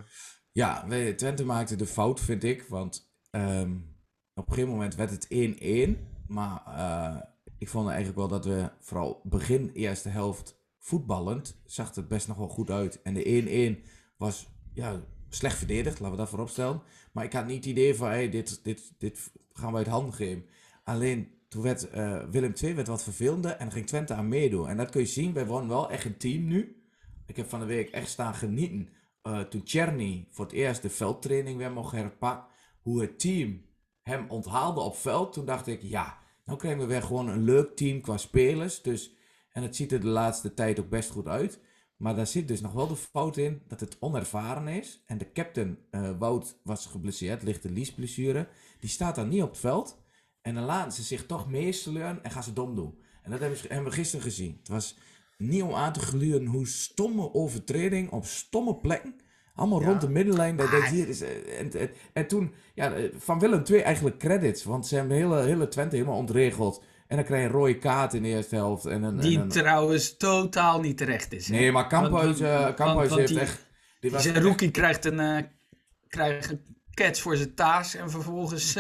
Ja, 0.52 0.84
we- 0.88 1.14
Twente 1.16 1.46
maakte 1.46 1.76
de 1.76 1.86
fout, 1.86 2.20
vind 2.20 2.44
ik. 2.44 2.66
Want 2.70 3.12
ehm, 3.30 3.72
op 4.34 4.48
een 4.48 4.54
gegeven 4.54 4.70
moment 4.70 4.96
werd 4.96 5.10
het 5.12 5.28
1-1. 5.30 6.08
Maar 6.28 6.62
eh, 6.68 7.16
ik 7.58 7.70
vond 7.70 7.88
eigenlijk 7.88 8.18
wel 8.18 8.28
dat 8.28 8.46
we 8.46 8.72
vooral 8.80 9.22
begin 9.24 9.72
eerste 9.74 10.10
helft 10.10 10.62
voetballend 10.80 11.62
zag 11.66 11.96
het 11.96 12.08
best 12.08 12.28
nog 12.28 12.38
wel 12.38 12.48
goed 12.48 12.70
uit. 12.70 13.02
En 13.02 13.14
de 13.14 13.80
1-1 13.84 13.90
was 14.18 14.48
ja, 14.74 15.02
slecht 15.30 15.58
verdedigd, 15.58 16.00
laten 16.00 16.12
we 16.12 16.22
dat 16.22 16.30
voorop 16.30 16.50
stellen. 16.50 16.82
Maar 17.12 17.24
ik 17.24 17.34
had 17.34 17.46
niet 17.46 17.56
het 17.56 17.66
idee 17.66 17.96
van, 17.96 18.08
hey, 18.08 18.30
dit, 18.30 18.64
dit, 18.64 18.94
dit 18.98 19.32
gaan 19.54 19.72
we 19.72 19.78
uit 19.78 19.88
handen 19.88 20.14
geven. 20.14 20.46
Alleen 20.84 21.32
toen 21.48 21.62
werd 21.62 21.90
eh, 21.90 22.24
Willem 22.30 22.54
II 22.62 22.74
werd 22.74 22.88
wat 22.88 23.04
vervelender 23.04 23.52
en 23.52 23.72
ging 23.72 23.88
Twente 23.88 24.14
aan 24.14 24.28
meedoen. 24.28 24.68
En 24.68 24.78
dat 24.78 24.90
kun 24.90 25.02
je 25.02 25.08
zien, 25.08 25.34
wij 25.34 25.46
wonen 25.46 25.70
wel 25.70 25.90
echt 25.90 26.06
een 26.06 26.18
team 26.18 26.46
nu. 26.46 26.84
Ik 27.26 27.36
heb 27.36 27.50
van 27.50 27.60
de 27.60 27.66
week 27.66 27.90
echt 27.90 28.10
staan 28.10 28.34
genieten. 28.36 28.90
eh, 29.22 29.40
toen 29.40 29.64
Czerny 29.64 30.28
voor 30.30 30.46
het 30.46 30.54
eerst 30.54 30.82
de 30.82 30.90
veldtraining 30.90 31.58
weer 31.58 31.72
mocht 31.72 31.92
herpakken. 31.92 32.52
Hoe 32.82 33.02
het 33.02 33.20
team 33.20 33.66
hem 34.02 34.26
onthaalde 34.30 34.80
op 34.80 34.96
veld. 34.96 35.34
Toen 35.34 35.46
dacht 35.46 35.68
ik, 35.68 35.82
ja, 35.82 36.18
nou 36.46 36.58
krijgen 36.60 36.82
we 36.82 36.86
weer 36.88 37.02
gewoon 37.04 37.28
een 37.30 37.44
leuk 37.44 37.76
team 37.76 38.02
qua 38.02 38.18
spelers. 38.18 38.82
Dus, 38.82 39.16
en 39.52 39.64
het 39.64 39.76
ziet 39.76 39.92
er 39.92 40.00
de 40.00 40.08
laatste 40.08 40.54
tijd 40.54 40.80
ook 40.80 40.90
best 40.90 41.10
goed 41.10 41.28
uit. 41.28 41.60
Maar 41.98 42.16
daar 42.16 42.28
zit 42.28 42.48
dus 42.48 42.62
nog 42.62 42.74
wel 42.74 42.88
de 42.88 42.96
fout 42.96 43.38
in 43.38 43.62
dat 43.68 43.80
het 43.80 43.98
onervaren 44.00 44.68
is. 44.68 45.04
En 45.06 45.18
de 45.18 45.32
captain, 45.32 45.78
eh, 45.92 46.12
Wout, 46.20 46.60
was 46.64 46.86
geblesseerd, 46.86 47.44
ligt 47.44 47.64
een 47.66 47.74
liesblessure. 47.74 48.48
Die 48.80 48.90
staat 48.90 49.16
dan 49.16 49.28
niet 49.30 49.42
op 49.42 49.50
het 49.50 49.60
veld. 49.60 50.02
En 50.42 50.56
dan 50.56 50.64
laten 50.64 50.92
ze 50.92 51.04
zich 51.04 51.26
toch 51.26 51.50
meesleuren 51.50 52.24
en 52.24 52.32
gaan 52.32 52.44
ze 52.44 52.54
dom 52.54 52.76
doen. 52.76 52.98
En 53.22 53.32
dat 53.32 53.40
hebben, 53.40 53.58
ze- 53.58 53.68
hebben 53.68 53.90
we 53.90 53.96
gisteren 53.98 54.26
gezien. 54.26 54.56
Het 54.60 54.68
was 54.68 54.98
niet 55.38 55.62
om 55.64 55.74
aan 55.74 55.94
te 55.94 56.00
gluren 56.00 56.46
hoe 56.46 56.68
stomme 56.68 57.34
overtreding 57.34 58.12
op 58.12 58.26
stomme 58.26 58.76
plekken. 58.76 59.16
Allemaal 59.56 59.82
Ja. 59.82 59.88
rond 59.88 60.02
de 60.02 60.10
middenlijn. 60.10 60.56
Dat, 60.56 60.72
dat 60.72 60.84
hier 60.84 61.08
is, 61.08 61.22
eh, 61.22 61.60
en, 61.60 61.72
en, 61.80 61.90
en 62.14 62.28
toen, 62.28 62.54
ja, 62.74 62.94
eh, 62.94 63.04
van 63.18 63.40
Willem 63.40 63.64
II 63.72 63.80
eigenlijk 63.80 64.18
credits. 64.18 64.64
Want 64.64 64.88
ze 64.88 64.96
hebben 64.96 65.18
de 65.18 65.24
hele, 65.24 65.42
hele 65.42 65.68
Twente 65.68 65.96
helemaal 65.96 66.18
ontregeld. 66.18 66.84
En 67.08 67.16
dan 67.16 67.26
krijg 67.26 67.42
je 67.42 67.48
een 67.48 67.54
rode 67.54 67.78
kaart 67.78 68.14
in 68.14 68.22
de 68.24 68.30
eerste 68.30 68.56
helft. 68.56 68.86
En 68.86 69.04
een, 69.04 69.18
Die 69.20 69.36
en 69.38 69.42
een- 69.44 69.50
trouwens 69.50 70.18
totaal 70.18 70.80
niet 70.80 70.98
terecht 70.98 71.34
is. 71.34 71.48
hè? 71.48 71.56
nee, 71.56 71.72
maar 71.72 71.88
Kamphuis, 71.88 72.40
want 72.40 73.10
heeft 73.16 73.28
die- 73.28 73.40
echt... 73.40 73.66
Die 74.00 74.12
was 74.12 74.24
Zijn 74.24 74.42
rookie 74.42 74.72
krijgt 74.72 75.06
een, 75.06 75.48
krijgt 76.08 76.52
een 76.52 76.62
catch 76.94 77.22
voor 77.22 77.36
zijn 77.36 77.56
taas 77.56 77.96
en 77.96 78.10
vervolgens 78.12 78.74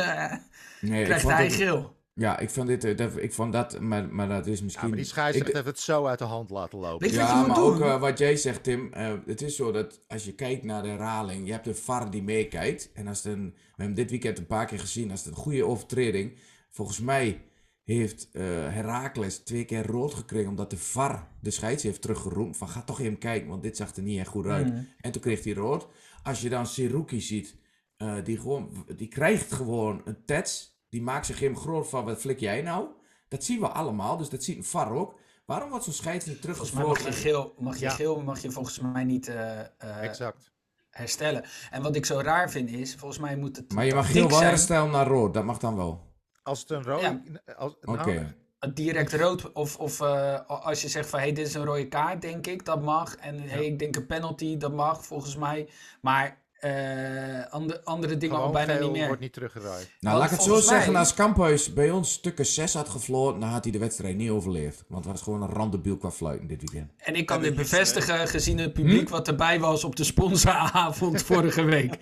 nee, 0.81 1.03
krijgt 1.03 1.23
hij 1.29 1.49
geel. 1.51 1.95
Ja, 2.15 2.39
ik 2.39 2.49
vond 2.49 2.67
dit, 2.67 2.83
eh, 2.83 2.97
dat, 2.97 3.17
ik 3.17 3.33
vond 3.33 3.53
dat, 3.53 3.79
maar, 3.79 4.13
maar 4.13 4.27
dat 4.27 4.47
is 4.47 4.57
Ja, 4.57 4.63
misschien... 4.63 4.87
maar 4.87 4.97
die 4.97 5.05
scheidsrechter 5.05 5.53
heeft 5.55 5.67
het 5.67 5.79
zo 5.79 6.05
uit 6.05 6.19
de 6.19 6.25
hand 6.25 6.49
laten 6.49 6.79
lopen. 6.79 7.11
Ja, 7.11 7.45
maar 7.45 7.55
doen? 7.55 7.63
ook 7.63 7.79
eh, 7.79 7.99
wat 7.99 8.17
jij 8.17 8.35
zegt, 8.35 8.63
Tim. 8.63 8.93
eh, 8.93 9.13
het 9.25 9.41
is 9.41 9.55
zo 9.55 9.71
dat 9.71 10.01
als 10.07 10.25
je 10.25 10.35
kijkt 10.35 10.63
naar 10.63 10.83
de 10.83 10.89
herhaling, 10.89 11.45
je 11.45 11.51
hebt 11.51 11.67
een 11.67 11.75
VAR 11.75 12.11
die 12.11 12.23
meekijkt. 12.23 12.91
En 12.93 13.07
als 13.07 13.23
het 13.23 13.33
een, 13.33 13.43
we 13.43 13.59
hebben 13.65 13.85
hem 13.85 13.93
dit 13.93 14.09
weekend 14.09 14.37
een 14.37 14.47
paar 14.47 14.65
keer 14.65 14.79
gezien, 14.79 15.11
als 15.11 15.23
het 15.25 15.35
een 15.35 15.41
goede 15.41 15.65
overtreding. 15.65 16.37
Volgens 16.69 16.99
mij 16.99 17.41
heeft 17.83 18.29
eh 18.31 18.43
Herakles 18.69 19.37
twee 19.37 19.65
keer 19.65 19.85
rood 19.85 20.13
gekregen 20.13 20.49
omdat 20.49 20.69
de 20.69 20.77
VAR 20.77 21.27
de 21.41 21.51
scheids 21.51 21.83
heeft 21.83 22.01
teruggeroemd. 22.01 22.57
Van 22.57 22.69
ga 22.69 22.81
toch 22.81 22.99
even 22.99 23.17
kijken, 23.17 23.49
want 23.49 23.61
dit 23.63 23.77
zag 23.77 23.95
er 23.95 24.03
niet 24.03 24.19
echt 24.19 24.27
goed 24.27 24.45
uit. 24.45 24.67
Mm. 24.73 24.87
En 24.99 25.11
toen 25.11 25.21
kreeg 25.21 25.43
hij 25.43 25.53
rood. 25.53 25.87
Als 26.23 26.41
je 26.41 26.49
dan 26.49 26.67
Seruki 26.67 27.21
ziet, 27.21 27.55
eh, 27.97 28.15
die, 28.23 28.39
gewoon, 28.39 28.85
die 28.95 29.07
krijgt 29.07 29.53
gewoon 29.53 30.01
een 30.05 30.25
tats. 30.25 30.72
Die 30.93 31.01
maakt 31.01 31.25
zich 31.25 31.39
helemaal 31.39 31.61
groot 31.61 31.89
van, 31.89 32.05
wat 32.05 32.19
flik 32.19 32.39
jij 32.39 32.61
nou? 32.61 32.87
Dat 33.27 33.43
zien 33.43 33.59
we 33.59 33.67
allemaal, 33.67 34.17
dus 34.17 34.29
dat 34.29 34.43
ziet 34.43 34.57
een 34.57 34.63
VAR 34.63 34.91
ook. 34.91 35.19
Waarom 35.45 35.69
wordt 35.69 35.83
zo'n 35.83 35.93
scheids 35.93 36.25
niet 36.25 36.39
Volgens 36.41 36.71
mij 36.71 36.83
mag 36.85 36.99
je 37.05 37.11
geel, 37.11 37.53
mag 37.57 37.77
je 37.77 37.85
Ja. 37.85 37.89
geel 37.91 38.21
mag 38.21 38.41
je 38.41 38.51
volgens 38.51 38.79
mij 38.79 39.03
niet 39.03 39.27
eh, 39.27 39.59
eh, 39.59 39.67
Exact. 40.03 40.51
herstellen. 40.89 41.43
En 41.71 41.81
wat 41.81 41.95
ik 41.95 42.05
zo 42.05 42.19
raar 42.19 42.49
vind 42.49 42.69
is, 42.69 42.95
volgens 42.95 43.19
mij 43.19 43.35
moet 43.35 43.55
het 43.55 43.73
Maar 43.73 43.85
je 43.85 43.93
mag 43.93 44.07
heel 44.07 44.29
wel 44.29 44.41
herstellen 44.41 44.91
naar 44.91 45.07
rood, 45.07 45.33
dat 45.33 45.43
mag 45.43 45.57
dan 45.57 45.75
wel. 45.75 46.11
Als 46.43 46.59
het 46.59 46.69
een 46.69 47.39
als- 47.55 47.77
Oké. 47.85 48.35
nou, 48.59 48.73
direct 48.73 49.13
rood. 49.13 49.51
Of, 49.51 49.77
of 49.77 50.01
eh, 50.01 50.45
als 50.47 50.81
je 50.81 50.87
zegt 50.87 51.09
van 51.09 51.19
hey, 51.19 51.33
dit 51.33 51.47
is 51.47 51.53
een 51.53 51.65
rode 51.65 51.87
kaart, 51.87 52.21
denk 52.21 52.47
ik, 52.47 52.65
dat 52.65 52.81
mag. 52.81 53.15
En 53.15 53.39
hey, 53.39 53.65
ik 53.65 53.79
denk 53.79 53.95
een 53.95 54.05
penalty, 54.05 54.57
dat 54.57 54.73
mag 54.73 55.05
volgens 55.05 55.35
mij. 55.35 55.69
Maar 56.01 56.42
eh, 56.63 57.51
andere, 57.53 57.81
andere 57.83 58.17
dingen 58.17 58.35
al 58.37 58.51
bijna 58.51 58.79
niet 58.79 58.91
meer. 58.91 59.05
wordt 59.07 59.21
niet 59.21 59.33
teruggedraaid. 59.33 59.89
Nou, 59.99 60.17
Want 60.17 60.17
laat 60.17 60.25
ik 60.25 60.31
het 60.31 60.41
zo 60.47 60.53
mij- 60.53 60.61
zeggen, 60.61 60.95
als 60.95 61.13
Kamphuis 61.13 61.73
bij 61.73 61.91
ons 61.91 62.11
stukken 62.11 62.45
6 62.45 62.73
had 62.73 62.89
gefloten, 62.89 63.39
dan 63.39 63.49
had 63.49 63.63
hij 63.63 63.71
de 63.73 63.79
wedstrijd 63.79 64.15
niet 64.17 64.29
overleefd. 64.29 64.83
Want 64.87 65.03
het 65.03 65.13
was 65.13 65.21
gewoon 65.23 65.41
een 65.41 65.49
randebiel 65.49 65.97
qua 65.97 66.11
fluiten 66.11 66.47
dit 66.47 66.61
weekend. 66.71 66.91
En 66.97 67.15
ik 67.15 67.25
kan 67.25 67.41
dit 67.41 67.55
bevestigen 67.55 68.27
gezien 68.27 68.57
het 68.57 68.73
publiek 68.73 69.09
wat 69.09 69.27
erbij 69.27 69.59
was 69.59 69.83
op 69.83 69.95
de 69.95 70.03
sponsoravond 70.03 71.21
vorige 71.31 71.63
week. 71.63 71.97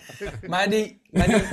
Maar 0.47 0.69
die, 0.69 1.01
maar 1.11 1.27
die 1.27 1.43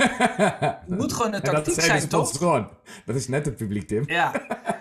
moet 0.97 1.13
gewoon 1.13 1.33
een 1.33 1.41
En 1.41 1.53
dat 1.53 1.53
tactiek 1.53 1.73
zijn 1.83 1.97
zijn, 1.99 2.09
toch? 2.09 2.69
Dat 3.05 3.15
is 3.15 3.27
net 3.27 3.45
het 3.45 3.55
publiek, 3.55 3.87
Tim. 3.87 4.03
Ja. 4.07 4.31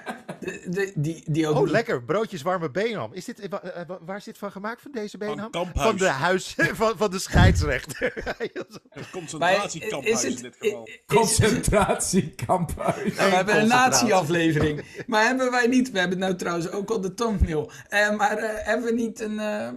De, 0.67 0.93
die, 0.95 1.23
die 1.31 1.47
ook 1.49 1.55
Oh, 1.57 1.63
niet- 1.63 1.71
lekker. 1.71 2.03
Broodjes 2.05 2.43
warme 2.43 2.71
benham. 2.71 3.13
Is 3.13 3.25
dit, 3.25 3.41
eh, 3.41 3.53
eh, 3.81 3.87
wa- 3.89 3.99
waar 4.05 4.17
is 4.17 4.25
dit 4.25 4.39
van 4.39 4.53
gemaakt, 4.53 4.83
van 4.83 4.91
deze? 4.93 5.19
Kamphuis. 5.51 5.71
Van 5.87 5.97
de 5.97 6.07
huis, 6.09 6.55
van, 6.81 6.97
van 6.97 7.11
de 7.11 7.19
scheidsrechter. 7.19 8.13
Een 8.39 8.65
Maar 8.99 9.09
concentratiekamphuis 9.13 10.25
is 10.25 10.35
in 10.37 10.43
dit 10.43 10.57
geval. 10.59 10.85
is- 10.85 11.01
Concentratie, 11.07 12.35
Kamphuis. 12.47 13.15
Nou, 13.17 13.31
we 13.31 13.37
hebben 13.37 13.55
een 13.55 13.61
concentratie. 13.61 14.09
nazi-aflevering. 14.09 14.85
Maar 15.07 15.25
hebben 15.27 15.51
wij 15.51 15.67
niet, 15.67 15.91
we 15.91 15.99
hebben 15.99 16.19
nou 16.19 16.35
trouwens 16.37 16.71
ook 16.71 16.91
al 16.91 17.01
de 17.01 17.15
thumbnail. 17.15 17.71
Eh, 17.89 18.17
maar 18.17 18.37
eh, 18.39 18.67
hebben 18.67 18.87
we 18.87 18.93
niet 18.93 19.21
een... 19.21 19.39
eh, 19.39 19.69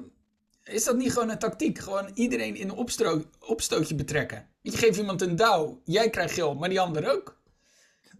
is 0.63 0.83
dat 0.83 0.95
niet 0.97 1.13
gewoon 1.13 1.29
een 1.29 1.39
tactiek? 1.39 1.79
Gewoon 1.79 2.09
iedereen 2.13 2.55
in 2.55 2.69
een 2.69 2.75
opstro- 2.75 3.23
opstootje 3.39 3.95
betrekken. 3.95 4.47
Je 4.61 4.71
geeft 4.77 4.97
iemand 4.97 5.21
een 5.21 5.35
douw, 5.35 5.81
jij 5.85 6.09
krijgt 6.09 6.33
geel, 6.33 6.55
maar 6.55 6.69
die 6.69 6.79
ander 6.79 7.11
ook. 7.11 7.39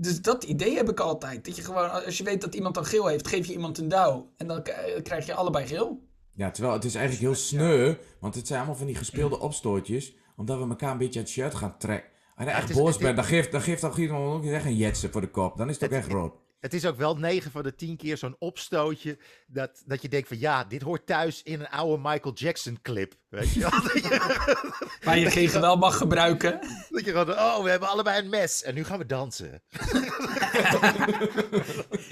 Dus 0.01 0.21
dat 0.21 0.43
idee 0.43 0.75
heb 0.75 0.89
ik 0.89 0.99
altijd. 0.99 1.45
Dat 1.45 1.55
je 1.55 1.61
gewoon, 1.61 2.05
als 2.05 2.17
je 2.17 2.23
weet 2.23 2.41
dat 2.41 2.55
iemand 2.55 2.75
dan 2.75 2.85
geel 2.85 3.07
heeft, 3.07 3.27
geef 3.27 3.45
je 3.45 3.53
iemand 3.53 3.77
een 3.77 3.87
douw. 3.87 4.31
En 4.37 4.47
dan 4.47 4.63
k- 4.63 4.99
krijg 5.03 5.25
je 5.25 5.33
allebei 5.33 5.67
geel. 5.67 6.07
Ja, 6.33 6.51
terwijl 6.51 6.73
het 6.75 6.83
is 6.83 6.95
eigenlijk 6.95 7.25
heel 7.25 7.35
sneu, 7.43 7.93
want 8.19 8.35
het 8.35 8.47
zijn 8.47 8.59
allemaal 8.59 8.77
van 8.77 8.85
die 8.87 8.95
gespeelde 8.95 9.39
opstootjes, 9.39 10.15
omdat 10.35 10.57
we 10.59 10.67
elkaar 10.69 10.91
een 10.91 10.97
beetje 10.97 11.19
uit 11.19 11.27
het 11.27 11.37
shirt 11.37 11.55
gaan 11.55 11.77
trekken. 11.77 12.09
Als 12.35 12.47
je 12.47 12.53
echt 12.55 12.69
is- 12.69 12.75
boos 12.75 12.97
bent, 12.97 13.15
dan 13.15 13.25
geeft, 13.25 13.51
dan 13.51 13.61
geeft 13.61 13.81
dan 13.81 13.93
iemand 13.97 14.45
ook 14.45 14.45
echt 14.51 14.65
een 14.65 14.75
jetsen 14.75 15.11
voor 15.11 15.21
de 15.21 15.29
kop. 15.29 15.57
Dan 15.57 15.69
is 15.69 15.75
het 15.79 15.83
ook 15.83 15.97
echt 15.97 16.11
rood. 16.11 16.33
Het 16.61 16.73
is 16.73 16.85
ook 16.85 16.97
wel 16.97 17.15
9 17.17 17.51
van 17.51 17.63
de 17.63 17.75
10 17.75 17.97
keer 17.97 18.17
zo'n 18.17 18.35
opstootje. 18.39 19.17
Dat, 19.47 19.83
dat 19.85 20.01
je 20.01 20.07
denkt 20.09 20.27
van 20.27 20.39
ja, 20.39 20.63
dit 20.63 20.81
hoort 20.81 21.05
thuis 21.05 21.43
in 21.43 21.59
een 21.59 21.69
oude 21.69 22.09
Michael 22.09 22.33
Jackson 22.33 22.79
clip. 22.81 23.13
Weet 23.29 23.53
je 23.53 23.59
wel? 23.59 23.69
dat, 23.83 23.93
je, 23.93 24.97
Waar 25.03 25.17
je 25.19 25.31
geen 25.31 25.49
geweld 25.49 25.79
mag 25.79 25.97
gebruiken. 25.97 26.59
dat 26.89 27.05
je 27.05 27.11
gewoon, 27.11 27.29
oh, 27.29 27.63
we 27.63 27.69
hebben 27.69 27.89
allebei 27.89 28.21
een 28.23 28.29
mes 28.29 28.63
en 28.63 28.73
nu 28.73 28.83
gaan 28.83 28.97
we 28.97 29.05
dansen. 29.05 29.61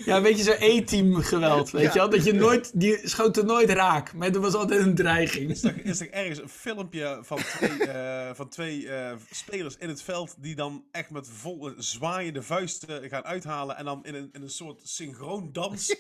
Ja, 0.05 0.15
een 0.17 0.23
beetje 0.23 0.43
zo'n 0.43 0.55
E-team 0.59 1.15
geweld, 1.15 1.69
weet 1.71 1.81
Ja. 1.83 1.91
je 1.93 1.97
wel? 1.99 2.09
Dat 2.09 2.23
je 2.23 2.33
nooit, 2.33 2.79
die 2.79 2.99
schoot 3.09 3.37
er 3.37 3.45
nooit 3.45 3.69
raak. 3.69 4.13
Maar 4.13 4.29
er 4.29 4.39
was 4.39 4.53
altijd 4.53 4.79
een 4.81 4.95
dreiging. 4.95 5.49
Is 5.51 5.63
er, 5.63 5.85
is 5.85 5.99
er 5.99 6.11
ergens 6.11 6.39
een 6.41 6.49
filmpje 6.49 7.19
van 7.21 7.37
twee, 7.37 7.83
eh, 7.87 8.29
van 8.33 8.49
twee 8.49 8.89
eh, 8.89 9.11
spelers 9.31 9.75
in 9.77 9.89
het 9.89 10.01
veld 10.01 10.35
die 10.37 10.55
dan 10.55 10.83
echt 10.91 11.09
met 11.09 11.27
volle 11.31 11.73
zwaaiende 11.77 12.41
vuisten 12.41 13.09
gaan 13.09 13.23
uithalen 13.23 13.77
en 13.77 13.85
dan 13.85 14.05
in 14.05 14.15
een, 14.15 14.29
in 14.39 14.45
een 14.45 14.49
soort 14.49 14.81
synchroon 14.83 15.49
dans. 15.51 15.87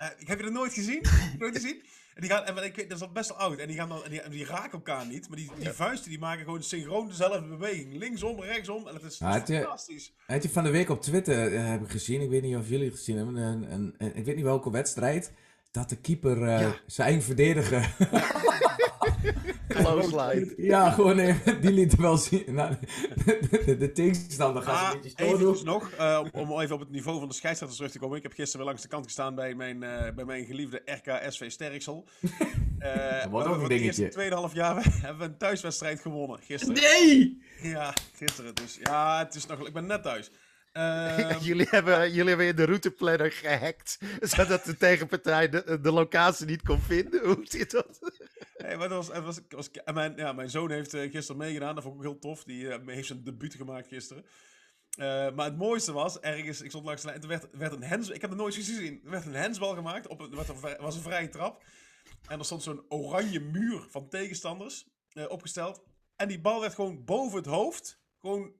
Eh, 0.00 0.08
heb 0.18 0.38
je 0.38 0.44
dat 0.44 0.52
nooit 0.52 0.72
gezien? 0.72 1.04
Nooit 1.38 1.54
gezien? 1.54 1.82
En 2.14 2.20
die 2.20 2.30
gaan, 2.30 2.44
en 2.44 2.64
ik 2.64 2.74
weet, 2.76 2.88
dat 2.88 2.98
is 2.98 3.04
al 3.06 3.12
best 3.12 3.28
wel 3.28 3.38
oud. 3.38 3.58
En 3.58 3.66
die, 3.68 3.76
gaan 3.76 3.88
dan, 3.88 4.04
en 4.04 4.10
die, 4.10 4.20
en 4.20 4.30
die 4.30 4.44
raken 4.44 4.72
elkaar 4.72 5.06
niet, 5.06 5.28
maar 5.28 5.36
die, 5.36 5.50
die 5.58 5.68
vuisten 5.70 6.10
die 6.10 6.18
maken 6.18 6.44
gewoon 6.44 6.62
synchroon 6.62 7.08
dezelfde 7.08 7.46
beweging. 7.48 7.96
Linksom, 7.98 8.40
rechtsom. 8.40 8.88
En 8.88 8.94
het 8.94 9.02
is, 9.02 9.18
het, 9.18 9.48
is 9.48 9.54
eh, 9.56 9.60
fantastisch. 9.62 10.12
Heb 10.26 10.42
je 10.42 10.48
van 10.50 10.64
de 10.64 10.70
week 10.70 10.88
op 10.88 11.02
Twitter 11.02 11.54
eh, 11.54 11.68
heb 11.68 11.82
ik 11.82 11.90
gezien, 11.90 12.20
ik 12.20 12.30
weet 12.30 12.42
niet 12.42 12.56
of 12.56 12.68
jullie 12.68 12.86
het 12.88 12.96
gezien 12.96 13.16
hebben, 13.16 13.36
een, 13.36 13.72
een, 13.72 13.94
een- 13.98 14.16
ik 14.16 14.24
weet 14.24 14.34
niet 14.36 14.44
welke 14.44 14.70
wedstrijd, 14.70 15.32
dat 15.70 15.88
de 15.88 15.96
keeper 15.96 16.42
eh, 16.42 16.60
Ja. 16.60 16.74
zijn 16.86 17.22
verdediger, 17.22 17.94
Close 19.74 20.16
line. 20.16 20.52
ja, 20.56 20.90
gewoon 20.90 21.18
even, 21.18 21.60
die 21.62 21.72
liet 21.72 21.96
wel 21.96 22.16
zien. 22.16 22.44
Nou, 22.46 22.74
de, 23.24 23.38
de, 23.66 23.76
de 23.76 23.92
tegenstander 23.92 24.62
gaat 24.62 24.82
Maar 24.82 24.94
een 24.94 25.00
beetje 25.00 25.24
eventjes 25.24 25.58
doen. 25.58 25.64
nog, 25.64 25.90
eh, 25.90 26.20
om, 26.32 26.40
om 26.50 26.60
even 26.60 26.74
op 26.74 26.80
het 26.80 26.90
niveau 26.90 27.18
van 27.18 27.28
de 27.28 27.34
scheidsrechters 27.34 27.76
terug 27.78 27.92
te 27.92 27.98
komen. 27.98 28.16
Ik 28.16 28.22
heb 28.22 28.32
gisteren 28.32 28.58
weer 28.58 28.66
langs 28.66 28.82
de 28.82 28.88
kant 28.88 29.04
gestaan 29.04 29.34
bij 29.34 29.54
mijn, 29.54 29.82
eh, 29.82 30.14
bij 30.14 30.24
mijn 30.24 30.44
geliefde 30.44 30.82
RKSV 30.84 31.50
Sterksel. 31.50 32.04
Eh 32.80 33.26
wordt 33.26 33.46
ook 33.46 33.54
een 33.54 33.60
voor 33.60 33.68
het 33.70 33.78
dingetje. 33.78 34.04
eerste 34.04 34.48
2,5 34.48 34.54
jaar 34.54 34.86
hebben 35.00 35.18
we 35.18 35.24
een 35.24 35.36
thuiswedstrijd 35.36 36.00
gewonnen 36.00 36.38
gisteren. 36.38 36.74
Nee! 36.74 37.42
Ja, 37.62 37.94
gisteren 38.12 38.54
dus. 38.54 38.78
Ja, 38.82 39.18
het 39.18 39.34
is 39.34 39.46
nog, 39.46 39.66
ik 39.66 39.72
ben 39.72 39.86
net 39.86 40.02
thuis. 40.02 40.30
Ehm, 40.72 41.38
jullie, 41.48 41.66
hebben, 41.70 42.12
jullie 42.12 42.28
hebben 42.28 42.46
in 42.46 42.56
de 42.56 42.64
routeplanner 42.64 43.32
gehackt, 43.32 43.98
zodat 44.20 44.64
de 44.64 44.76
tegenpartij 44.76 45.48
de, 45.48 45.80
de 45.80 45.92
locatie 45.92 46.46
niet 46.46 46.62
kon 46.62 46.80
vinden. 46.80 47.24
Hoe 47.24 47.40
zit 47.42 47.70
dat? 47.70 47.98
nee, 48.56 48.76
maar 48.76 48.90
het 48.90 48.96
was, 48.96 49.08
het 49.08 49.24
was, 49.24 49.40
was- 49.48 49.70
mijn, 49.94 50.16
ja, 50.16 50.32
mijn 50.32 50.50
zoon 50.50 50.70
heeft 50.70 50.94
eh, 50.94 51.10
gisteren 51.10 51.36
meegedaan, 51.40 51.74
dat 51.74 51.84
vond 51.84 51.94
ik 51.94 52.00
ook 52.00 52.06
heel 52.12 52.18
tof. 52.20 52.44
Die 52.44 52.68
eh, 52.72 52.86
heeft 52.86 53.06
zijn 53.06 53.24
debuut 53.24 53.54
gemaakt 53.54 53.88
gisteren. 53.88 54.24
Eh, 54.90 55.30
maar 55.34 55.44
het 55.46 55.56
mooiste 55.56 55.92
was, 55.92 56.20
ergens, 56.20 56.60
ik 56.60 56.68
stond 56.70 56.84
langs 56.84 57.02
de 57.02 57.08
lijn, 57.08 57.22
er 57.22 57.28
werd, 57.28 57.46
werd 57.52 57.72
een 57.72 57.82
hens, 57.82 58.08
ik 58.08 58.20
heb 58.20 58.30
het 58.30 58.38
nooit 58.38 58.54
gezien, 58.54 59.00
er 59.04 59.10
werd 59.10 59.26
een 59.26 59.34
hensbal 59.34 59.74
gemaakt, 59.74 60.06
op 60.06 60.20
een, 60.20 60.30
er 60.30 60.76
was 60.80 60.94
een- 60.96 61.02
vrije 61.02 61.28
trap. 61.28 61.64
En 62.28 62.38
er 62.38 62.44
stond 62.44 62.62
zo'n 62.62 62.84
oranje 62.88 63.40
muur 63.40 63.86
van 63.90 64.08
tegenstanders 64.08 64.86
opgesteld. 65.28 65.82
En 66.16 66.28
die 66.28 66.40
bal 66.40 66.60
werd 66.60 66.74
gewoon 66.74 67.04
boven 67.04 67.36
het 67.38 67.46
hoofd, 67.46 68.00
gewoon 68.20 68.52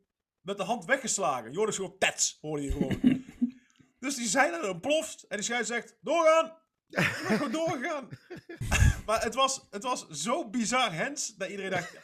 met 0.42 0.56
de 0.56 0.62
hand 0.62 0.84
weggeslagen. 0.84 1.54
Hoorde 1.54 1.72
gewoon 1.72 1.98
tats, 1.98 2.38
hoorde 2.40 2.62
je 2.62 2.70
gewoon. 2.70 3.24
dus 4.04 4.14
die 4.14 4.28
zijn 4.28 4.52
er 4.52 4.70
ontploft 4.70 5.26
en 5.28 5.36
die 5.36 5.44
scheids 5.44 5.68
zegt, 5.68 5.96
doorgaan! 6.00 6.58
Ik 6.88 7.24
ben 7.28 7.36
gewoon 7.36 7.52
doorgegaan. 7.52 8.08
maar 9.06 9.22
het 9.22 9.34
was, 9.34 9.66
het 9.70 9.82
was 9.82 10.08
zo 10.08 10.48
bizar 10.48 10.92
hens, 10.94 11.34
dat 11.36 11.48
iedereen 11.48 11.70
dacht, 11.70 11.96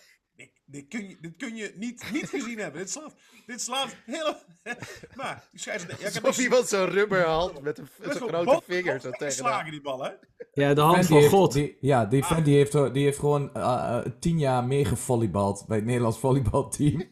dit, 0.67 0.89
kun 0.89 1.09
je, 1.09 1.17
dit 1.21 1.37
kun 1.37 1.57
je 1.57 1.73
niet, 1.77 2.05
niet 2.13 2.29
gezien 2.29 2.59
hebben. 2.59 2.81
Dit 2.81 2.91
slaat, 2.91 3.15
dit 3.47 3.61
slaat 3.61 3.97
helemaal... 4.07 4.39
maar 5.15 5.45
die 5.51 5.61
scheids... 5.61 5.85
Ja, 5.85 5.91
ik 5.93 5.99
heb 6.15 6.15
Of 6.17 6.23
niks- 6.23 6.39
iemand 6.39 6.69
zo'n 6.69 6.87
rubberhand 6.89 7.61
met 7.63 7.79
een 7.79 7.89
zo'n 8.19 8.31
wel 8.31 8.43
grote 8.43 8.63
vinger 8.67 9.01
zo 9.01 9.11
weggeslagen, 9.11 9.71
die 9.71 9.81
bal, 9.81 10.05
hè? 10.05 10.11
Ja, 10.53 10.75
de 10.75 10.81
hand 10.81 11.07
van 11.07 11.23
God. 11.23 11.53
die- 11.53 11.77
ja, 11.81 12.05
die 12.05 12.25
Ah. 12.25 12.45
die 12.45 12.57
heeft, 12.57 12.73
die 12.95 13.05
heeft 13.05 13.19
gewoon 13.19 13.55
eh, 13.55 13.99
tien 14.21 14.39
jaar 14.39 14.65
meegevolleybald 14.65 15.65
bij 15.67 15.77
het 15.77 15.87
Nederlands 15.87 16.19
volleybalteam. 16.19 17.05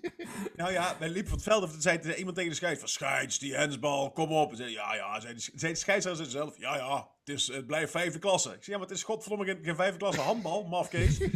Nou 0.57 0.73
ja, 0.73 0.97
wij 0.99 1.09
liepen 1.09 1.29
van 1.29 1.39
het 1.39 1.47
veld 1.49 1.75
en 1.75 1.83
zei 1.83 1.99
zei 2.03 2.15
iemand 2.15 2.37
tegen 2.37 2.51
de 2.51 2.57
scheids 2.57 2.81
van 2.81 2.89
scheids, 2.89 3.39
die 3.39 3.55
hensbal, 3.55 4.11
kom 4.13 4.33
op. 4.33 4.51
En 4.51 4.57
zei, 4.57 4.71
ja, 4.71 4.95
ja, 4.95 5.21
zei 5.21 5.35
de, 5.35 5.51
zei 5.55 5.73
de 5.73 5.79
scheidsrechter 5.79 6.27
zelf, 6.27 6.59
ja, 6.59 6.77
ja, 6.77 7.09
het, 7.25 7.37
is, 7.37 7.47
het 7.47 7.67
blijft 7.67 7.91
vijfde 7.91 8.19
klasse. 8.19 8.49
Ik 8.49 8.65
zei, 8.65 8.71
ja, 8.71 8.79
maar 8.79 8.89
het 8.89 8.97
is 8.97 9.03
godverdomme 9.05 9.45
geen, 9.45 9.59
geen 9.65 9.77
vijfde 9.77 9.99
klasse 9.99 10.21
handbal, 10.21 10.65
mafkees. 10.77 11.21
Eh, 11.21 11.29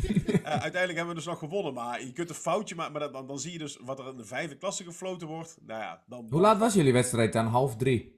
uiteindelijk 0.43 0.97
hebben 0.97 1.09
we 1.09 1.14
dus 1.14 1.24
nog 1.24 1.39
gewonnen, 1.39 1.74
maar 1.74 2.05
je 2.05 2.12
kunt 2.12 2.28
een 2.28 2.34
foutje 2.34 2.74
maken, 2.74 2.93
maar 2.93 3.12
dan, 3.12 3.26
dan 3.26 3.39
zie 3.39 3.53
je 3.53 3.59
dus 3.59 3.78
wat 3.84 3.99
er 3.99 4.09
in 4.09 4.16
de 4.16 4.24
vijfde 4.24 4.57
klasse 4.57 4.84
gefloten 4.84 5.28
wordt. 5.28 5.59
Nou 5.66 5.80
ja, 5.80 6.03
dan 6.07 6.26
Hoe 6.30 6.41
laat 6.41 6.59
was 6.59 6.74
jullie 6.74 6.93
wedstrijd 6.93 7.32
dan? 7.32 7.47
Half 7.47 7.76
drie? 7.76 8.16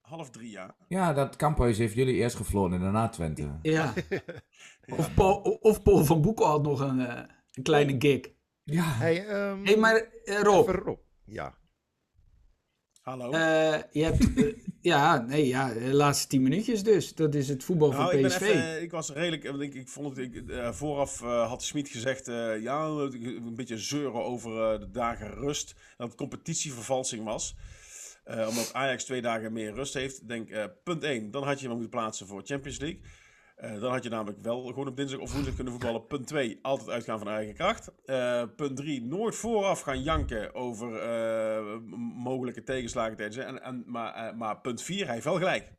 half 0.00 0.30
drie 0.30 0.50
jaar. 0.50 0.74
Ja, 0.88 1.12
dat 1.12 1.36
Kamphuis 1.36 1.78
heeft 1.78 1.94
jullie 1.94 2.14
eerst 2.14 2.36
gefloten 2.36 2.76
en 2.76 2.80
daarna 2.82 3.08
Twente. 3.08 3.58
Ja. 3.62 3.92
Of 4.86 5.14
Paul, 5.14 5.36
of 5.60 5.82
Paul 5.82 6.04
van 6.04 6.22
Boekel 6.22 6.46
had 6.46 6.62
nog 6.62 6.80
een, 6.80 7.00
eh, 7.00 7.22
een 7.52 7.62
kleine 7.62 7.94
gig. 7.98 8.30
Ja, 8.64 8.84
Hey, 8.84 9.26
ehm, 9.26 9.64
Hé, 9.64 9.76
maar 9.76 9.94
eh, 10.24 10.40
Rob, 10.40 10.68
Rob. 10.68 10.98
Ja. 11.24 11.54
Hallo. 13.04 13.30
eh, 13.32 13.78
je 13.92 14.02
hebt... 14.04 14.34
eh, 14.34 14.44
ja, 14.92 15.18
nee, 15.20 15.46
ja, 15.46 15.72
de 15.72 15.94
laatste 15.94 16.26
tien 16.28 16.42
minuutjes 16.42 16.82
dus. 16.82 17.14
Dat 17.14 17.34
is 17.34 17.48
het 17.48 17.64
voetbal 17.64 17.90
Nou, 17.90 18.10
van 18.10 18.18
ik, 18.18 18.26
PSV. 18.26 18.40
even, 18.40 18.82
ik 18.82 18.90
was 18.90 19.10
redelijk. 19.10 19.44
Ik, 19.44 19.74
ik 19.74 19.88
vond 19.88 20.16
het. 20.16 20.34
Ik, 20.34 20.48
eh, 20.50 20.72
vooraf 20.72 21.22
eh, 21.22 21.48
had 21.48 21.62
Smit 21.62 21.88
gezegd. 21.88 22.28
eh, 22.28 22.60
ja, 22.62 22.84
een 22.84 23.54
beetje 23.54 23.78
zeuren 23.78 24.24
over 24.24 24.72
eh, 24.72 24.80
de 24.80 24.90
dagen 24.90 25.30
rust. 25.34 25.74
Dat 25.96 26.06
het 26.08 26.16
competitievervalsing 26.16 27.24
was. 27.24 27.56
Eh, 28.24 28.46
omdat 28.48 28.72
Ajax 28.72 29.04
twee 29.04 29.22
dagen 29.22 29.52
meer 29.52 29.72
rust 29.74 29.94
heeft. 29.94 30.20
Ik 30.22 30.28
Denk, 30.28 30.50
eh, 30.50 30.64
punt 30.84 31.02
1. 31.02 31.30
Dan 31.30 31.42
had 31.44 31.56
je 31.60 31.62
hem 31.68 31.72
moeten 31.72 31.90
plaatsen 31.98 32.26
voor 32.26 32.42
Champions 32.44 32.78
League. 32.78 33.00
Eh, 33.54 33.80
dan 33.80 33.92
had 33.92 34.02
je 34.02 34.08
namelijk 34.08 34.40
wel 34.40 34.64
gewoon 34.64 34.88
op 34.88 34.96
dinsdag 34.96 35.20
of 35.20 35.32
woensdag 35.32 35.54
kunnen 35.54 35.72
voetballen. 35.72 36.06
Punt 36.06 36.26
2. 36.26 36.58
Altijd 36.62 36.88
uitgaan 36.88 37.18
van 37.18 37.28
eigen 37.28 37.54
kracht. 37.54 37.92
Eh, 38.04 38.42
punt 38.56 38.76
3. 38.76 39.02
Nooit 39.02 39.34
vooraf 39.34 39.80
gaan 39.80 40.02
janken 40.02 40.54
over 40.54 40.96
eh, 40.96 41.78
mogelijke 42.22 42.62
tegenslagen 42.62 43.16
tijdens. 43.16 43.36
En, 43.36 43.62
en, 43.62 43.84
maar, 44.36 44.60
punt 44.60 44.82
4. 44.82 45.04
Hij 45.04 45.12
heeft 45.12 45.24
wel 45.24 45.38
gelijk. 45.38 45.72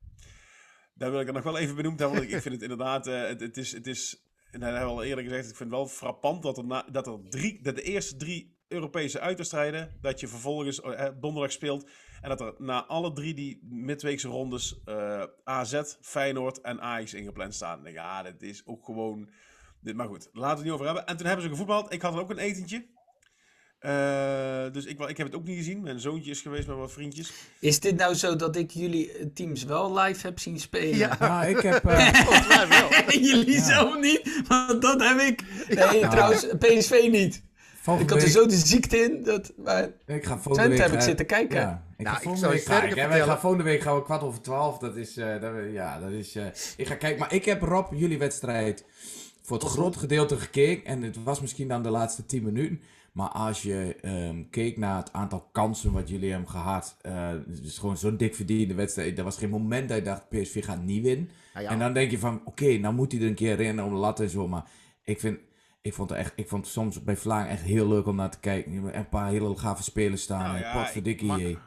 Daar 0.93 1.11
wil 1.11 1.19
ik 1.19 1.28
er 1.28 1.34
nog 1.34 1.43
wel 1.43 1.57
even 1.57 1.76
benoemd 1.76 1.99
hebben. 1.99 2.17
Want 2.17 2.32
ik, 2.32 2.41
vind 2.41 2.53
het 2.53 2.63
inderdaad. 2.63 3.05
het, 3.05 3.39
het 3.39 3.57
is. 3.57 3.71
Het 3.71 3.88
is 3.88 4.23
en 4.51 4.59
dat 4.59 4.69
hebben 4.69 4.89
al 4.89 5.03
eerder 5.03 5.23
gezegd. 5.23 5.49
Ik 5.49 5.55
vind 5.55 5.69
het 5.69 5.80
wel 5.80 5.88
frappant 5.88 6.43
dat 6.43 6.57
er, 6.57 6.84
dat 6.91 7.07
er 7.07 7.19
drie. 7.30 7.61
Dat 7.61 7.76
de 7.76 7.82
eerste 7.82 8.15
drie 8.15 8.57
Europese 8.67 9.19
uitwedstrijden. 9.19 9.97
Dat 10.01 10.19
je 10.19 10.28
vervolgens 10.28 10.82
donderdag 11.19 11.51
speelt. 11.51 11.89
En 12.26 12.32
dat 12.38 12.41
er 12.41 12.53
na 12.57 12.86
alle 12.86 13.13
drie 13.13 13.34
die 13.34 13.59
midweekse 13.69 14.28
rondes. 14.28 14.82
eh, 14.86 15.23
AZ, 15.43 15.82
Feyenoord 16.01 16.61
en 16.61 16.82
Ajax 16.82 17.13
ingepland 17.13 17.53
staan. 17.53 17.82
Nou 17.82 17.93
Ja, 17.93 18.23
dat 18.23 18.41
is 18.41 18.61
ook 18.65 18.86
gewoon. 18.86 19.30
Dit, 19.82 19.95
maar 19.95 20.07
goed, 20.07 20.30
laten 20.34 20.49
we 20.49 20.55
het 20.55 20.63
niet 20.63 20.71
over 20.71 20.86
hebben. 20.86 21.05
En 21.05 21.17
toen 21.17 21.26
hebben 21.26 21.43
ze 21.43 21.49
gevoetbald. 21.51 21.93
Ik 21.93 22.01
had 22.01 22.13
er 22.13 22.19
ook 22.19 22.30
een 22.30 22.38
etentje. 22.38 22.86
Eh, 23.80 24.71
dus 24.71 24.86
ik, 24.86 24.99
ik 24.99 25.17
heb 25.17 25.28
het 25.28 25.36
ook 25.36 25.43
niet 25.43 25.57
gezien. 25.57 25.82
Mijn 25.82 25.99
zoontje 25.99 26.32
is 26.32 26.41
geweest 26.41 26.67
met 26.67 26.78
wat 26.78 26.91
vriendjes. 26.91 27.32
Is 27.59 27.80
dit 27.80 27.95
nou 27.95 28.13
zo 28.13 28.36
dat 28.36 28.55
ik 28.55 28.71
jullie 28.71 29.34
teams 29.34 29.63
wel 29.63 29.97
live 29.99 30.28
heb 30.28 30.39
zien 30.39 30.59
spelen? 30.59 30.97
Ja. 30.97 31.17
nou, 31.19 31.45
ik 31.45 31.59
heb... 31.59 31.86
eh, 31.86 32.47
mij 32.47 32.67
wel. 32.67 32.89
En 32.89 33.19
jullie 33.23 33.59
zelf 33.61 33.99
niet, 33.99 34.41
want 34.47 34.82
dat 34.82 35.01
heb 35.03 35.19
ik. 35.19 35.43
Nee, 35.67 36.07
trouwens, 36.07 36.45
PSV 36.59 37.07
niet. 37.11 37.43
Ik 37.94 38.10
had 38.10 38.18
er 38.18 38.24
week- 38.24 38.34
zo 38.34 38.46
de 38.48 38.56
ziekte 38.58 38.98
in, 38.98 39.24
dat, 39.24 39.54
maar 39.58 39.90
Ik 40.06 40.26
ga 40.26 40.38
volgende 40.38 40.54
Twente 40.54 40.70
week... 40.70 40.80
heb 40.82 40.94
ik 40.94 41.02
zitten 41.02 41.26
kijken. 41.26 41.60
Ja, 41.60 41.84
ik 41.98 42.06
Nou, 42.06 42.16
ga 42.16 42.22
ik 42.22 42.28
volgende 42.28 42.48
je 42.48 42.96
week. 42.96 43.08
Wij 43.10 43.22
gaan 43.22 43.40
volgende 43.40 43.64
week 43.64 43.82
gaan 43.82 43.96
we 43.96 44.04
kwart 44.04 44.22
over 44.24 44.42
twaalf. 44.42 44.78
Dat 44.78 44.96
is, 44.96 45.18
eh, 45.18 45.42
dat, 45.42 45.52
ja, 45.72 46.00
dat 46.00 46.12
is, 46.12 46.36
eh, 46.36 46.46
ik 46.78 46.88
ga 46.88 46.96
kijken. 46.96 47.20
Maar 47.20 47.34
ik 47.34 47.46
heb 47.46 47.62
Rob, 47.62 47.94
jullie 47.94 48.18
wedstrijd, 48.18 48.86
voor 49.42 49.58
het 49.58 49.68
groot 49.68 49.96
gedeelte 49.98 50.38
gekeken. 50.38 50.86
En 50.86 51.02
het 51.02 51.24
was 51.24 51.42
misschien 51.42 51.68
dan 51.68 51.84
de 51.84 51.90
laatste 51.90 52.26
tien 52.26 52.44
minuten. 52.44 52.82
Maar 53.12 53.30
als 53.30 53.62
je 53.62 53.96
ehm, 54.02 54.44
keek 54.50 54.78
naar 54.78 54.98
het 54.98 55.14
aantal 55.14 55.50
kansen 55.52 55.92
wat 55.92 56.10
jullie 56.10 56.32
hebben 56.32 56.50
gehad. 56.50 56.98
eh, 57.02 57.30
het 57.30 57.64
is 57.64 57.78
gewoon 57.78 57.98
zo'n 57.98 58.18
dik 58.18 58.36
verdiende 58.36 58.74
wedstrijd. 58.74 59.18
Er 59.18 59.24
was 59.24 59.38
geen 59.38 59.50
moment 59.50 59.90
dat 59.90 59.98
je 59.98 60.04
dacht, 60.04 60.30
PSV 60.30 60.66
gaat 60.66 60.84
niet 60.84 61.04
winnen. 61.04 61.30
Nou 61.54 61.66
ja, 61.66 61.72
En 61.72 61.80
dan 61.80 61.94
denk 61.94 62.12
je 62.12 62.20
van, 62.20 62.42
oké, 62.46 62.78
nou 62.78 62.94
moet 62.94 63.12
hij 63.12 63.22
er 63.22 63.28
een 63.28 63.36
keer 63.36 63.60
in 63.60 63.84
om 63.84 63.90
de 63.94 64.00
lat 64.00 64.20
en 64.20 64.30
zo. 64.30 64.48
Maar 64.48 64.64
ik 65.04 65.20
vind, 65.20 65.38
ik 65.86 65.94
vond 65.94 66.10
het 66.10 66.20
echt, 66.20 66.34
ik 66.36 66.48
vond 66.48 66.64
het 66.64 66.74
soms 66.74 67.04
bij 67.04 67.16
Vlaag 67.18 67.48
echt 67.48 67.62
heel 67.62 67.88
leuk 67.88 68.06
om 68.06 68.16
naar 68.16 68.32
te 68.32 68.40
kijken. 68.40 68.98
Een 68.98 69.10
paar 69.10 69.30
hele 69.30 69.58
gave 69.58 69.84
spelers 69.84 70.22
staan. 70.22 70.44
Nou 70.44 70.56
en 70.56 70.62
ja, 70.62 70.74
potverdikkie, 70.84 71.32
jee. 71.36 71.58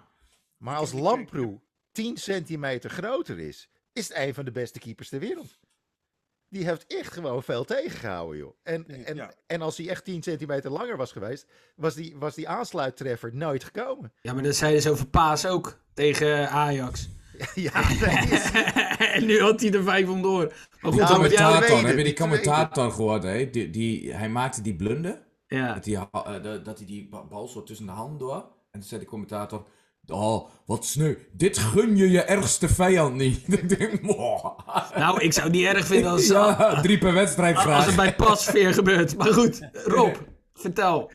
maar 0.57 0.77
als 0.77 0.93
Lamproe 0.93 1.61
10 1.93 2.17
centimeter 2.17 2.91
groter 2.91 3.39
is, 3.39 3.71
is 3.93 4.09
het 4.09 4.17
een 4.17 4.35
van 4.35 4.45
de 4.45 4.51
beste 4.51 4.79
keepers 4.79 5.09
ter 5.09 5.21
wereld. 5.21 5.59
Die 6.49 6.65
heeft 6.65 6.87
echt 6.87 7.13
gewoon 7.13 7.43
veel 7.43 7.65
tegengehouden, 7.65 8.39
joh. 8.39 8.55
En, 8.63 9.05
en, 9.07 9.15
Ja. 9.17 9.33
en 9.47 9.63
als 9.63 9.77
hij 9.77 9.89
echt 9.89 10.05
10 10.05 10.23
centimeter 10.23 10.71
langer 10.71 10.97
was 10.97 11.13
geweest, 11.13 11.47
was 11.77 11.95
die, 11.95 12.17
was 12.17 12.35
die 12.35 12.49
aansluittreffer 12.49 13.35
nooit 13.35 13.65
gekomen. 13.65 14.13
Ja, 14.21 14.33
maar 14.33 14.43
dat 14.43 14.55
zeiden 14.57 14.83
ze 14.83 14.91
over 14.91 15.07
Paas 15.07 15.47
ook 15.47 15.81
tegen 15.95 16.51
Ajax. 16.51 17.09
ja, 17.69 17.91
is- 18.31 18.51
en 19.15 19.27
nu 19.27 19.41
had 19.41 19.61
hij 19.61 19.73
er 19.73 19.83
vijf 19.83 20.09
om 20.09 20.23
door. 20.23 20.53
Maar 20.81 20.93
goed, 20.93 21.01
Die 21.01 21.01
Nou, 21.01 21.23
het, 21.23 21.87
heb 21.87 21.97
je 21.99 22.05
die 22.05 22.15
commentator 22.15 22.91
gehoord, 22.93 23.23
hè? 23.23 23.51
Die, 23.51 23.71
die, 23.71 24.15
hij 24.15 24.29
maakte 24.29 24.63
die 24.63 24.77
blunder. 24.77 25.27
Ja. 25.47 25.75
Dat 25.75 25.85
hij, 25.85 25.95
eh, 25.95 26.43
de- 26.43 26.61
dat 26.63 26.79
hij 26.79 26.87
die 26.87 27.09
ba- 27.09 27.25
bal 27.25 27.49
zo 27.49 27.63
tussen 27.63 27.87
de 27.87 27.93
handen 27.93 28.19
door. 28.19 28.35
En 28.71 28.81
toen 28.81 28.83
zei 28.89 29.01
de 29.01 29.07
commentator, 29.07 29.67
Oh, 30.07 30.49
wat 30.67 30.85
sneu. 30.85 31.15
Dit 31.33 31.59
gun 31.59 31.97
je 31.97 32.11
je 32.11 32.23
ergste 32.23 32.69
vijand 32.69 33.15
niet. 33.15 33.47
Nou, 34.97 35.21
ik 35.21 35.33
zou 35.33 35.47
het 35.47 35.55
niet 35.55 35.65
erg 35.67 35.87
vinden 35.87 36.11
als, 36.11 36.27
ja, 36.27 36.81
drie 36.81 36.99
per 36.99 37.13
wedstrijd 37.13 37.55
als 37.57 37.65
graag. 37.65 37.87
het 37.87 37.97
bij 37.97 38.15
Pasveer 38.15 38.75
gebeurt. 38.75 39.17
Maar 39.17 39.33
goed, 39.33 39.69
Rob, 39.73 40.15
vertel. 40.55 41.11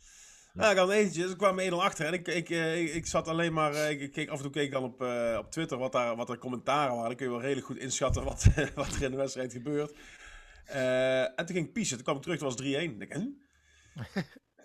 Ja, 0.53 0.71
ik 0.71 0.77
had 0.77 0.89
een 0.89 0.95
eentje, 0.95 1.27
ze 1.27 1.35
kwamen 1.35 1.71
1-0 1.71 1.73
achter. 1.75 2.05
En 2.05 2.13
ik, 2.13 2.27
ik, 2.27 2.49
eh, 2.49 2.81
ik, 2.81 2.93
ik 2.93 3.05
zat 3.05 3.27
alleen 3.27 3.53
maar, 3.53 3.73
eh, 3.73 3.89
ik 4.01 4.11
keek, 4.11 4.29
af 4.29 4.37
en 4.37 4.43
toe 4.43 4.51
keek 4.51 4.65
ik 4.65 4.71
dan 4.71 4.83
op, 4.83 5.01
eh, 5.01 5.35
op 5.39 5.51
Twitter 5.51 5.77
wat, 5.77 5.91
daar, 5.91 6.15
wat 6.15 6.29
er 6.29 6.37
commentaren 6.37 6.91
waren. 6.91 7.07
Dan 7.07 7.15
kun 7.15 7.25
je 7.25 7.31
wel 7.31 7.41
redelijk 7.41 7.65
goed 7.65 7.77
inschatten 7.77 8.23
wat, 8.23 8.45
wat 8.75 8.93
er 8.95 9.01
in 9.03 9.11
de 9.11 9.17
wedstrijd 9.17 9.51
gebeurt. 9.53 9.95
En 10.65 11.45
toen 11.45 11.55
ging 11.55 11.67
ik 11.67 11.73
piezen. 11.73 11.95
Toen 11.95 12.05
kwam 12.05 12.15
ik 12.15 12.21
terug, 12.21 12.39
het 12.39 12.49
was 12.49 12.61
3-1. 12.67 13.01
Ik 13.01 13.13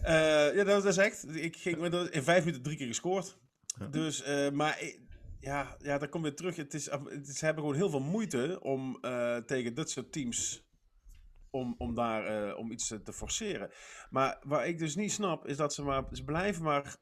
ja, 0.57 0.65
dat 0.65 0.85
is 0.85 0.97
echt. 0.97 1.37
Ik 1.37 1.57
ging 1.57 1.85
in 2.11 2.23
vijf 2.23 2.39
minuten 2.45 2.63
drie 2.63 2.77
keer 2.77 2.87
gescoord. 2.87 3.39
Dus, 3.91 4.25
maar 4.53 4.83
ik- 4.83 5.01
ja, 5.41 5.77
ja, 5.83 5.99
daar 5.99 6.09
komt 6.09 6.23
weer 6.23 6.35
terug. 6.35 6.57
Het 6.57 6.75
is, 6.75 6.91
het 6.91 7.29
is, 7.29 7.39
ze 7.39 7.45
hebben 7.45 7.63
gewoon 7.65 7.79
heel 7.79 7.91
veel 7.91 8.01
moeite 8.01 8.59
om 8.63 9.01
tegen 9.47 9.75
dit 9.75 9.91
soort 9.91 10.13
teams 10.13 10.68
om, 11.51 11.75
om 11.79 11.95
daar 11.95 12.25
eh, 12.25 12.59
om 12.59 12.71
iets 12.71 12.87
te 13.05 13.13
forceren. 13.13 13.71
Maar 14.11 14.39
waar 14.43 14.67
ik 14.67 14.79
dus 14.79 14.97
niet 14.97 15.13
snap, 15.13 15.47
is 15.47 15.57
dat 15.57 15.75
ze 15.75 15.83
maar 15.83 16.05
ze 16.13 16.25
blijven 16.25 16.63
maar 16.63 16.97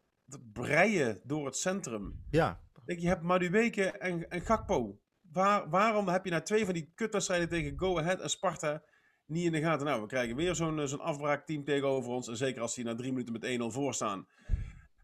breien 0.52 1.20
door 1.24 1.46
het 1.46 1.56
centrum. 1.56 2.24
Ja, 2.30 2.60
Denk, 2.86 3.00
je 3.00 3.08
hebt 3.08 3.22
Madueke 3.22 3.90
en, 3.90 4.30
en 4.30 4.40
Gakpo. 4.40 5.00
Waar, 5.32 5.70
waarom 5.70 6.08
heb 6.08 6.24
je 6.24 6.30
na 6.30 6.40
twee 6.40 6.64
van 6.64 6.74
die 6.74 6.92
kutwedstrijden 6.94 7.48
tegen 7.48 7.78
Go 7.78 7.98
Ahead 7.98 8.20
en 8.20 8.30
Sparta 8.30 8.82
niet 9.26 9.44
in 9.44 9.52
de 9.52 9.60
gaten? 9.60 9.86
Nou, 9.86 10.00
we 10.00 10.06
krijgen 10.06 10.36
weer 10.36 10.54
zo'n 10.54 10.80
eh, 10.80 10.86
zo'n 10.86 11.00
afbraakteam 11.00 11.64
tegenover 11.64 12.10
ons. 12.10 12.28
En 12.28 12.36
zeker 12.36 12.62
als 12.62 12.74
die 12.74 12.84
na 12.84 12.94
drie 12.94 13.12
minuten 13.12 13.32
met 13.32 13.72
1-0 13.72 13.74
voor 13.74 13.94
staan. 13.94 14.26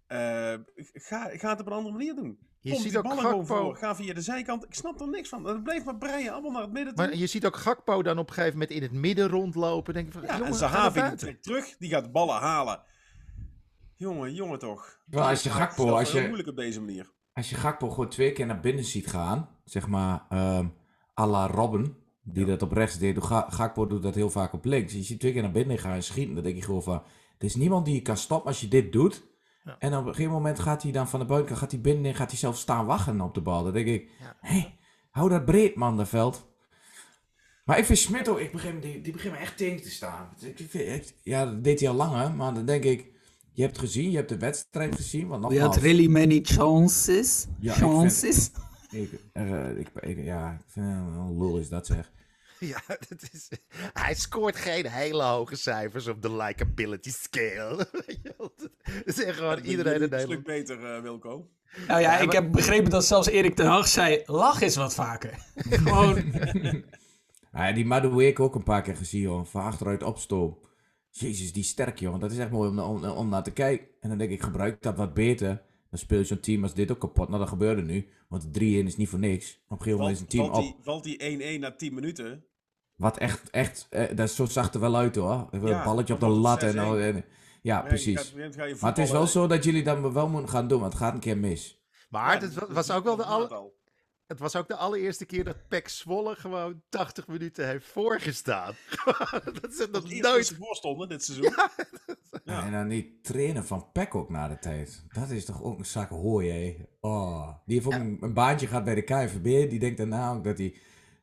Eh, 0.07 0.55
ga, 0.93 1.29
ga 1.29 1.51
het 1.51 1.61
op 1.61 1.67
een 1.67 1.73
andere 1.73 1.97
manier 1.97 2.15
doen. 2.15 2.39
Je 2.63 2.77
ziet 2.77 2.97
ook 2.97 3.13
Gakpo- 3.13 3.43
voor. 3.45 3.77
Ga 3.77 3.95
via 3.95 4.15
de 4.15 4.21
zijkant. 4.21 4.65
Ik 4.65 4.75
snap 4.75 5.01
er 5.01 5.09
niks 5.09 5.29
van. 5.29 5.45
Het 5.45 5.63
bleef 5.63 5.85
maar 5.85 5.97
breien. 5.97 6.33
Allemaal 6.33 6.51
naar 6.51 6.63
het 6.63 6.73
midden 6.73 6.95
toe. 6.95 7.07
maar 7.07 7.17
je 7.17 7.27
ziet 7.27 7.47
ook 7.47 7.57
Gakpo 7.57 8.03
dan 8.03 8.19
op 8.19 8.29
een 8.29 8.35
gegeven 8.35 8.59
moment 8.59 8.71
in 8.77 8.83
het 8.83 8.93
midden 8.93 9.29
rondlopen. 9.29 9.95
Denk 9.95 10.07
je 10.07 10.13
van, 10.13 10.23
Ja, 10.23 10.33
jongen, 10.33 10.47
en 10.47 10.55
Zahavi 10.55 11.15
trekt 11.17 11.43
terug, 11.43 11.77
die 11.79 11.91
gaat 11.91 12.13
ballen 12.13 12.35
halen. 12.41 12.81
Jongen, 13.97 14.35
jongen 14.35 14.59
toch. 14.59 14.99
Wel, 15.07 15.29
als 15.29 15.43
je 15.43 15.51
Gakpo, 15.51 15.91
als 15.97 16.11
heel 16.13 16.21
je- 16.21 16.27
moeilijk 16.27 16.49
op 16.49 16.57
deze 16.57 16.81
manier. 16.81 17.11
Als 17.33 17.51
je 17.51 17.57
Gakpo 17.57 17.91
gewoon 17.91 18.09
twee 18.09 18.33
keer 18.33 18.47
naar 18.47 18.61
binnen 18.61 18.85
ziet 18.85 19.07
gaan, 19.07 19.49
zeg 19.65 19.89
maar 19.89 20.27
ehm 20.29 20.67
à 21.21 21.27
la 21.27 21.47
Robben, 21.47 21.97
die 22.23 22.45
dat 22.45 22.63
op 22.63 22.73
rechts 22.73 22.99
deed. 22.99 23.25
Ga- 23.25 23.47
Gakpo 23.51 23.87
doet 23.87 24.03
dat 24.03 24.15
heel 24.15 24.31
vaak 24.31 24.53
op 24.53 24.65
links. 24.65 24.93
Je 24.93 25.03
ziet 25.03 25.21
twee 25.21 25.33
keer 25.33 25.43
naar 25.43 25.51
binnen 25.53 25.79
gaan 25.79 25.93
en 25.95 26.03
schieten, 26.03 26.35
dan 26.35 26.43
denk 26.45 26.57
je 26.57 26.63
gewoon 26.63 26.83
van, 26.83 27.03
er 27.39 27.45
is 27.45 27.55
niemand 27.55 27.85
die 27.85 27.95
je 27.95 28.03
kan 28.03 28.17
stoppen 28.17 28.49
als 28.49 28.61
je 28.61 28.69
dit 28.69 28.93
doet. 28.93 29.23
Ja. 29.65 29.77
En 29.79 29.97
op 29.97 30.07
een 30.07 30.15
gegeven 30.15 30.33
moment 30.33 30.59
gaat 30.61 30.83
hij 30.83 30.93
dan 30.93 31.09
van 31.09 31.21
de 31.21 31.27
buitenkant, 31.27 31.61
gaat 31.61 31.71
hij 31.73 31.81
binnen 31.81 32.05
en 32.05 32.15
gaat 32.15 32.31
hij 32.31 32.39
zelf 32.39 32.57
staan 32.57 32.87
wachten 32.87 33.21
op 33.21 33.35
de 33.35 33.41
bal. 33.41 33.65
Dan 33.65 33.73
denk 33.73 33.87
ik, 33.87 34.11
Ja. 34.21 34.37
hé, 34.41 34.75
hou 35.11 35.29
dat 35.29 35.45
breed 35.45 35.75
man, 35.75 35.97
dat 35.97 36.09
veld. 36.09 36.51
Maar 37.65 37.79
ik 37.79 37.85
vind 37.85 37.99
Smit 37.99 38.29
ook, 38.29 38.39
ik 38.39 38.53
begin, 38.53 38.81
die, 38.81 39.01
die 39.01 39.13
begint 39.13 39.33
me 39.35 39.39
echt 39.39 39.57
tegen 39.57 39.83
te 39.83 39.91
staan. 39.91 40.29
Ik 40.41 40.67
vind 40.69 41.15
ja, 41.23 41.45
dat 41.45 41.65
deed 41.65 41.81
hij 41.81 41.89
al 41.89 41.95
langer, 41.95 42.33
maar 42.35 42.55
dan 42.55 42.65
denk 42.67 42.85
ik, 42.85 43.07
je 43.53 43.63
hebt 43.63 43.77
het 43.77 43.85
gezien, 43.87 44.11
je 44.11 44.17
hebt 44.17 44.29
de 44.29 44.39
wedstrijd 44.39 44.95
gezien. 44.95 45.27
Want 45.29 45.41
We 45.41 45.49
had 45.49 45.59
nogmaals, 45.59 45.83
really 45.85 46.07
many 46.11 46.41
chances. 46.43 47.47
Ja, 47.61 47.73
ik 47.73 47.79
vind- 47.79 47.91
chances. 47.93 48.51
ik, 48.91 49.11
eh, 49.33 49.79
ik, 49.79 49.89
ik- 50.01 50.25
ja, 50.25 50.53
ik 50.53 50.65
vind 50.67 50.87
het 50.87 50.97
een 51.17 51.39
lul 51.39 51.59
is 51.59 51.69
dat 51.69 51.87
zeg. 51.87 52.11
Ja, 52.73 52.83
dat 52.87 53.23
is, 53.33 53.49
hij 53.93 54.15
scoort 54.15 54.57
geen 54.57 54.87
hele 54.87 55.23
hoge 55.23 55.57
cijfers 55.57 56.07
op 56.07 56.23
de 56.23 56.33
likability 56.37 57.11
scale. 57.11 57.77
Dat 58.23 58.71
is 59.05 59.25
echt 59.25 59.37
gewoon 59.37 59.59
iedereen 59.59 60.03
in 60.03 60.13
een 60.13 60.21
stuk 60.21 60.45
beter, 60.45 60.95
eh, 60.95 61.03
Wilco. 61.03 61.49
Nou 61.89 62.01
ja, 62.01 62.13
Ja, 62.13 62.19
ik 62.19 62.27
maar- 62.27 62.35
heb 62.35 62.53
begrepen 62.53 62.91
dat 62.91 63.05
zelfs 63.05 63.29
Erik 63.29 63.55
ten 63.55 63.67
Hag 63.67 63.89
zei, 63.89 64.23
lach 64.27 64.61
eens 64.61 64.77
wat 64.77 64.95
vaker. 64.95 65.39
Gewoon, 65.85 66.33
Ja, 67.53 67.73
die 67.73 67.85
Madueke 67.85 68.43
ook 68.43 68.55
een 68.55 68.63
paar 68.63 68.83
keer 68.83 68.97
gezien, 68.97 69.21
joh. 69.21 69.45
Van 69.45 69.63
achteruit 69.63 70.03
opstoom. 70.03 70.59
Jezus, 71.11 71.53
die 71.53 71.63
sterk, 71.65 71.99
joh. 71.99 72.21
Dat 72.21 72.33
is 72.33 72.39
echt 72.39 72.51
mooi 72.51 72.69
om, 72.71 72.79
om, 72.79 73.05
om 73.05 73.29
naar 73.29 73.43
te 73.43 73.51
kijken. 73.53 73.87
En 74.01 74.09
dan 74.09 74.19
denk 74.19 74.31
ik, 74.31 74.43
gebruik 74.43 74.83
dat 74.83 74.97
wat 74.97 75.15
beter. 75.15 75.63
Dan 75.91 75.99
speel 75.99 76.19
je 76.19 76.25
zo'n 76.25 76.41
team 76.41 76.63
als 76.63 76.75
dit 76.75 76.91
ook 76.91 77.01
kapot. 77.01 77.29
Nou, 77.29 77.41
dat 77.41 77.49
gebeurde 77.49 77.83
nu. 77.83 78.09
Want 78.29 78.55
de 78.55 78.61
3-1 78.61 78.87
is 78.87 78.97
niet 78.97 79.09
voor 79.09 79.19
niks. 79.19 79.61
Op 79.69 79.71
een 79.71 79.77
gegeven 79.77 79.99
moment 79.99 80.17
is 80.17 80.23
een 80.23 80.29
team 80.29 80.47
valt, 80.47 80.57
op. 80.57 80.63
die, 80.63 80.77
valt 80.83 81.05
die 81.05 81.57
1-1 81.57 81.61
na 81.61 81.75
10 81.77 81.95
minuten? 81.95 82.45
Wat 83.03 83.19
echt, 83.19 83.51
echt, 83.51 83.87
eh, 83.91 84.17
dat 84.17 84.31
zo 84.31 84.45
zag 84.45 84.73
er 84.75 84.81
wel 84.81 84.97
uit, 84.97 85.17
hoor. 85.17 85.49
Een 85.51 85.67
Ja, 85.67 85.85
balletje 85.85 86.15
op 86.15 86.21
de 86.21 86.27
lat 86.27 86.63
en, 86.63 86.69
6-1. 86.73 86.79
al- 86.85 86.99
en 86.99 87.25
Ja, 87.63 87.81
precies. 87.81 88.35
ga 88.37 88.67
Maar 88.81 88.91
het 88.91 88.99
is 88.99 89.11
wel 89.11 89.27
zo 89.27 89.47
dat 89.47 89.65
jullie 89.65 89.83
dat 89.83 90.13
wel 90.13 90.29
moeten 90.29 90.51
gaan 90.51 90.69
doen. 90.69 90.81
Want 90.81 90.93
het 90.93 91.03
gaat 91.03 91.15
een 91.15 91.21
keer 91.21 91.39
mis. 91.39 91.81
Maar 92.11 92.35
Ja, 92.35 92.41
het 92.49 92.55
was 92.69 92.91
ook 92.91 93.05
wel 93.05 93.17
de 93.17 93.25
alle, 93.25 93.49
al. 93.49 93.75
het 94.27 94.39
was 94.39 94.57
ook 94.57 94.69
de 94.69 94.77
allereerste 94.77 95.25
keer 95.27 95.45
dat 95.45 95.69
Pek 95.69 95.89
Zwolle 95.89 96.35
gewoon 96.37 96.83
80 96.89 97.27
minuten 97.27 97.67
heeft 97.69 97.87
voorgestaan. 97.87 98.75
dat 99.61 99.71
is 99.71 99.77
Dat 99.77 99.91
nog 99.91 100.11
nooit. 100.13 100.47
ze 100.47 100.55
voor 100.55 100.75
stonden 100.77 101.09
dit 101.09 101.25
seizoen. 101.25 101.55
Ja. 102.45 102.65
En 102.65 102.73
dan 102.73 102.89
die 102.89 103.19
trainer 103.23 103.65
van 103.65 103.87
Peck 103.93 104.15
ook 104.15 104.29
na 104.31 104.49
de 104.49 104.59
tijd. 104.59 105.05
Dat 105.09 105.31
is 105.31 105.45
toch 105.45 105.63
ook 105.63 105.79
een 105.79 105.85
zak 105.87 106.09
hooi, 106.09 106.51
hé. 106.51 106.77
Oh. 107.01 107.49
Die 107.67 107.75
heeft 107.75 107.87
ook 107.87 107.93
een, 108.01 108.19
een 108.21 108.33
baantje 108.35 108.67
gehad 108.67 108.85
bij 108.85 108.95
de 108.95 109.03
KNVB. 109.03 109.71
Die 109.71 109.79
denkt 109.79 109.97
daarna 109.99 110.33
ook 110.33 110.45
dat 110.45 110.59
hij, 110.59 110.75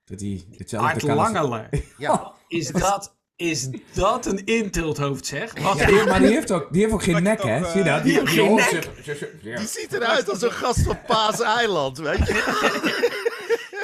dat 0.10 0.20
hij 0.20 0.44
hetzelfde 0.58 0.90
Art 0.90 1.00
kan 1.06 1.18
als- 1.20 1.32
Langele. 1.32 1.70
Ja, 1.98 2.32
Is 2.48 2.68
dat, 2.68 3.16
is 3.36 3.70
dat 3.94 4.26
een 4.26 4.46
intilthoofd, 4.46 5.26
zeg? 5.26 5.60
Wat 5.60 5.80
Ja, 5.80 6.06
maar 6.06 6.20
die 6.20 6.30
heeft 6.30 6.52
ook, 6.52 6.68
die 6.72 6.82
heeft 6.82 6.94
ook 6.94 7.04
geen 7.04 7.24
nek, 7.24 7.44
hè? 7.44 7.56
eh, 7.56 7.72
Zie 7.72 7.84
je 7.84 7.90
dat? 7.90 8.04
die 8.04 8.14
heeft 8.14 8.30
geen 8.32 8.48
hoofd 8.48 8.72
nek. 8.72 9.58
die 9.58 9.68
ziet 9.68 9.94
eruit 9.94 10.30
als 10.30 10.42
een 10.42 10.52
gast 10.52 10.82
van 10.82 10.98
Paas 11.08 11.40
Eiland, 11.42 11.98
weet 11.98 12.28
je. 12.28 13.08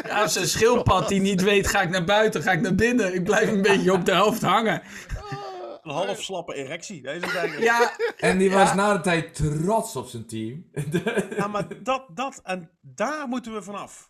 Ja, 0.07 0.21
als 0.21 0.35
een 0.35 0.47
schildpad 0.47 1.07
die 1.07 1.21
niet 1.21 1.41
weet, 1.41 1.67
ga 1.67 1.81
ik 1.81 1.89
naar 1.89 2.03
buiten, 2.03 2.41
ga 2.41 2.51
ik 2.51 2.61
naar 2.61 2.75
binnen. 2.75 3.13
Ik 3.13 3.23
blijf 3.23 3.49
een 3.51 3.61
beetje 3.61 3.93
op 3.93 4.05
de 4.05 4.11
helft 4.11 4.41
hangen. 4.41 4.81
Een 5.83 5.91
half 5.91 6.21
slappe 6.21 6.53
erectie. 6.55 7.01
Dat 7.01 7.15
is 7.15 7.21
het 7.21 7.35
eigenlijk. 7.35 7.63
Ja, 7.65 7.95
En 8.17 8.37
die 8.37 8.51
was 8.51 8.73
na 8.73 8.93
de 8.93 9.01
tijd 9.01 9.35
trots 9.35 9.95
op 9.95 10.07
zijn 10.07 10.25
team. 10.27 10.65
Ja, 11.37 11.47
maar 11.47 11.67
dat, 11.83 12.05
dat, 12.13 12.39
en 12.43 12.69
daar 12.81 13.27
moeten 13.27 13.53
we 13.53 13.61
vanaf. 13.61 14.09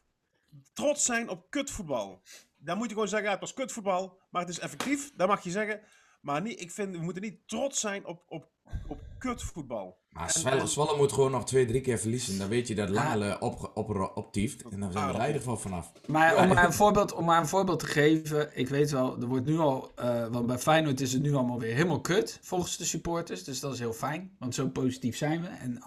Trots 0.75 1.05
zijn 1.05 1.29
op 1.29 1.49
kutvoetbal. 1.49 2.21
Dan 2.57 2.77
moet 2.77 2.87
je 2.87 2.93
gewoon 2.93 3.07
zeggen, 3.07 3.27
ja, 3.27 3.33
het 3.33 3.41
was 3.41 3.53
kutvoetbal, 3.53 4.19
maar 4.29 4.41
het 4.41 4.49
is 4.49 4.59
effectief. 4.59 5.11
Dat 5.15 5.27
mag 5.27 5.43
je 5.43 5.51
zeggen. 5.51 5.79
Maar 6.21 6.41
niet, 6.41 6.61
ik 6.61 6.71
vind, 6.71 6.95
we 6.95 7.01
moeten 7.01 7.21
niet 7.21 7.47
trots 7.47 7.79
zijn 7.79 8.05
op, 8.05 8.23
op, 8.27 8.49
op 8.87 8.99
kutvoetbal. 9.17 9.97
Maar 10.09 10.31
Zwolle, 10.31 10.67
Zwolle 10.67 10.97
moet 10.97 11.11
gewoon 11.11 11.31
nog 11.31 11.45
twee, 11.45 11.65
drie 11.65 11.81
keer 11.81 11.99
verliezen. 11.99 12.37
Dan 12.37 12.47
weet 12.47 12.67
je 12.67 12.75
dat 12.75 12.89
Langele 12.89 13.39
op, 13.39 13.71
op, 13.73 14.11
optieft. 14.15 14.63
En 14.63 14.79
dan 14.79 14.91
zijn 14.91 15.07
we 15.07 15.13
er 15.13 15.19
in 15.19 15.25
ieder 15.25 15.41
geval 15.41 15.57
vanaf. 15.57 15.91
maar 16.07 16.37
om 16.37 16.47
maar, 16.47 16.65
een 16.65 16.73
voorbeeld, 16.73 17.13
om 17.13 17.25
maar 17.25 17.39
een 17.39 17.47
voorbeeld 17.47 17.79
te 17.79 17.87
geven. 17.87 18.57
Ik 18.57 18.67
weet 18.67 18.91
wel, 18.91 19.21
er 19.21 19.27
wordt 19.27 19.45
nu 19.45 19.57
al, 19.57 19.91
eh, 19.95 20.27
want 20.27 20.47
bij 20.47 20.57
Feyenoord 20.57 21.01
is 21.01 21.13
het 21.13 21.21
nu 21.21 21.33
allemaal 21.33 21.59
weer 21.59 21.73
helemaal 21.73 22.01
kut, 22.01 22.39
volgens 22.41 22.77
de 22.77 22.85
supporters. 22.85 23.43
Dus 23.43 23.59
dat 23.59 23.73
is 23.73 23.79
heel 23.79 23.93
fijn, 23.93 24.35
want 24.39 24.55
zo 24.55 24.67
positief 24.67 25.17
zijn 25.17 25.41
we. 25.41 25.47
En 25.47 25.81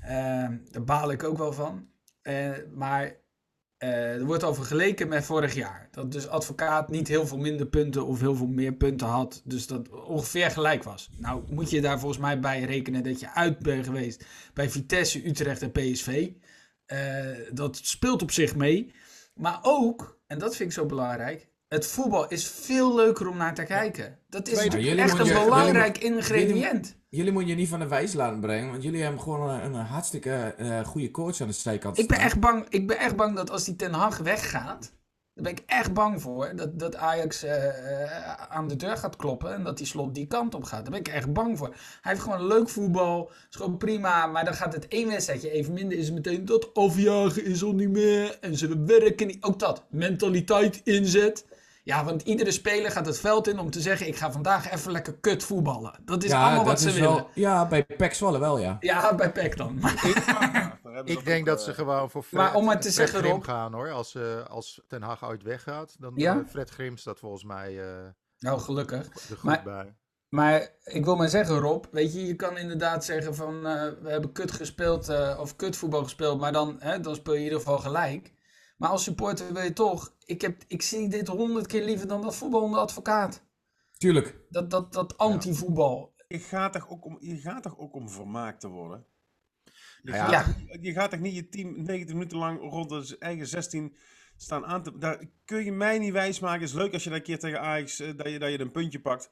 eh, 0.00 0.44
eh, 0.44 0.52
daar 0.70 0.84
baal 0.84 1.10
ik 1.10 1.24
ook 1.24 1.38
wel 1.38 1.52
van. 1.52 1.88
Eh, 2.28 2.50
maar 2.74 3.16
eh, 3.78 4.14
er 4.14 4.24
wordt 4.24 4.42
al 4.42 4.54
vergeleken 4.54 5.08
met 5.08 5.24
vorig 5.24 5.54
jaar. 5.54 5.88
Dat 5.90 6.12
dus 6.12 6.28
advocaat 6.28 6.88
niet 6.88 7.08
heel 7.08 7.26
veel 7.26 7.38
minder 7.38 7.66
punten 7.66 8.06
of 8.06 8.20
heel 8.20 8.34
veel 8.34 8.46
meer 8.46 8.72
punten 8.72 9.06
had. 9.06 9.42
Dus 9.44 9.66
dat 9.66 9.88
ongeveer 9.88 10.50
gelijk 10.50 10.82
was. 10.82 11.08
Nou 11.16 11.42
moet 11.50 11.70
je 11.70 11.80
daar 11.80 11.98
volgens 11.98 12.20
mij 12.20 12.40
bij 12.40 12.62
rekenen 12.62 13.02
dat 13.02 13.20
je 13.20 13.34
uit 13.34 13.58
bent 13.58 13.84
geweest 13.84 14.24
bij 14.54 14.70
Vitesse, 14.70 15.28
Utrecht 15.28 15.62
en 15.62 15.72
PSV. 15.72 16.30
Eh, 16.86 17.26
dat 17.52 17.76
speelt 17.76 18.22
op 18.22 18.30
zich 18.30 18.56
mee. 18.56 18.92
Maar 19.34 19.58
ook, 19.62 20.18
en 20.26 20.38
dat 20.38 20.56
vind 20.56 20.68
ik 20.68 20.74
zo 20.74 20.86
belangrijk, 20.86 21.48
het 21.68 21.86
voetbal 21.86 22.28
is 22.28 22.48
veel 22.48 22.94
leuker 22.94 23.28
om 23.28 23.36
naar 23.36 23.54
te 23.54 23.62
kijken. 23.64 24.18
Dat 24.28 24.48
is 24.48 24.58
echt 24.58 24.74
een 24.74 24.80
je- 24.82 25.32
belangrijk 25.44 25.96
jullie- 26.02 26.16
ingrediënt. 26.16 26.96
Jullie 27.08 27.32
moeten 27.32 27.50
je 27.50 27.56
niet 27.56 27.68
van 27.68 27.78
de 27.78 27.86
wijs 27.88 28.12
laten 28.12 28.40
brengen. 28.40 28.70
Want 28.70 28.82
jullie 28.82 29.02
hebben 29.02 29.20
gewoon 29.20 29.48
een, 29.50 29.64
een 29.64 29.74
hartstikke 29.74 30.54
eh, 30.58 30.84
goede 30.84 31.10
coach 31.10 31.40
aan 31.40 31.46
de 31.46 31.52
zijkant 31.52 31.98
Ik 31.98 32.08
ben, 32.08 32.18
echt 32.18 32.40
bang, 32.40 32.66
ik 32.68 32.86
ben 32.86 32.98
echt 32.98 33.16
bang 33.16 33.36
dat 33.36 33.50
als 33.50 33.64
die 33.64 33.76
Ten 33.76 33.92
Hag 33.92 34.18
weggaat, 34.18 34.92
daar 35.34 35.44
ben 35.44 35.52
ik 35.52 35.62
echt 35.66 35.92
bang 35.92 36.22
voor 36.22 36.52
dat, 36.56 36.78
dat 36.78 36.96
Ajax 36.96 37.42
eh, 37.42 38.02
eh, 38.02 38.32
aan 38.48 38.68
de 38.68 38.76
deur 38.76 38.96
gaat 38.96 39.16
kloppen 39.16 39.54
en 39.54 39.64
dat 39.64 39.76
die 39.78 39.86
slot 39.86 40.14
die 40.14 40.26
kant 40.26 40.54
op 40.54 40.64
gaat. 40.64 40.82
Daar 40.82 40.90
ben 40.90 41.00
ik 41.00 41.08
echt 41.08 41.32
bang 41.32 41.58
voor. 41.58 41.68
Hij 41.68 42.12
heeft 42.12 42.20
gewoon 42.22 42.46
leuk 42.46 42.68
voetbal, 42.68 43.30
is 43.50 43.56
gewoon 43.56 43.76
prima, 43.76 44.26
maar 44.26 44.44
dan 44.44 44.54
gaat 44.54 44.72
het 44.72 44.88
één 44.88 45.08
wedstrijdje 45.08 45.50
even 45.50 45.72
minder, 45.72 45.98
is 45.98 46.04
het 46.06 46.14
meteen 46.14 46.44
dat 46.44 46.74
afjagen 46.74 47.44
is 47.44 47.62
al 47.62 47.72
niet 47.74 47.90
meer 47.90 48.38
en 48.40 48.56
ze 48.56 48.82
werken 48.84 49.26
niet. 49.26 49.42
Ook 49.44 49.58
dat, 49.58 49.84
mentaliteit 49.90 50.80
inzet. 50.84 51.46
Ja, 51.88 52.04
want 52.04 52.22
iedere 52.22 52.50
speler 52.50 52.90
gaat 52.90 53.06
het 53.06 53.18
veld 53.20 53.48
in 53.48 53.58
om 53.58 53.70
te 53.70 53.80
zeggen, 53.80 54.06
ik 54.06 54.16
ga 54.16 54.32
vandaag 54.32 54.70
even 54.72 54.92
lekker 54.92 55.14
kut 55.20 55.42
voetballen. 55.44 56.00
Dat 56.04 56.24
is 56.24 56.32
allemaal 56.32 56.64
wat 56.64 56.80
ze 56.80 56.92
willen. 56.92 57.08
wel... 57.14 57.30
Ja, 57.34 57.66
bij 57.66 57.84
Pek 57.84 58.14
Zwolle 58.14 58.38
wel, 58.38 58.58
ja. 58.58 58.76
Ja, 58.80 59.14
bij 59.14 59.32
PEC 59.32 59.56
dan. 59.56 59.80
Ik 61.04 61.24
denk 61.32 61.46
dat 61.46 61.58
eh, 61.58 61.64
ze 61.64 61.74
gewoon 61.74 62.10
voor 62.10 62.22
Fred, 62.22 62.40
Maar 62.40 62.54
om 62.54 62.64
maar 62.64 62.80
te 62.80 62.82
Fred 62.92 62.94
zeggen, 62.94 63.18
Grim 63.18 63.30
Rob- 63.32 63.44
gaan 63.44 63.72
hoor. 63.72 63.90
Als, 63.90 64.14
eh, 64.14 64.44
als 64.44 64.82
Ten 64.88 65.02
Hag 65.02 65.24
ooit 65.24 65.42
weggaat, 65.42 65.96
dan 65.98 66.12
Ja? 66.16 66.34
eh, 66.34 66.50
Fred 66.50 66.70
Grim 66.70 66.96
staat 66.96 67.18
volgens 67.18 67.44
mij 67.44 67.78
eh, 67.80 67.86
nou, 68.38 68.60
gelukkig. 68.60 69.06
er 69.06 69.36
goed 69.36 69.42
Maar- 69.42 69.62
bij. 69.64 69.94
Maar 70.28 70.68
ik 70.84 71.04
wil 71.04 71.16
maar 71.16 71.28
zeggen, 71.28 71.58
Rob, 71.58 71.84
weet 71.90 72.12
je, 72.14 72.26
je 72.26 72.34
kan 72.34 72.58
inderdaad 72.58 73.04
zeggen 73.04 73.34
van 73.34 73.66
eh, 73.66 73.82
we 74.02 74.10
hebben 74.10 74.32
kut 74.32 74.52
gespeeld 74.52 75.08
uh, 75.10 75.38
of 75.40 75.56
kutvoetbal 75.56 76.02
gespeeld, 76.02 76.40
maar 76.40 76.52
dan, 76.52 76.76
hè, 76.78 77.00
dan 77.00 77.14
speel 77.14 77.32
je 77.32 77.38
in 77.38 77.44
ieder 77.44 77.58
geval 77.58 77.78
gelijk. 77.78 78.32
Maar 78.78 78.90
als 78.90 79.02
supporter 79.02 79.52
wil 79.52 79.62
je 79.62 79.72
toch, 79.72 80.14
ik, 80.24 80.40
heb, 80.40 80.62
ik 80.66 80.82
zie 80.82 81.08
dit 81.08 81.28
honderd 81.28 81.66
keer 81.66 81.84
liever 81.84 82.08
dan 82.08 82.22
dat 82.22 82.36
voetbal 82.36 82.62
onder 82.62 82.80
advocaat. 82.80 83.42
Tuurlijk. 83.96 84.38
Dat, 84.48 84.70
dat, 84.70 84.92
dat 84.92 85.18
anti-voetbal. 85.18 86.14
Je 86.28 86.38
gaat, 86.38 86.72
toch 86.72 86.88
ook 86.88 87.04
om, 87.04 87.16
je 87.20 87.36
gaat 87.36 87.62
toch 87.62 87.78
ook 87.78 87.94
om 87.94 88.10
vermaakt 88.10 88.60
te 88.60 88.68
worden? 88.68 89.06
Je, 90.02 90.12
Ja. 90.12 90.26
gaat, 90.42 90.56
je 90.80 90.92
gaat 90.92 91.10
toch 91.10 91.20
niet 91.20 91.34
je 91.34 91.48
team 91.48 91.82
90 91.82 92.14
minuten 92.14 92.38
lang 92.38 92.60
rond 92.60 92.88
de 92.88 93.16
eigen 93.18 93.46
16 93.46 93.96
staan 94.36 94.66
aan 94.66 94.82
te... 94.82 94.98
Daar 94.98 95.24
kun 95.44 95.64
je 95.64 95.72
mij 95.72 95.98
niet 95.98 96.12
wijsmaken. 96.12 96.60
Het 96.60 96.68
is 96.68 96.74
leuk 96.74 96.92
als 96.92 97.04
je 97.04 97.10
dat 97.10 97.18
een 97.18 97.24
keer 97.24 97.38
tegen 97.38 97.60
Ajax, 97.60 98.00
eh, 98.00 98.16
dat 98.16 98.28
je, 98.28 98.38
dat 98.38 98.50
je 98.50 98.60
een 98.60 98.70
puntje 98.70 99.00
pakt. 99.00 99.30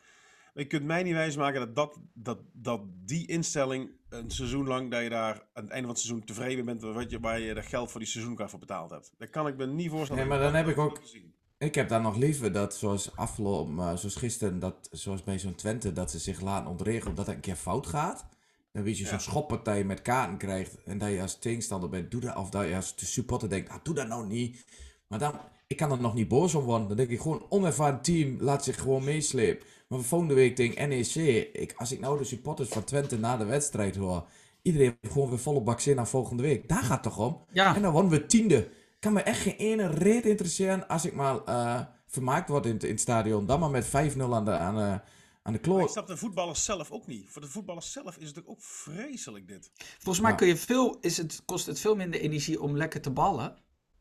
Maar 0.54 0.62
je 0.62 0.68
kunt 0.68 0.84
mij 0.84 1.02
niet 1.02 1.14
wijsmaken 1.14 1.60
dat, 1.60 1.74
dat, 1.74 1.98
dat, 2.14 2.38
dat 2.52 2.80
die 3.04 3.26
instelling 3.26 3.90
een 4.18 4.30
seizoen 4.30 4.66
lang, 4.66 4.90
dat 4.90 5.02
je 5.02 5.08
daar 5.08 5.32
aan 5.52 5.62
het 5.62 5.70
einde 5.72 5.86
van 5.86 5.88
het 5.88 5.98
seizoen 5.98 6.24
tevreden 6.24 6.64
bent 6.64 6.82
met 6.82 6.94
wat 6.94 7.10
je, 7.10 7.20
waar 7.20 7.40
je 7.40 7.54
dat 7.54 7.66
geld 7.66 7.90
voor 7.90 8.00
die 8.00 8.08
seizoenkaart 8.08 8.50
voor 8.50 8.58
betaald 8.58 8.90
hebt. 8.90 9.12
Dat 9.18 9.30
kan 9.30 9.46
ik 9.46 9.56
me 9.56 9.66
niet 9.66 9.90
voorstellen. 9.90 10.22
Nee, 10.28 10.30
maar 10.32 10.42
dan 10.42 10.54
heb 10.54 10.68
ik 10.68 10.78
ook- 10.78 10.98
gezien. 10.98 11.34
Ik 11.58 11.74
heb 11.74 11.88
dan 11.88 12.02
nog 12.02 12.16
liever 12.16 12.52
dat, 12.52 12.74
zoals 12.76 13.16
afgelopen, 13.16 13.78
eh, 13.78 13.96
zoals 13.96 14.14
gisteren, 14.14 14.58
dat, 14.58 14.88
zoals 14.90 15.24
bij 15.24 15.38
zo'n 15.38 15.54
Twente, 15.54 15.92
dat 15.92 16.10
ze 16.10 16.18
zich 16.18 16.40
laten 16.40 16.70
ontregelen 16.70 17.08
omdat 17.08 17.26
het 17.26 17.34
een 17.34 17.40
keer 17.40 17.56
fout 17.56 17.86
gaat. 17.86 18.26
Dan 18.72 18.82
weet 18.84 18.98
je 18.98 19.06
zo'n 19.06 19.20
schoppartij 19.20 19.84
met 19.84 20.02
kaarten 20.02 20.36
krijgt 20.36 20.82
en 20.84 20.98
dat 20.98 21.10
je 21.10 21.20
als 21.20 21.38
tegenstander 21.38 21.88
bent, 21.88 22.10
doe 22.10 22.20
dat, 22.20 22.36
of 22.36 22.50
dat 22.50 22.68
je 22.68 22.74
als 22.74 22.96
de 22.96 23.06
supporter 23.06 23.48
denkt, 23.48 23.70
ah, 23.70 23.76
doe 23.82 23.94
dat 23.94 24.08
nou 24.08 24.26
niet. 24.26 24.64
Maar 25.08 25.18
dan, 25.18 25.40
ik 25.66 25.76
kan 25.76 25.90
er 25.90 26.00
nog 26.00 26.14
niet 26.14 26.28
boos 26.28 26.54
om 26.54 26.64
worden. 26.64 26.88
Dan 26.88 26.96
denk 26.96 27.08
ik 27.10 27.20
gewoon, 27.20 27.46
onervaren 27.48 28.00
team, 28.02 28.36
laat 28.40 28.64
zich 28.64 28.80
gewoon 28.80 29.04
meeslepen. 29.04 29.66
Maar 29.88 30.00
volgende 30.00 30.34
week 30.34 30.56
tegen 30.56 30.88
NEC, 30.88 31.14
ik, 31.52 31.74
als 31.76 31.92
ik 31.92 32.00
nou 32.00 32.18
de 32.18 32.24
supporters 32.24 32.68
van 32.68 32.84
Twente 32.84 33.18
na 33.18 33.36
de 33.36 33.44
wedstrijd 33.44 33.96
hoor, 33.96 34.26
iedereen 34.62 34.96
heeft 35.00 35.12
gewoon 35.12 35.28
weer 35.28 35.38
volle 35.38 35.60
bak 35.60 35.80
zin 35.80 35.96
naar 35.96 36.08
volgende 36.08 36.42
week. 36.42 36.68
Daar 36.68 36.82
gaat 36.82 37.04
het 37.04 37.14
toch 37.14 37.26
om? 37.26 37.44
Ja. 37.52 37.74
En 37.74 37.82
dan 37.82 37.92
wonnen 37.92 38.12
we 38.12 38.26
tiende. 38.26 38.68
Kan 39.00 39.12
me 39.12 39.20
echt 39.20 39.40
geen 39.40 39.56
ene 39.56 39.86
reet 39.86 40.24
interesseren 40.26 40.88
als 40.88 41.04
ik 41.04 41.14
maar 41.14 41.44
eh, 41.44 41.80
vermaakt 42.06 42.48
word 42.48 42.66
in, 42.66 42.72
het- 42.72 42.84
in 42.84 42.90
het 42.90 43.00
stadion. 43.00 43.46
Dan 43.46 43.60
maar 43.60 43.70
met 43.70 43.86
5-0 43.86 43.90
aan 43.90 44.44
de, 44.44 44.50
aan, 44.50 44.74
de, 44.74 45.00
aan 45.42 45.52
de 45.52 45.58
ik 45.82 45.88
snap 45.88 46.06
de 46.06 46.16
voetballers 46.16 46.64
zelf 46.64 46.90
ook 46.90 47.06
niet. 47.06 47.28
Voor 47.28 47.42
de 47.42 47.48
voetballers 47.48 47.92
zelf 47.92 48.16
is 48.16 48.28
het 48.28 48.46
ook 48.46 48.62
vreselijk 48.62 49.48
dit. 49.48 49.70
Volgens 49.98 50.20
mij 50.20 50.30
Ja. 50.30 50.36
kun 50.36 50.46
je 50.46 50.56
veel, 50.56 50.96
is 51.00 51.16
het, 51.16 51.42
kost 51.44 51.66
het 51.66 51.80
veel 51.80 51.96
minder 51.96 52.20
energie 52.20 52.62
om 52.62 52.76
lekker 52.76 53.00
te 53.00 53.10
ballen 53.10 53.56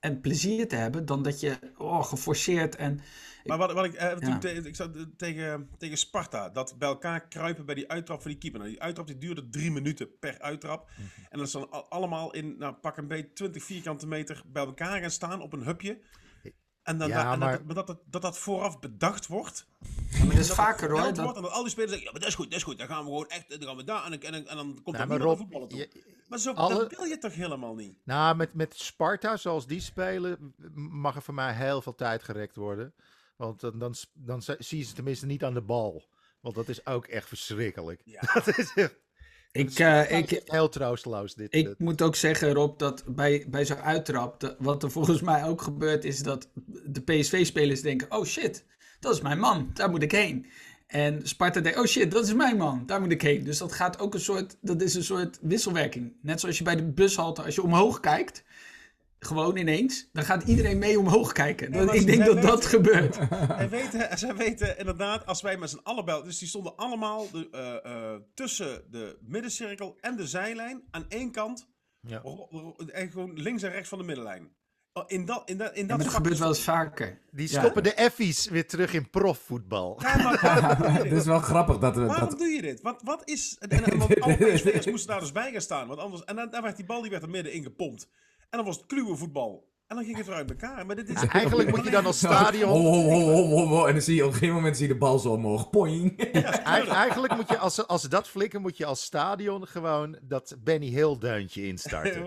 en 0.06 0.22
plezier 0.22 0.68
te 0.68 0.76
hebben 0.76 1.06
dan 1.06 1.24
dat 1.24 1.40
je 1.40 1.58
oh, 1.78 2.04
geforceerd 2.04 2.76
en 2.76 3.00
Maar 3.46 3.58
wat, 3.58 3.72
wat 3.74 3.86
ik, 3.86 3.94
eh, 3.94 4.12
toen 4.12 4.30
Ja. 4.30 4.38
te- 4.38 4.52
ik 4.54 4.76
zat 4.76 4.90
tegen, 5.18 5.70
tegen 5.78 5.98
Sparta, 5.98 6.50
dat 6.50 6.76
bij 6.78 6.88
elkaar 6.88 7.28
kruipen 7.28 7.66
bij 7.66 7.76
die 7.76 7.90
uittrap 7.90 8.22
van 8.22 8.32
die 8.32 8.40
keeper. 8.40 8.60
Nou, 8.60 8.72
die 8.72 8.82
uittrap 8.82 9.08
die 9.08 9.18
duurde 9.18 9.50
drie 9.50 9.72
minuten 9.72 10.18
per 10.20 10.40
uittrap. 10.40 10.90
Mhm. 10.90 11.02
En 11.30 11.38
dat 11.38 11.48
is 11.48 11.54
dan 11.54 11.72
al- 11.72 11.90
allemaal 11.90 12.34
in, 12.34 12.56
nou, 12.58 12.74
pak 12.74 12.98
een 12.98 13.08
beetje 13.08 13.34
20 13.34 13.64
vierkante 13.64 14.08
meter 14.08 14.42
bij 14.46 14.66
elkaar 14.66 15.02
gaan 15.02 15.12
staan 15.12 15.42
op 15.42 15.54
een 15.54 15.64
hupje. 15.64 16.00
En, 16.84 16.98
dan, 16.98 17.08
Ja, 17.08 17.34
en 17.34 17.40
maar- 17.40 17.66
dat, 17.66 17.76
dat, 17.76 17.88
dat, 17.88 18.00
dat 18.10 18.22
dat 18.22 18.38
vooraf 18.38 18.80
bedacht 18.80 19.28
wordt. 19.28 19.68
maar 20.18 20.28
dat 20.36 20.38
is 20.38 20.52
vaker 20.52 20.90
hoor. 20.90 21.00
Dat, 21.02 21.18
wordt, 21.18 21.36
en 21.38 21.42
dat 21.44 21.52
al 21.52 21.62
die 21.62 21.72
spelers 21.72 21.92
zeggen, 21.92 22.08
ja, 22.08 22.12
maar 22.14 22.22
dat 22.22 22.30
is 22.30 22.36
goed, 22.36 22.46
dat 22.50 22.58
is 22.60 22.64
goed. 22.64 22.78
Dan 22.78 22.88
gaan 22.88 23.00
we 23.00 23.10
gewoon 23.10 23.28
echt, 23.28 23.50
dan 23.50 23.64
gaan 23.68 23.78
we 23.78 23.84
daar. 23.84 24.04
En, 24.06 24.12
dan- 24.12 24.20
en, 24.22 24.32
dan- 24.32 24.48
en 24.48 24.56
dan 24.56 24.80
komt 24.84 24.98
Nou, 24.98 25.12
er 25.12 25.20
Rob, 25.20 25.38
voetballen 25.38 25.68
toe. 25.68 25.78
je- 25.80 25.90
maar 26.28 26.40
zo, 26.40 26.52
alle- 26.54 26.76
dat 26.76 26.96
wil 26.96 27.06
je 27.06 27.18
toch 27.18 27.34
helemaal 27.34 27.76
niet? 27.76 27.98
Nou, 28.04 28.36
met, 28.36 28.54
met 28.54 28.76
Sparta, 28.78 29.38
zoals 29.38 29.68
die 29.68 29.80
spelen, 29.80 30.54
mag 30.74 31.16
er 31.16 31.22
voor 31.22 31.34
mij 31.34 31.54
heel 31.54 31.82
veel 31.82 31.96
tijd 31.96 32.24
gerekt 32.24 32.56
worden. 32.56 32.94
Want 33.36 33.60
dan, 33.60 33.80
dan, 33.80 33.96
dan 34.14 34.42
zie 34.42 34.78
je 34.78 34.84
ze 34.84 34.94
tenminste 34.94 35.26
niet 35.26 35.44
aan 35.44 35.54
de 35.54 35.62
bal. 35.62 36.10
Want 36.42 36.56
dat 36.56 36.68
is 36.68 36.86
ook 36.86 37.06
echt 37.06 37.28
verschrikkelijk. 37.28 38.02
Ja. 38.06 38.22
Dat 38.34 38.48
is 38.48 38.74
echt, 38.76 38.96
ik, 39.52 39.80
eh, 39.80 40.18
ik, 40.18 40.42
heel 40.46 40.70
troosteloos 40.70 41.36
dit. 41.36 41.54
Ik 41.54 41.68
eh. 41.68 41.74
moet 41.78 42.02
ook 42.02 42.16
zeggen, 42.16 42.54
Rob, 42.54 42.80
dat 42.80 43.04
bij, 43.08 43.46
bij 43.50 43.66
zo'n 43.66 43.82
uittrap, 43.82 44.56
wat 44.60 44.84
er 44.84 44.92
volgens 44.92 45.22
mij 45.22 45.46
ook 45.46 45.62
gebeurt, 45.62 46.04
is 46.04 46.20
dat 46.20 46.50
de 46.86 47.02
PSV-spelers 47.02 47.82
denken: 47.82 48.12
oh 48.12 48.26
shit, 48.26 48.66
dat 49.00 49.14
is 49.14 49.22
mijn 49.22 49.40
man, 49.40 49.70
daar 49.74 49.90
moet 49.90 50.04
ik 50.04 50.12
heen. 50.12 50.46
En 50.86 51.28
Sparta 51.28 51.60
denkt: 51.60 51.80
oh 51.80 51.86
shit, 51.86 52.12
dat 52.12 52.26
is 52.26 52.34
mijn 52.34 52.58
man, 52.58 52.86
daar 52.86 53.02
moet 53.02 53.12
ik 53.12 53.22
heen. 53.22 53.44
Dus 53.44 53.58
dat 53.58 53.72
gaat 53.74 54.00
ook 54.00 54.14
een 54.14 54.20
soort, 54.20 54.58
dat 54.62 54.82
is 54.82 54.94
een 54.96 55.04
soort 55.04 55.40
wisselwerking. 55.42 56.18
Net 56.22 56.40
zoals 56.40 56.58
je 56.58 56.64
bij 56.64 56.76
de 56.76 56.84
bushalte, 56.92 57.42
als 57.44 57.56
je 57.56 57.64
omhoog 57.64 58.00
kijkt, 58.00 58.44
gewoon 59.20 59.58
ineens, 59.58 60.10
dan 60.14 60.24
gaat 60.24 60.44
iedereen 60.44 60.78
mee 60.78 61.00
omhoog 61.00 61.32
kijken. 61.32 61.74
Ja, 61.74 61.92
ik 61.92 62.06
denk 62.06 62.26
dat 62.26 62.42
dat 62.42 62.66
gebeurt. 62.66 63.16
Zij 63.58 63.70
weten, 63.70 64.18
zij 64.18 64.36
weten 64.36 64.78
inderdaad, 64.78 65.26
als 65.26 65.42
wij 65.42 65.58
met 65.58 65.70
z'n 65.70 65.80
allen 65.84 66.06
bel, 66.06 66.24
dus 66.24 66.38
die 66.40 66.48
stonden 66.48 66.76
allemaal 66.76 67.32
de, 67.32 67.48
eh, 67.52 67.92
eh, 68.14 68.20
tussen 68.34 68.84
de 68.92 69.18
middencirkel 69.22 69.98
en 70.00 70.16
de 70.16 70.28
zijlijn 70.28 70.84
aan 70.92 71.06
één 71.10 71.32
kant, 71.32 71.68
Ja. 72.00 72.24
echt 72.88 73.12
gewoon 73.12 73.34
links 73.34 73.64
en 73.64 73.72
rechts 73.72 73.90
van 73.90 73.98
de 73.98 74.04
middenlijn. 74.04 74.56
Oh, 74.98 75.04
In 75.08 75.26
dat, 75.26 75.50
in 75.50 75.58
dat, 75.58 75.76
in 75.76 75.88
dat 75.88 76.00
dat 76.00 76.08
gebeurt 76.08 76.38
wel 76.38 76.48
eens 76.48 76.62
vaker. 76.64 77.20
Die 77.32 77.52
Ja. 77.52 77.60
stoppen 77.60 77.84
de 77.84 77.94
effies 77.94 78.48
weer 78.48 78.68
terug 78.68 78.94
in 78.94 79.10
profvoetbal. 79.10 80.00
Ja, 80.02 80.18
maar 80.18 81.04
dit? 81.04 81.12
is 81.12 81.26
wel 81.26 81.40
grappig 81.40 81.78
dat 81.78 81.96
we 81.96 82.06
Waarom 82.06 82.30
dat... 82.30 82.38
doe 82.40 82.48
je 82.48 82.62
dit? 82.62 82.82
Wat, 82.82 83.02
wat 83.04 83.22
is... 83.30 83.56
En, 83.60 83.70
en, 83.70 83.98
want 83.98 84.20
alle 84.22 84.58
spelers 84.58 84.86
moesten 84.86 85.08
daar 85.10 85.20
dus 85.20 85.32
bij 85.32 85.52
gaan 85.52 85.62
staan. 85.62 85.88
Want 85.88 86.00
anders, 86.00 86.24
en 86.24 86.36
dan, 86.36 86.50
dan 86.50 86.62
werd 86.62 86.76
die 86.76 86.86
bal 86.86 87.02
die 87.02 87.12
werd 87.12 87.24
er 87.24 87.30
midden 87.30 87.54
in 87.54 87.64
gepompt. 87.64 88.08
En 88.40 88.58
dan 88.58 88.66
was 88.66 88.76
het 88.78 88.86
kluwe 88.86 89.16
voetbal. 89.16 89.68
En 89.88 89.96
dan 89.96 90.06
ging 90.06 90.18
het 90.18 90.26
weer 90.26 90.36
uit 90.36 90.50
elkaar. 90.50 90.86
Maar 90.86 90.96
dit 90.96 91.10
is... 91.10 91.22
Ja, 91.22 91.28
eigenlijk 91.32 91.76
moet 91.76 91.86
je 91.86 91.92
dan 91.92 92.06
als 92.06 92.18
stadion... 92.18 92.70
ho, 92.70 92.82
ho, 92.82 93.10
ho, 93.10 93.48
ho, 93.48 93.66
ho. 93.68 93.86
En 93.86 93.94
dan 93.94 94.02
zie 94.02 94.16
je 94.16 94.22
op 94.22 94.28
een 94.28 94.34
gegeven 94.34 94.56
moment 94.56 94.78
zie 94.78 94.88
je 94.88 94.94
de 94.94 95.00
bal 95.00 95.20
zo 95.20 95.30
omhoog. 95.30 95.70
Poing. 95.70 96.20
Eigen- 96.64 96.94
Eigenlijk 96.94 97.36
moet 97.36 97.50
je, 97.50 97.58
als 97.58 97.76
ze, 97.76 97.86
als 97.86 98.02
ze 98.02 98.10
dat 98.10 98.28
flikken, 98.28 98.62
moet 98.62 98.78
je 98.78 98.86
als 98.86 99.02
stadion 99.04 99.68
gewoon 99.68 100.18
dat 100.22 100.56
Benny 100.64 100.88
Hill 100.88 101.18
deuntje 101.20 101.68
instarten. 101.68 102.24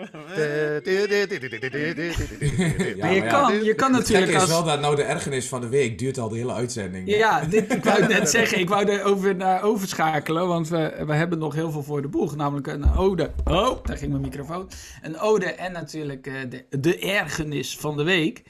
Maar 3.00 3.14
je 3.14 3.26
kan, 3.28 3.64
je 3.64 3.74
kan 3.76 3.92
natuurlijk 3.92 4.32
is 4.32 4.40
als... 4.40 4.48
wel 4.48 4.64
dat 4.64 4.80
nou 4.80 4.96
de 4.96 5.02
ergernis 5.02 5.48
van 5.48 5.60
de 5.60 5.68
week 5.68 5.98
duurt 5.98 6.18
al 6.18 6.28
de 6.28 6.36
hele 6.36 6.52
uitzending. 6.52 7.08
Ja, 7.08 7.40
dit, 7.44 7.72
ik 7.72 7.84
wou 7.84 8.06
net 8.06 8.30
zeggen. 8.30 8.58
Ik 8.58 8.68
wou 8.68 8.88
er 8.90 9.04
over 9.04 9.36
naar 9.36 9.62
overschakelen, 9.62 10.46
want 10.48 10.68
we, 10.68 11.02
we 11.06 11.14
hebben 11.14 11.38
nog 11.38 11.54
heel 11.54 11.70
veel 11.70 11.82
voor 11.82 12.02
de 12.02 12.08
boeg. 12.08 12.36
Namelijk 12.36 12.66
een 12.66 12.94
ode. 12.96 13.30
Oh, 13.44 13.84
daar 13.84 13.96
ging 13.96 14.10
mijn 14.10 14.22
microfoon. 14.22 14.70
Een 15.02 15.18
ode 15.18 15.46
en 15.46 15.72
natuurlijk 15.72 16.26
eh, 16.26 16.34
de, 16.48 16.64
de 16.80 16.98
ergernis 16.98 17.46
van 17.56 17.96
de 17.96 18.02
week. 18.02 18.42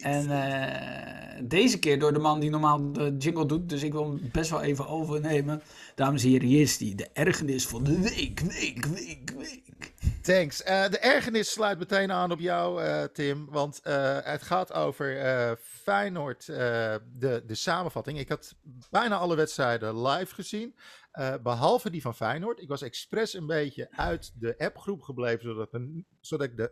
En 0.00 0.30
eh, 0.30 1.40
deze 1.44 1.78
keer 1.78 1.98
door 1.98 2.12
de 2.12 2.18
man 2.18 2.40
die 2.40 2.50
normaal 2.50 2.92
de 2.92 3.14
jingle 3.18 3.46
doet. 3.46 3.68
Dus 3.68 3.82
ik 3.82 3.92
wil 3.92 4.04
hem 4.04 4.28
best 4.32 4.50
wel 4.50 4.62
even 4.62 4.88
overnemen. 4.88 5.62
Dames 5.94 6.22
en 6.22 6.28
heren, 6.28 6.48
hier 6.48 6.60
is 6.60 6.78
die. 6.78 6.94
De 6.94 7.08
ergernis 7.12 7.66
van 7.66 7.84
de 7.84 8.00
week, 8.00 8.40
week, 8.40 8.84
week, 8.86 9.30
week. 9.36 9.92
Thanks. 10.22 10.62
Eh, 10.62 10.88
de 10.88 10.98
ergernis 10.98 11.50
sluit 11.50 11.78
meteen 11.78 12.12
aan 12.12 12.32
op 12.32 12.40
jou, 12.40 12.82
eh, 12.82 13.02
Tim. 13.02 13.46
Want 13.50 13.80
het 14.24 14.42
gaat 14.42 14.72
over 14.72 15.58
Feyenoord, 15.62 16.46
de, 16.46 17.42
de 17.46 17.54
samenvatting. 17.54 18.18
Ik 18.18 18.28
had 18.28 18.54
bijna 18.90 19.16
alle 19.16 19.36
wedstrijden 19.36 20.02
live 20.06 20.34
gezien. 20.34 20.74
eh, 21.12 21.34
behalve 21.42 21.90
die 21.90 22.02
van 22.02 22.14
Feyenoord. 22.14 22.60
Ik 22.60 22.68
was 22.68 22.82
expres 22.82 23.34
een 23.34 23.46
beetje 23.46 23.88
uit 23.90 24.32
de 24.38 24.54
appgroep 24.58 25.02
gebleven, 25.02 25.42
zodat, 25.44 25.74
een- 25.74 26.06
zodat 26.20 26.46
ik 26.46 26.56
de, 26.56 26.70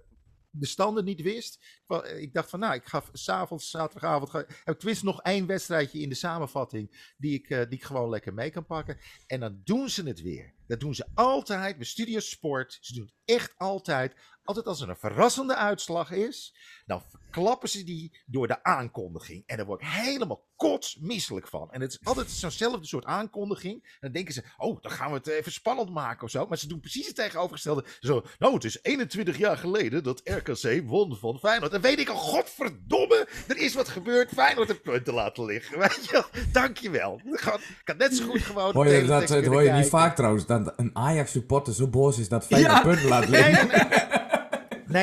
de 0.54 0.66
standen 0.66 1.04
niet 1.04 1.20
wist. 1.22 1.54
Ik 1.54 1.82
wa- 1.86 2.04
Ik 2.04 2.32
dacht 2.32 2.50
van, 2.50 2.58
nou, 2.60 2.74
ik 2.74 2.84
ga 2.86 3.02
s'avonds, 3.12 3.70
zaterdagavond, 3.70 4.30
ga, 4.30 4.38
heb 4.38 4.74
ik 4.74 4.78
tenminste 4.78 5.04
nog 5.04 5.20
één 5.22 5.46
wedstrijdje 5.46 6.00
in 6.00 6.08
de 6.08 6.14
samenvatting 6.14 7.12
die 7.16 7.34
ik, 7.34 7.50
eh, 7.50 7.58
die 7.58 7.78
ik 7.78 7.84
gewoon 7.84 8.08
lekker 8.08 8.34
mee 8.34 8.50
kan 8.50 8.66
pakken. 8.66 8.98
En 9.26 9.40
dan 9.40 9.60
doen 9.64 9.88
ze 9.88 10.02
het 10.02 10.22
weer. 10.22 10.54
Dat 10.66 10.80
doen 10.80 10.94
ze 10.94 11.06
altijd 11.14 11.76
bij 11.76 11.86
Studio 11.86 12.18
Sport. 12.20 12.78
Ze 12.80 12.94
doen 12.94 13.04
het 13.04 13.14
echt 13.24 13.54
altijd. 13.58 14.14
Altijd 14.44 14.66
als 14.66 14.80
er 14.80 14.88
een 14.88 14.96
verrassende 14.96 15.56
uitslag 15.56 16.10
is, 16.10 16.54
dan 16.86 17.02
verklappen 17.10 17.68
ze 17.68 17.84
die 17.84 18.20
door 18.26 18.46
de 18.46 18.64
aankondiging. 18.64 19.42
En 19.46 19.56
daar 19.56 19.66
word 19.66 19.80
ik 19.80 19.86
helemaal 19.88 20.46
kotsmisselijk 20.56 21.48
van. 21.48 21.70
En 21.72 21.80
het 21.80 21.90
is 21.92 21.98
altijd 22.02 22.30
zo'nzelfde 22.30 22.86
soort 22.86 23.04
aankondiging. 23.04 23.82
En 23.84 23.98
dan 24.00 24.12
denken 24.12 24.34
ze, 24.34 24.42
oh, 24.56 24.82
dan 24.82 24.90
gaan 24.92 25.10
we 25.10 25.16
het 25.16 25.26
even 25.26 25.52
spannend 25.52 25.90
maken 25.90 26.24
of 26.24 26.30
zo. 26.30 26.46
Maar 26.46 26.58
ze 26.58 26.66
doen 26.68 26.80
precies 26.80 27.06
het 27.06 27.16
tegenovergestelde. 27.16 27.84
Zo, 28.00 28.24
nou, 28.38 28.54
het 28.54 28.64
is 28.64 28.78
21 28.82 29.38
jaar 29.38 29.56
geleden 29.58 30.02
dat 30.02 30.20
RKC 30.24 30.82
won 30.88 31.16
van 31.16 31.38
Feyenoord. 31.38 31.72
Dan 31.72 31.80
weet 31.80 31.98
ik 31.98 32.08
al, 32.08 32.16
godverdomme, 32.16 33.28
er 33.48 33.56
is 33.56 33.74
wat 33.74 33.88
gebeurd. 33.88 34.30
Feyenoord 34.34 34.68
heeft 34.68 34.82
punten 34.82 35.14
laten 35.14 35.44
liggen. 35.44 35.78
Weet 35.88 36.04
je 36.04 36.12
wel, 36.12 36.44
dankjewel. 36.52 37.20
Ik 37.24 37.40
kan- 37.84 37.96
net 37.96 38.16
zo 38.16 38.26
goed 38.28 38.40
gewoon... 38.42 38.72
Hoor 38.72 38.88
je 38.88 39.04
dat, 39.04 39.28
hoor 39.44 39.62
je 39.62 39.72
niet 39.72 39.88
vaak 39.88 40.16
trouwens, 40.16 40.46
dat 40.46 40.72
een 40.76 40.90
Ajax-supporter 40.96 41.74
zo 41.74 41.88
boos 41.88 42.18
is 42.18 42.28
dat 42.28 42.46
Feyenoord 42.46 42.72
Ja. 42.72 42.82
punten 42.82 43.08
laat 43.08 43.28
liggen. 43.28 43.66
nee, 43.68 43.76
nee. 43.76 43.88
Nee, 43.88 44.41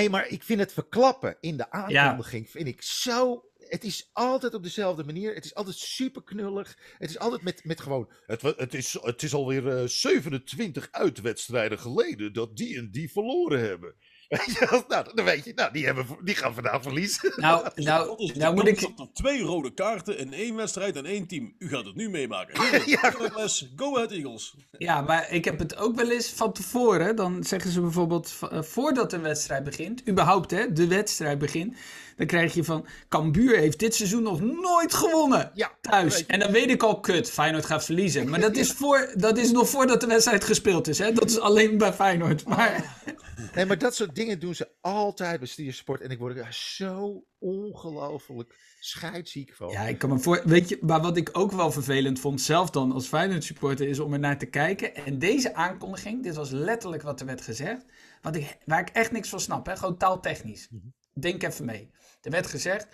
maar 0.10 0.28
ik 0.28 0.44
vind 0.44 0.60
het 0.60 0.74
verklappen 0.74 1.38
in 1.40 1.58
de 1.58 1.72
aankondiging, 1.72 2.50
vind 2.50 2.68
ik 2.68 2.82
zo... 2.82 3.44
Het 3.58 3.84
is 3.84 4.10
altijd 4.14 4.54
op 4.54 4.64
dezelfde 4.64 5.04
manier. 5.04 5.34
Het 5.34 5.46
is 5.46 5.56
altijd 5.56 5.76
super 5.76 6.24
knullig. 6.24 6.78
Het 6.98 7.10
is 7.10 7.20
altijd 7.20 7.42
met, 7.42 7.64
met 7.64 7.82
gewoon... 7.82 8.12
Het, 8.26 8.42
het, 8.42 8.74
is, 8.74 8.98
het 9.02 9.24
is 9.24 9.34
alweer 9.34 9.78
eh 9.78 9.88
27 9.88 10.88
uitwedstrijden 10.92 11.80
geleden 11.80 12.34
dat 12.34 12.58
die 12.58 12.78
en 12.78 12.92
die 12.92 13.12
verloren 13.12 13.60
hebben. 13.60 13.96
Weet 14.30 14.46
je 14.46 14.68
wel? 14.70 14.84
nou, 14.88 15.06
dan 15.14 15.26
weet 15.26 15.46
je, 15.46 15.52
nou, 15.56 15.72
die, 15.72 15.86
hebben, 15.86 16.06
die 16.24 16.36
gaan 16.36 16.54
vandaag 16.54 16.82
verliezen. 16.82 17.34
Nou, 17.36 17.68
nou, 17.76 18.32
nou 18.34 18.56
moet 18.56 18.68
ik... 18.68 18.90
twee 19.14 19.42
rode 19.42 19.74
kaarten 19.74 20.18
in 20.18 20.34
één 20.34 20.56
wedstrijd 20.56 20.96
en 20.96 21.06
één 21.06 21.28
team. 21.28 21.54
U 21.60 21.70
gaat 21.70 21.86
het 21.86 21.96
nu 21.96 22.10
meemaken. 22.10 22.82
Ja. 22.86 23.10
Douglas, 23.10 23.72
Go 23.76 23.96
Ahead 23.96 24.12
Eagles. 24.12 24.56
Ja, 24.78 25.02
maar 25.02 25.32
ik 25.32 25.46
heb 25.46 25.60
het 25.60 25.78
ook 25.78 25.96
wel 25.96 26.12
eens 26.12 26.30
van 26.30 26.54
tevoren. 26.54 27.16
Dan 27.16 27.44
zeggen 27.44 27.72
ze 27.72 27.82
bijvoorbeeld 27.82 28.34
eh, 28.52 28.62
voordat 28.62 29.10
de 29.10 29.20
wedstrijd 29.20 29.64
begint, 29.64 30.08
überhaupt 30.08 30.52
hè, 30.52 30.74
de 30.74 30.88
wedstrijd 30.88 31.40
begint, 31.40 31.78
dan 32.18 32.28
krijg 32.28 32.54
je 32.54 32.64
van 32.64 32.86
Cambuur 33.10 33.58
heeft 33.58 33.80
dit 33.80 33.96
seizoen 33.96 34.24
nog 34.24 34.42
nooit 34.42 34.94
gewonnen 34.94 35.52
Ja, 35.54 35.72
thuis. 35.82 36.26
En 36.26 36.40
dan 36.40 36.52
weet 36.52 36.70
ik 36.70 36.84
al, 36.84 37.00
kut, 37.00 37.32
Feyenoord 37.32 37.66
gaat 37.66 37.86
verliezen. 37.86 38.30
Maar 38.30 38.40
dat 38.40 38.56
is, 38.64 38.72
voor, 38.72 39.12
dat 39.16 39.38
is 39.38 39.52
nog 39.52 39.70
voordat 39.70 40.02
de 40.02 40.08
wedstrijd 40.08 40.44
gespeeld 40.44 40.88
is. 40.88 41.00
Hè? 41.00 41.12
Dat 41.12 41.30
is 41.30 41.40
alleen 41.40 41.78
bij 41.78 41.94
Feyenoord. 41.94 42.48
Maar 42.48 42.84
Nee, 43.56 43.66
maar 43.66 43.78
dat 43.78 43.96
soort 43.96 44.16
dingen 44.16 44.40
doen 44.40 44.56
ze 44.56 44.72
altijd 44.82 45.40
bij 45.40 45.48
Stiersport. 45.48 46.02
En 46.02 46.10
ik 46.10 46.20
word 46.20 46.38
er 46.38 46.54
zo 46.54 47.26
ongelooflijk 47.40 48.56
scheidziek 48.80 49.54
van. 49.54 49.70
ja, 49.70 49.82
ik 49.82 49.98
kan 49.98 50.10
me 50.10 50.20
voor. 50.20 50.42
Weet 50.46 50.70
je, 50.70 50.78
maar 50.82 51.02
wat 51.02 51.18
ik 51.18 51.30
ook 51.32 51.52
wel 51.52 51.72
vervelend 51.72 52.20
vond, 52.20 52.42
zelf 52.42 52.70
dan 52.70 52.92
als 52.92 53.08
Feyenoord 53.08 53.44
supporter, 53.44 53.88
is 53.88 54.00
om 54.00 54.14
er 54.14 54.20
naar 54.20 54.38
te 54.38 54.46
kijken. 54.46 54.96
En 54.96 55.20
deze 55.20 55.54
aankondiging, 55.54 56.24
dit 56.24 56.36
was 56.36 56.50
letterlijk 56.50 57.02
wat 57.04 57.20
er 57.20 57.26
werd 57.26 57.42
gezegd. 57.42 57.86
Wat 58.22 58.36
ik, 58.36 58.58
waar 58.66 58.80
ik 58.80 58.90
echt 58.90 59.12
niks 59.12 59.30
van 59.30 59.40
snap, 59.40 59.66
hè? 59.66 59.78
gewoon 59.78 59.98
taaltechnisch. 59.98 60.70
Denk 61.14 61.44
even 61.44 61.66
mee. 61.66 61.92
Er 62.22 62.32
werd 62.32 62.48
gezegd, 62.48 62.88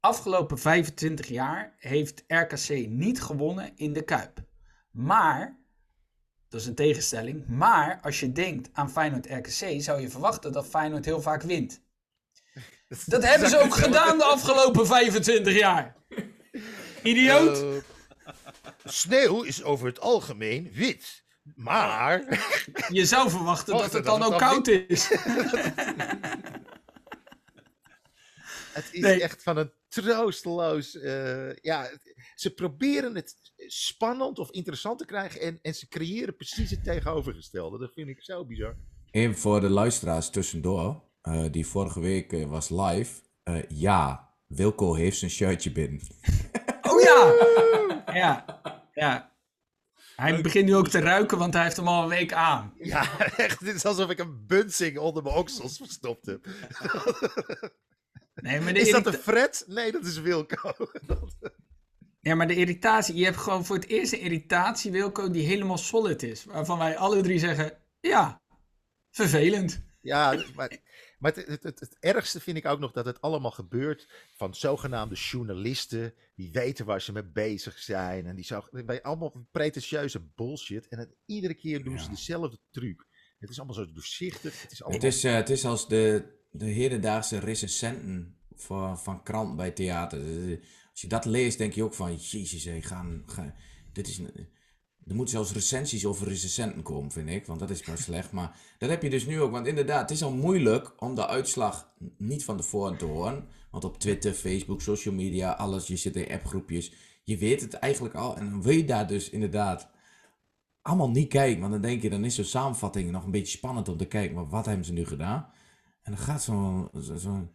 afgelopen 0.00 0.58
25 0.58 1.28
jaar 1.28 1.74
heeft 1.76 2.24
RKC 2.26 2.88
niet 2.88 3.22
gewonnen 3.22 3.72
in 3.76 3.92
de 3.92 4.02
Kuip. 4.02 4.44
Maar, 4.90 5.55
dat 6.48 6.60
is 6.60 6.66
een 6.66 6.74
tegenstelling, 6.74 7.46
maar 7.48 7.98
als 8.02 8.20
je 8.20 8.32
denkt 8.32 8.68
aan 8.72 8.90
Feyenoord-RKC, 8.90 9.82
zou 9.82 10.00
je 10.00 10.08
verwachten 10.10 10.52
dat 10.52 10.66
Feyenoord 10.66 11.04
heel 11.04 11.22
vaak 11.22 11.42
wint. 11.42 11.84
Dat 13.06 13.22
hebben 13.24 13.48
ze 13.50 13.58
ook 13.58 13.74
gedaan 13.74 14.18
de 14.18 14.24
afgelopen 14.24 14.86
25 14.86 15.58
jaar. 15.58 15.96
Idioot. 17.02 17.84
Sneeuw 18.84 19.42
is 19.42 19.62
over 19.62 19.86
het 19.86 20.00
algemeen 20.00 20.70
wit. 20.72 21.24
Maar. 21.54 22.22
Je 22.88 23.06
zou 23.06 23.30
verwachten 23.30 23.72
Wacht, 23.72 23.84
dat 23.84 23.92
het 23.92 24.04
dan 24.04 24.22
ook 24.22 24.38
koud 24.38 24.66
is. 24.68 25.08
Het 28.72 28.88
is 28.92 29.00
Nee. 29.00 29.22
echt 29.22 29.42
van 29.42 29.56
een 29.56 29.72
troosteloos. 29.88 30.96
eh, 30.98 31.56
ja, 31.56 31.90
ze 32.34 32.54
proberen 32.54 33.14
het 33.14 33.36
spannend 33.66 34.38
of 34.38 34.50
interessant 34.50 34.98
te 34.98 35.04
krijgen. 35.04 35.40
En, 35.40 35.58
en 35.62 35.74
ze 35.74 35.88
creëren 35.88 36.36
precies 36.36 36.70
het 36.70 36.84
tegenovergestelde. 36.84 37.78
Dat 37.78 37.92
vind 37.92 38.08
ik 38.08 38.22
zo 38.22 38.44
bizar. 38.44 38.76
Even 39.10 39.36
voor 39.36 39.60
de 39.60 39.68
luisteraars 39.68 40.30
tussendoor, 40.30 41.02
eh, 41.20 41.44
die 41.50 41.66
vorige 41.66 42.00
week 42.00 42.32
eh, 42.32 42.46
was 42.46 42.68
live. 42.68 43.22
Eh, 43.42 43.62
ja, 43.68 44.34
Wilco 44.46 44.94
heeft 44.94 45.18
zijn 45.18 45.30
shirtje 45.30 45.72
binnen. 45.72 46.00
Oh 46.82 47.02
ja! 47.02 47.34
Ja, 48.14 48.60
ja. 48.94 49.32
Hij 50.16 50.42
begint 50.42 50.64
nu 50.66 50.76
ook 50.76 50.88
te 50.88 50.98
ruiken, 50.98 51.38
want 51.38 51.54
hij 51.54 51.62
heeft 51.62 51.76
hem 51.76 51.88
al 51.88 52.02
een 52.02 52.08
week 52.08 52.32
aan. 52.32 52.72
Ja, 52.78 53.18
echt. 53.36 53.60
Het 53.60 53.74
is 53.74 53.84
alsof 53.84 54.10
ik 54.10 54.18
een 54.18 54.46
bunsing 54.46 54.98
onder 54.98 55.22
mijn 55.22 55.34
oksels 55.34 55.76
verstopt 55.76 56.26
heb. 56.26 56.46
Nee, 58.34 58.60
maar 58.60 58.76
Is 58.76 58.90
dat 58.90 59.06
een 59.06 59.12
Fred? 59.12 59.64
Nee, 59.66 59.92
dat 59.92 60.04
is 60.04 60.18
Wilco. 60.18 60.72
ja, 62.26 62.34
maar 62.34 62.46
de 62.46 62.56
irritatie, 62.56 63.14
je 63.14 63.24
hebt 63.24 63.36
gewoon 63.36 63.64
voor 63.64 63.76
het 63.76 63.86
eerst 63.86 64.12
een 64.12 64.20
irritatie, 64.20 64.90
Wilco, 64.90 65.30
die 65.30 65.46
helemaal 65.46 65.78
solid 65.78 66.22
is. 66.22 66.44
Waarvan 66.44 66.78
wij 66.78 66.96
alle 66.96 67.22
drie 67.22 67.38
zeggen, 67.38 67.78
ja, 68.00 68.42
vervelend. 69.10 69.82
Ja, 70.00 70.44
maar, 70.54 70.78
maar 71.18 71.32
het, 71.34 71.46
het, 71.46 71.62
het, 71.62 71.80
het 71.80 71.96
ergste 72.00 72.40
vind 72.40 72.56
ik 72.56 72.66
ook 72.66 72.78
nog 72.78 72.92
dat 72.92 73.06
het 73.06 73.20
allemaal 73.20 73.50
gebeurt 73.50 74.08
van 74.36 74.54
zogenaamde 74.54 75.14
journalisten. 75.14 76.14
Die 76.34 76.52
weten 76.52 76.84
waar 76.86 77.00
ze 77.00 77.12
mee 77.12 77.24
bezig 77.24 77.78
zijn. 77.78 78.26
En 78.26 78.34
die 78.36 78.44
zo, 78.44 78.64
bij 78.70 79.02
allemaal 79.02 79.46
pretentieuze 79.50 80.20
bullshit. 80.34 80.88
En 80.88 80.98
het, 80.98 81.14
iedere 81.26 81.54
keer 81.54 81.84
doen 81.84 81.98
ze 81.98 82.08
dezelfde 82.10 82.58
truc. 82.70 83.06
Het 83.38 83.50
is 83.50 83.56
allemaal 83.56 83.76
zo 83.76 83.92
doorzichtig. 83.92 84.62
Het 84.62 84.72
is 84.72 84.82
allemaal... 84.82 85.00
Het 85.00 85.14
is, 85.14 85.24
eh, 85.24 85.34
het 85.34 85.50
is 85.50 85.64
als 85.64 85.88
de, 85.88 86.24
de 86.50 86.64
hedendaagse 86.64 87.38
recensenten 87.38 88.36
van, 88.54 88.98
van 88.98 89.22
krant 89.22 89.56
bij 89.56 89.70
theater. 89.70 90.20
Als 90.96 91.04
je 91.04 91.10
dat 91.10 91.24
leest, 91.24 91.58
denk 91.58 91.72
je 91.72 91.84
ook 91.84 91.94
van, 91.94 92.14
jezus, 92.14 92.64
hé, 92.64 92.82
gaan, 92.82 93.24
dit 93.92 94.08
is... 94.08 94.18
er 94.18 95.14
moeten 95.14 95.34
zelfs 95.34 95.52
recensies 95.52 96.06
over 96.06 96.28
recensenten 96.28 96.82
komen, 96.82 97.10
vind 97.10 97.28
ik. 97.28 97.46
Want 97.46 97.60
dat 97.60 97.70
is 97.70 97.86
maar 97.86 97.98
slecht. 97.98 98.32
Maar 98.32 98.58
dat 98.78 98.90
heb 98.90 99.02
je 99.02 99.10
dus 99.10 99.26
nu 99.26 99.40
ook. 99.40 99.50
Want 99.50 99.66
inderdaad, 99.66 100.00
het 100.00 100.10
is 100.10 100.22
al 100.22 100.32
moeilijk 100.32 101.02
om 101.02 101.14
de 101.14 101.26
uitslag 101.26 101.92
niet 102.18 102.44
van 102.44 102.56
tevoren 102.56 102.96
te 102.96 103.04
horen. 103.04 103.48
Want 103.70 103.84
op 103.84 103.98
Twitter, 103.98 104.32
Facebook, 104.32 104.80
social 104.80 105.14
media, 105.14 105.52
alles. 105.52 105.86
Je 105.86 105.96
zit 105.96 106.16
in 106.16 106.32
appgroepjes. 106.32 106.92
Je 107.24 107.36
weet 107.36 107.60
het 107.60 107.74
eigenlijk 107.74 108.14
al. 108.14 108.36
En 108.36 108.50
dan 108.50 108.62
wil 108.62 108.74
je 108.74 108.84
daar 108.84 109.06
dus 109.06 109.30
inderdaad 109.30 109.90
allemaal 110.82 111.10
niet 111.10 111.28
kijken. 111.28 111.60
Want 111.60 111.72
dan 111.72 111.80
denk 111.80 112.02
je, 112.02 112.10
dan 112.10 112.24
is 112.24 112.34
zo'n 112.34 112.44
samenvatting 112.44 113.10
nog 113.10 113.24
een 113.24 113.30
beetje 113.30 113.56
spannend 113.56 113.88
om 113.88 113.96
te 113.96 114.06
kijken. 114.06 114.34
Maar 114.34 114.48
wat 114.48 114.66
hebben 114.66 114.84
ze 114.84 114.92
nu 114.92 115.06
gedaan? 115.06 115.50
En 116.02 116.12
dan 116.12 116.20
gaat 116.20 116.42
zo'n 116.42 116.88
zo, 116.92 117.00
zo, 117.00 117.16
zo, 117.16 117.48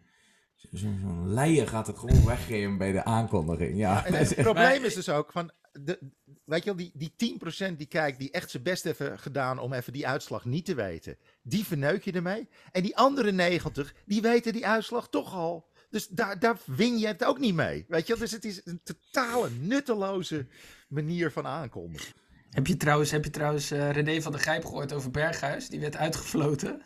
zo'n 0.72 1.34
leier 1.34 1.68
gaat 1.68 1.88
het 1.88 1.98
gewoon 1.98 2.26
weggeven 2.26 2.78
bij 2.78 2.92
de 2.92 3.04
aankondiging. 3.04 3.78
Ja, 3.78 4.06
En 4.06 4.14
het 4.14 4.36
probleem 4.50 4.84
is 4.84 4.94
dus 4.94 5.10
ook 5.10 5.32
van, 5.32 5.52
de, 5.72 6.00
weet 6.46 6.64
je 6.64 6.76
wel, 6.76 6.92
die, 6.92 7.12
die 7.16 7.40
10% 7.72 7.76
die 7.76 7.88
kijkt, 7.88 8.20
die 8.20 8.32
echt 8.32 8.50
zijn 8.50 8.64
best 8.64 8.84
heeft 8.84 9.02
gedaan 9.16 9.60
om 9.60 9.74
even 9.74 9.94
die 9.94 10.08
uitslag 10.08 10.46
niet 10.46 10.66
te 10.66 10.76
weten, 10.76 11.18
die 11.42 11.66
verneuk 11.66 12.04
je 12.04 12.12
ermee. 12.12 12.50
En 12.72 12.82
die 12.82 12.98
andere 12.98 13.32
90, 13.32 13.94
die 14.06 14.22
weten 14.22 14.54
die 14.54 14.68
uitslag 14.68 15.10
toch 15.10 15.34
al. 15.34 15.70
Dus 15.90 16.08
daar, 16.08 16.40
daar 16.40 16.58
win 16.66 16.98
je 16.98 17.08
het 17.08 17.24
ook 17.24 17.40
niet 17.40 17.56
mee. 17.56 17.86
Weet 17.88 18.08
je 18.08 18.14
wel, 18.14 18.22
dus 18.22 18.32
het 18.32 18.46
is 18.46 18.62
een 18.64 18.82
totale 18.84 19.50
nutteloze 19.50 20.48
manier 20.88 21.32
van 21.32 21.46
aankondigen. 21.48 22.14
Heb 22.50 22.68
je 22.68 22.78
trouwens, 22.78 23.12
heb 23.12 23.24
je 23.24 23.30
trouwens 23.30 23.72
eh, 23.72 23.92
René 23.92 24.22
van 24.22 24.32
der 24.32 24.42
Grijp 24.42 24.66
gehoord 24.66 24.94
over 24.94 25.12
Berghuis? 25.12 25.70
Die 25.70 25.80
werd 25.80 25.96
uitgefloten. 25.96 26.82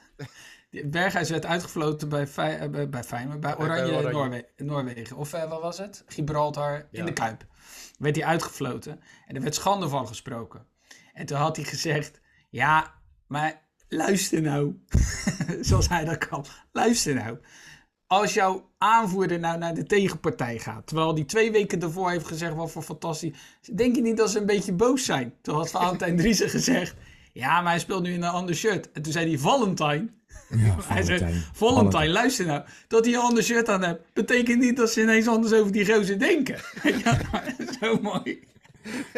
Berghuis 0.84 1.30
werd 1.30 1.45
uitgefloten 1.45 2.09
bij, 2.09 2.28
Fey- 2.28 2.57
eh, 2.59 2.69
bij, 2.69 2.89
bij 2.89 3.03
Feyenoord, 3.03 3.39
bij 3.39 3.57
Oranje, 3.57 3.91
Oranje. 3.91 4.11
Noorwe- 4.11 4.45
Noorwegen. 4.57 5.17
Of 5.17 5.34
eh, 5.34 5.49
wat 5.49 5.61
was 5.61 5.78
het? 5.78 6.03
Gibraltar 6.07 6.88
in 6.91 7.05
de 7.05 7.13
Kuip. 7.13 7.45
Werd 7.97 8.15
hij 8.15 8.26
uitgefloten. 8.26 8.99
En 9.28 9.36
er 9.36 9.41
werd 9.41 9.55
schande 9.55 9.89
van 9.89 10.07
gesproken. 10.07 10.65
En 11.13 11.26
toen 11.26 11.38
had 11.38 11.55
hij 11.55 11.65
gezegd, 11.65 12.21
ja, 12.49 12.93
maar 13.28 13.61
luister 13.88 14.41
nou. 14.41 14.80
Zoals 15.61 15.89
hij 15.89 16.05
dat 16.05 16.17
kan. 16.28 16.45
Luister 16.71 17.13
nou. 17.13 17.38
Als 18.07 18.34
jouw 18.34 18.69
aanvoerder 18.78 19.39
nou 19.39 19.57
naar 19.57 19.73
de 19.73 19.84
tegenpartij 19.84 20.59
gaat, 20.59 20.88
terwijl 20.88 21.15
die 21.15 21.26
twee 21.26 21.51
weken 21.51 21.80
daarvoor 21.80 22.09
heeft 22.11 22.28
gezegd 22.28 22.53
wat 22.53 22.71
voor 22.71 22.82
fantastisch, 22.82 23.38
denk 23.73 23.95
je 23.95 24.01
niet 24.01 24.17
dat 24.17 24.30
ze 24.30 24.39
een 24.39 24.45
beetje 24.45 24.73
boos 24.73 25.05
zijn? 25.05 25.34
Toen 25.41 25.55
had 25.55 25.71
Valentijn 25.71 26.17
Driessen 26.17 26.49
gezegd, 26.49 26.95
ja, 27.36 27.61
maar 27.61 27.71
hij 27.71 27.79
speelt 27.79 28.03
nu 28.03 28.13
in 28.13 28.23
een 28.23 28.29
ander 28.29 28.55
shirt. 28.55 28.91
En 28.91 29.01
toen 29.01 29.11
zei 29.11 29.27
hij, 29.29 29.38
Valentine, 29.38 30.07
Ja, 30.49 30.75
hij 30.86 31.03
zei. 31.03 31.43
Valentine, 31.53 32.07
luister 32.09 32.45
nou, 32.45 32.63
dat 32.88 33.05
hij 33.05 33.13
een 33.13 33.19
ander 33.19 33.43
shirt 33.43 33.69
aan 33.69 33.83
hebt, 33.83 34.01
betekent 34.13 34.59
niet 34.59 34.77
dat 34.77 34.91
ze 34.91 35.01
ineens 35.01 35.27
anders 35.27 35.53
over 35.53 35.71
die 35.71 35.93
gozer 35.93 36.19
denken. 36.19 36.55
ja, 37.03 37.19
zo 37.81 37.99
mooi. 38.01 38.39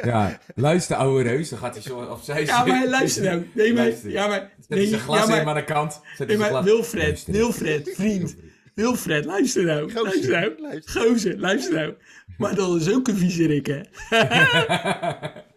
Ja, 0.03 0.39
luister 0.55 0.95
ouwe 0.95 1.24
reus, 1.24 1.49
dan 1.49 1.59
gaat 1.59 1.74
hij 1.74 1.84
zo 1.84 1.99
opzij 1.99 2.45
Ja, 2.45 2.65
maar 2.65 2.88
luister 2.88 3.24
nou. 3.24 3.47
Nee, 3.53 3.74
maar, 3.74 3.84
Luister. 3.84 4.09
ja, 4.11 4.28
maar, 4.28 4.51
Zet 4.59 4.78
nee, 4.78 4.88
zijn 4.88 5.01
glas 5.01 5.20
ja, 5.20 5.26
maar, 5.28 5.36
even 5.38 5.49
aan 5.49 5.55
de 5.55 5.63
kant. 5.63 6.01
Zet 6.18 6.28
Nee, 6.28 6.38
maar 6.38 6.49
glas- 6.49 6.63
Wilfred, 6.65 7.03
Luister. 7.03 7.34
Wilfred, 7.34 7.91
vriend. 7.95 8.36
Wilfred, 8.74 9.26
luister 9.26 9.63
nou. 9.63 9.91
Gozer, 9.91 10.03
luister 10.03 10.32
nou. 10.32 10.61
luister. 10.61 11.01
Gozer, 11.01 11.39
luister 11.39 11.74
nou. 11.74 11.93
Maar 12.38 12.55
dat 12.55 12.82
is 12.82 12.93
ook 12.93 13.07
een 13.07 13.18
viezerik, 13.18 13.65
hè. 13.68 13.82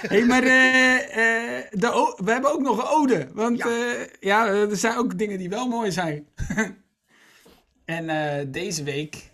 Hé, 0.00 0.08
hey, 0.08 0.26
maar 0.26 0.42
eh, 0.42 0.96
eh, 0.96 1.64
de 1.70 2.14
we 2.24 2.30
hebben 2.30 2.52
ook 2.52 2.60
nog 2.60 2.78
een 2.78 2.98
ode. 2.98 3.28
Want 3.32 3.58
ja. 3.58 4.06
ja, 4.20 4.46
er 4.46 4.76
zijn 4.76 4.96
ook 4.96 5.18
dingen 5.18 5.38
die 5.38 5.48
wel 5.48 5.68
mooi 5.68 5.92
zijn. 5.92 6.28
en 7.84 8.08
eh, 8.08 8.46
deze 8.48 8.82
week 8.82 9.30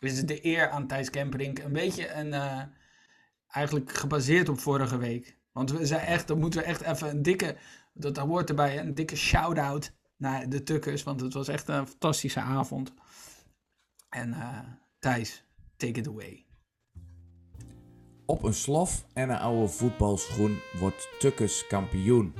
is 0.00 0.16
het 0.16 0.28
de 0.28 0.46
eer 0.46 0.70
aan 0.70 0.86
Thijs 0.86 1.10
Kemperink. 1.10 1.58
Een 1.58 1.72
beetje 1.72 2.12
een, 2.12 2.32
eh, 2.32 2.62
eigenlijk 3.48 3.92
gebaseerd 3.92 4.48
op 4.48 4.60
vorige 4.60 4.98
week. 4.98 5.36
Want 5.52 5.70
we 5.70 5.86
zijn 5.86 6.00
echt, 6.06 6.28
dan 6.28 6.38
moeten 6.38 6.60
we 6.60 6.66
echt 6.66 6.80
even 6.80 7.08
een 7.08 7.22
dikke, 7.22 7.56
dat 7.92 8.16
hoort 8.16 8.48
erbij, 8.48 8.78
een 8.78 8.94
dikke 8.94 9.16
shout-out 9.16 9.92
naar 10.16 10.48
de 10.48 10.62
Tukkers. 10.62 11.02
Want 11.02 11.20
het 11.20 11.32
was 11.32 11.48
echt 11.48 11.68
een 11.68 11.86
fantastische 11.86 12.40
avond. 12.40 12.92
En 14.08 14.32
eh, 14.32 14.58
Thijs, 14.98 15.44
take 15.76 15.98
it 15.98 16.08
away. 16.08 16.47
Op 18.30 18.42
een 18.42 18.54
slof 18.54 19.04
en 19.12 19.30
een 19.30 19.38
oude 19.38 19.68
voetbalschoen 19.68 20.58
wordt 20.78 21.08
Tukkes 21.18 21.66
kampioen. 21.66 22.34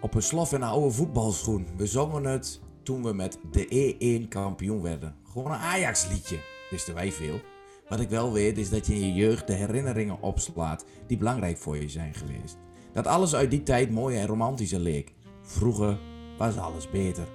Op 0.00 0.14
een 0.14 0.22
slof 0.22 0.52
en 0.52 0.62
een 0.62 0.68
oude 0.68 0.90
voetbalschoen. 0.90 1.66
We 1.76 1.86
zongen 1.86 2.24
het 2.24 2.60
toen 2.82 3.02
we 3.02 3.12
met 3.12 3.38
de 3.50 3.94
E1 4.24 4.28
kampioen 4.28 4.82
werden. 4.82 5.16
Gewoon 5.32 5.52
een 5.52 5.58
Ajax 5.58 6.08
liedje, 6.08 6.38
wisten 6.70 6.94
wij 6.94 7.12
veel. 7.12 7.40
Wat 7.88 8.00
ik 8.00 8.08
wel 8.08 8.32
weet 8.32 8.58
is 8.58 8.70
dat 8.70 8.86
je 8.86 8.94
in 8.94 9.00
je 9.00 9.12
jeugd 9.12 9.46
de 9.46 9.52
herinneringen 9.52 10.22
opslaat 10.22 10.84
die 11.06 11.16
belangrijk 11.16 11.58
voor 11.58 11.76
je 11.76 11.88
zijn 11.88 12.14
geweest. 12.14 12.56
Dat 12.92 13.06
alles 13.06 13.34
uit 13.34 13.50
die 13.50 13.62
tijd 13.62 13.90
mooi 13.90 14.16
en 14.16 14.26
romantisch 14.26 14.72
leek. 14.72 15.12
Vroeger 15.42 15.98
was 16.38 16.56
alles 16.56 16.90
beter. 16.90 17.26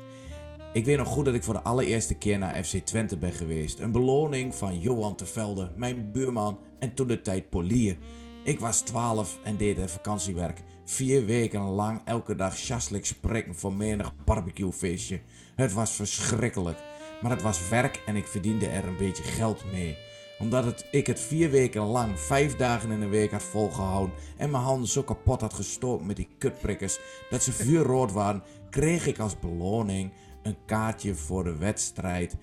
Ik 0.78 0.86
weet 0.86 0.98
nog 0.98 1.08
goed 1.08 1.26
dat 1.26 1.34
ik 1.34 1.44
voor 1.44 1.54
de 1.54 1.62
allereerste 1.62 2.14
keer 2.14 2.38
naar 2.38 2.64
FC 2.64 2.78
Twente 2.78 3.18
ben 3.18 3.32
geweest. 3.32 3.80
Een 3.80 3.92
beloning 3.92 4.56
van 4.56 4.80
Johan 4.80 5.16
Tervelde, 5.16 5.72
mijn 5.76 6.12
buurman 6.12 6.60
en 6.80 6.94
toen 6.94 7.08
de 7.08 7.22
tijd 7.22 7.50
Polier. 7.50 7.98
Ik 8.44 8.60
was 8.60 8.82
12 8.82 9.40
en 9.44 9.58
deed 9.58 9.78
het 9.78 9.92
vakantiewerk. 9.92 10.62
Vier 10.86 11.26
weken 11.26 11.62
lang 11.62 12.02
elke 12.06 12.36
dag 12.36 12.58
sjaslik 12.58 13.06
spreken 13.06 13.56
voor 13.56 13.74
menig 13.74 14.14
barbecuefeestje. 14.26 15.20
Het 15.56 15.74
was 15.74 15.92
verschrikkelijk. 15.92 16.80
Maar 17.22 17.32
het 17.32 17.42
was 17.42 17.70
werk 17.70 18.04
en 18.06 18.16
ik 18.16 18.28
verdiende 18.28 18.68
er 18.68 18.88
een 18.88 18.98
beetje 18.98 19.24
geld 19.24 19.72
mee. 19.72 19.98
Omdat 20.40 20.86
ik 20.92 21.08
het 21.08 21.20
vier 21.20 21.50
weken 21.50 21.82
lang, 21.82 22.20
vijf 22.20 22.56
dagen 22.56 22.92
in 22.92 23.02
een 23.02 23.10
week 23.10 23.32
had 23.32 23.44
volgehouden 23.44 24.16
en 24.38 24.52
mijn 24.52 24.64
handen 24.64 24.90
zo 24.90 25.04
kapot 25.04 25.42
had 25.42 25.54
gestoken 25.54 26.06
met 26.06 26.16
die 26.16 26.30
kutprikkers 26.38 27.00
dat 27.30 27.44
ze 27.44 27.52
vuurrood 27.52 28.12
waren, 28.12 28.44
kreeg 28.70 29.08
ik 29.08 29.20
als 29.20 29.40
beloning 29.40 30.12
een 30.48 30.66
kaartje 30.66 31.16
voor 31.16 31.43
de 31.43 31.56
wedstrijd 31.56 32.36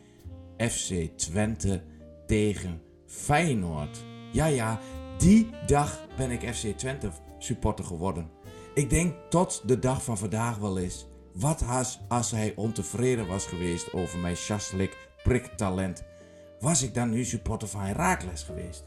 FC 0.58 0.92
Twente 1.16 1.82
tegen 2.26 2.82
Feyenoord. 3.06 4.04
Ja, 4.32 4.46
ja, 4.46 4.80
die 5.18 5.50
dag 5.66 6.06
ben 6.16 6.30
ik 6.30 6.54
FC 6.54 6.66
Twente 6.66 7.10
supporter 7.38 7.84
geworden. 7.84 8.30
Ik 8.74 8.90
denk 8.90 9.14
tot 9.28 9.62
de 9.66 9.78
dag 9.78 10.04
van 10.04 10.18
vandaag 10.18 10.56
wel 10.58 10.78
eens. 10.78 11.06
Wat 11.32 11.64
als, 11.68 12.00
als 12.08 12.30
hij 12.30 12.52
ontevreden 12.56 13.26
was 13.26 13.46
geweest 13.46 13.92
over 13.92 14.18
mijn 14.18 14.36
chaslik 14.36 15.08
priktalent? 15.22 16.04
Was 16.60 16.82
ik 16.82 16.94
dan 16.94 17.10
nu 17.10 17.24
supporter 17.24 17.68
van 17.68 17.80
Herakles 17.80 18.42
geweest? 18.42 18.84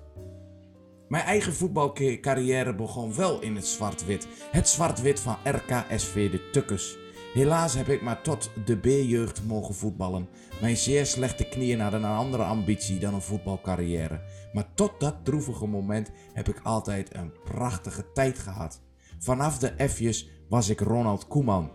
Mijn 1.07 1.23
eigen 1.23 1.53
voetbalcarrière 1.53 2.75
begon 2.75 3.15
wel 3.15 3.41
in 3.41 3.55
het 3.55 3.65
zwart-wit. 3.65 4.27
Het 4.51 4.69
zwart-wit 4.69 5.19
van 5.19 5.37
RKSV 5.43 6.31
de 6.31 6.49
Tukkers. 6.49 6.97
Helaas 7.37 7.73
heb 7.73 7.87
ik 7.87 8.01
maar 8.01 8.21
tot 8.21 8.51
de 8.65 8.77
B-jeugd 8.77 9.45
mogen 9.45 9.75
voetballen. 9.75 10.29
Mijn 10.61 10.77
zeer 10.77 11.05
slechte 11.05 11.43
knieën 11.43 11.79
hadden 11.79 12.03
een 12.03 12.15
andere 12.15 12.43
ambitie 12.43 12.99
dan 12.99 13.13
een 13.13 13.21
voetbalcarrière. 13.21 14.21
Maar 14.53 14.73
tot 14.73 14.99
dat 14.99 15.15
droevige 15.23 15.65
moment 15.65 16.11
heb 16.33 16.49
ik 16.49 16.59
altijd 16.63 17.15
een 17.15 17.31
prachtige 17.43 18.11
tijd 18.13 18.39
gehad. 18.39 18.81
Vanaf 19.19 19.57
de 19.57 19.89
F'jes 19.89 20.29
was 20.49 20.69
ik 20.69 20.79
Ronald 20.79 21.27
Koeman. 21.27 21.71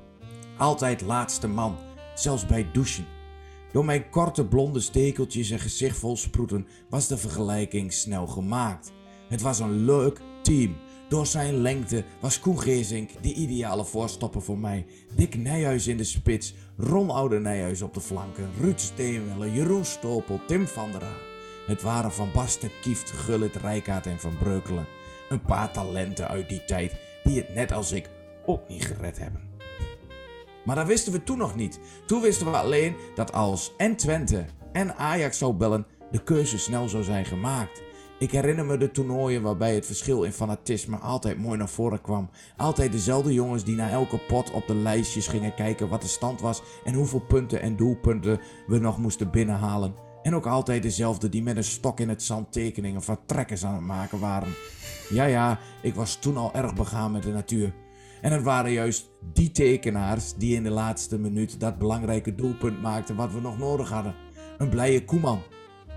Altijd 0.59 1.01
laatste 1.01 1.49
man, 1.49 1.77
zelfs 2.15 2.47
bij 2.47 2.71
douchen. 2.73 3.07
Door 3.73 3.85
mijn 3.85 4.11
korte 4.11 4.47
blonde 4.47 4.81
stekeltjes 4.81 5.51
en 5.51 5.61
gezicht 5.61 5.99
vol 5.99 6.17
sproeten 6.17 6.67
was 6.89 7.09
de 7.09 7.17
vergelijking 7.19 7.93
snel 7.93 8.27
gemaakt. 8.27 8.93
Het 9.29 9.43
was 9.43 9.59
een 9.59 9.85
leuk 9.85 10.21
team. 10.43 10.77
Door 11.13 11.27
zijn 11.27 11.61
lengte 11.61 12.05
was 12.21 12.41
Koen 12.41 12.61
Geesink 12.61 13.11
de 13.21 13.33
ideale 13.33 13.85
voorstopper 13.85 14.43
voor 14.43 14.59
mij. 14.59 14.87
Dick 15.17 15.37
Nijhuis 15.37 15.87
in 15.87 15.97
de 15.97 16.05
spits, 16.05 16.55
Ron 16.77 17.11
Oude 17.11 17.41
Nijhuis 17.41 17.83
op 17.83 17.95
de 17.95 18.01
flanken, 18.01 18.51
Ruud 18.61 18.81
Steenwelle, 18.81 19.53
Jeroen 19.53 19.85
Stopel, 19.85 20.41
Tim 20.47 20.67
van 20.67 20.93
der 20.93 21.03
Aa. 21.03 21.17
Het 21.67 21.83
waren 21.83 22.13
Van 22.13 22.29
Basten, 22.35 22.71
Kieft, 22.83 23.11
Gullit, 23.11 23.57
Rijkaard 23.57 24.07
en 24.07 24.21
Van 24.21 24.39
Breukelen. 24.39 24.87
Een 25.29 25.43
paar 25.43 25.73
talenten 25.73 26.29
uit 26.29 26.49
die 26.49 26.65
tijd 26.65 26.97
die 27.25 27.37
het 27.37 27.55
net 27.55 27.73
als 27.73 27.93
ik 27.93 28.11
ook 28.47 28.69
niet 28.69 28.85
gered 28.85 29.19
hebben. 29.19 29.41
Maar 30.65 30.77
dat 30.77 30.87
wisten 30.87 31.13
we 31.13 31.23
toen 31.23 31.39
nog 31.39 31.57
niet. 31.57 31.81
Toen 32.07 32.21
wisten 32.21 32.51
we 32.51 32.57
alleen 32.57 32.97
dat 33.15 33.33
als 33.33 33.73
en 33.77 33.97
Twente 33.97 34.45
en 34.73 34.97
Ajax 34.97 35.39
zou 35.39 35.53
bellen, 35.53 35.87
de 36.11 36.23
keuze 36.23 36.59
snel 36.59 36.89
zou 36.89 37.03
zijn 37.03 37.25
gemaakt. 37.25 37.83
Ik 38.23 38.31
herinner 38.31 38.65
me 38.65 38.77
de 38.77 38.91
toernooien 38.91 39.43
waarbij 39.43 39.75
het 39.75 39.87
verschil 39.87 40.23
in 40.23 40.33
fanatisme 40.33 40.97
altijd 40.97 41.39
mooi 41.39 41.59
naar 41.59 41.69
voren 41.69 42.01
kwam. 42.01 42.31
Altijd 42.57 42.93
dezelfde 42.93 43.33
jongens 43.33 43.65
die 43.65 43.77
na 43.77 43.91
elke 43.91 44.19
pot 44.19 44.51
op 44.51 44.67
de 44.67 44.75
lijstjes 44.75 45.27
gingen 45.27 45.55
kijken 45.55 45.89
wat 45.89 46.03
de 46.03 46.09
stand 46.09 46.41
was 46.41 46.63
en 46.85 46.95
hoeveel 46.95 47.21
punten 47.21 47.61
en 47.61 47.77
doelpunten 47.77 48.41
we 48.67 48.79
nog 48.79 48.99
moesten 48.99 49.31
binnenhalen. 49.31 49.95
En 50.23 50.35
ook 50.35 50.47
altijd 50.47 50.83
dezelfde 50.83 51.29
die 51.29 51.43
met 51.43 51.57
een 51.57 51.65
stok 51.65 52.01
in 52.01 52.09
het 52.09 52.23
zand 52.23 52.53
tekeningen 52.53 53.03
van 53.03 53.19
trekkers 53.27 53.65
aan 53.65 53.75
het 53.75 53.85
maken 53.85 54.19
waren. 54.19 54.55
Ja, 55.09 55.25
ja, 55.25 55.59
ik 55.83 55.95
was 55.95 56.17
toen 56.17 56.37
al 56.37 56.55
erg 56.55 56.75
begaan 56.75 57.13
met 57.13 57.23
de 57.23 57.33
natuur. 57.33 57.75
En 58.21 58.33
het 58.33 58.43
waren 58.43 58.73
juist 58.73 59.11
die 59.33 59.51
tekenaars 59.51 60.35
die 60.35 60.55
in 60.55 60.63
de 60.63 60.71
laatste 60.71 61.19
minuut 61.19 61.61
dat 61.61 61.79
belangrijke 61.79 62.35
doelpunt 62.35 62.83
maakten 62.83 63.17
wat 63.17 63.33
we 63.33 63.41
nog 63.41 63.59
nodig 63.59 63.91
hadden. 63.91 64.15
Een 64.59 64.69
blije 64.69 65.05
Koeman. 65.05 65.41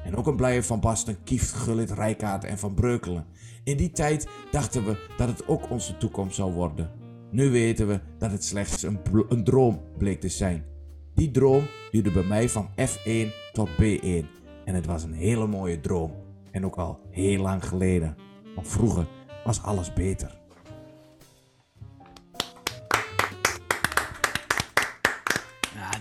En 0.06 0.16
ook 0.16 0.28
een 0.28 0.36
blije 0.36 0.64
Van 0.64 0.80
Basten, 0.80 1.24
Kieft, 1.24 1.54
Gullit, 1.54 1.92
Rijkaard 1.92 2.44
en 2.44 2.58
Van 2.58 2.74
Breukelen. 2.74 3.26
In 3.64 3.78
die 3.78 3.92
tijd 3.92 4.28
dachten 4.52 4.86
we 4.86 5.08
dat 5.18 5.28
het 5.28 5.48
ook 5.48 5.70
onze 5.70 5.98
toekomst 5.98 6.36
zou 6.36 6.54
worden. 6.54 6.92
Nu 7.32 7.50
weten 7.50 7.88
we 7.88 8.00
dat 8.18 8.32
het 8.32 8.44
slechts 8.44 8.84
een, 8.84 9.00
een 9.30 9.44
droom 9.44 9.82
bleek 9.98 10.22
te 10.22 10.30
zijn. 10.30 10.66
Die 11.14 11.32
droom 11.32 11.68
duurde 11.92 12.12
bij 12.12 12.24
mij 12.24 12.50
van 12.50 12.70
F1 12.70 13.52
tot 13.52 13.70
B1. 13.70 14.26
En 14.66 14.76
het 14.76 14.86
was 14.86 15.04
een 15.04 15.14
hele 15.14 15.48
mooie 15.48 15.80
droom. 15.80 16.12
En 16.52 16.66
ook 16.66 16.76
al 16.76 17.00
heel 17.10 17.42
lang 17.42 17.68
geleden. 17.68 18.16
Want 18.56 18.68
vroeger 18.68 19.08
was 19.46 19.62
alles 19.62 19.94
beter. 19.94 20.45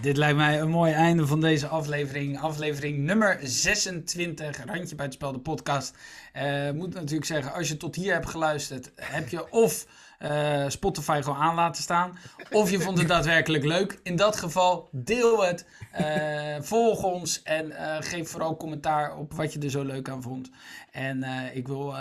Dit 0.05 0.17
lijkt 0.17 0.37
mij 0.37 0.61
een 0.61 0.71
mooi 0.71 0.93
einde 0.93 1.27
van 1.27 1.41
deze 1.41 1.67
aflevering. 1.67 2.41
Aflevering 2.41 2.99
nummer 2.99 3.39
26, 3.43 4.65
Randje 4.65 4.95
bij 4.95 5.05
het 5.05 5.15
Spel, 5.15 5.33
de 5.33 5.39
podcast. 5.39 5.95
Uh, 6.37 6.71
moet 6.71 6.95
natuurlijk 6.95 7.25
zeggen, 7.25 7.53
als 7.53 7.69
je 7.69 7.77
tot 7.77 7.95
hier 7.95 8.13
hebt 8.13 8.29
geluisterd, 8.29 8.91
heb 8.97 9.29
je 9.29 9.51
of 9.51 9.87
uh, 10.25 10.69
Spotify 10.69 11.21
gewoon 11.23 11.39
aan 11.39 11.55
laten 11.55 11.83
staan. 11.83 12.19
Of 12.51 12.71
je 12.71 12.81
vond 12.81 12.99
het 12.99 13.09
daadwerkelijk 13.09 13.65
leuk. 13.65 14.01
In 14.03 14.17
dat 14.17 14.37
geval, 14.37 14.89
deel 14.93 15.45
het. 15.45 15.67
Uh, 16.01 16.57
volg 16.61 17.03
ons 17.03 17.43
en 17.43 17.67
uh, 17.67 17.97
geef 18.01 18.31
vooral 18.31 18.57
commentaar 18.57 19.17
op 19.17 19.33
wat 19.33 19.53
je 19.53 19.59
er 19.59 19.71
zo 19.71 19.83
leuk 19.83 20.09
aan 20.09 20.23
vond. 20.23 20.51
En 20.91 21.25
ik 21.55 21.69
wil 21.69 21.95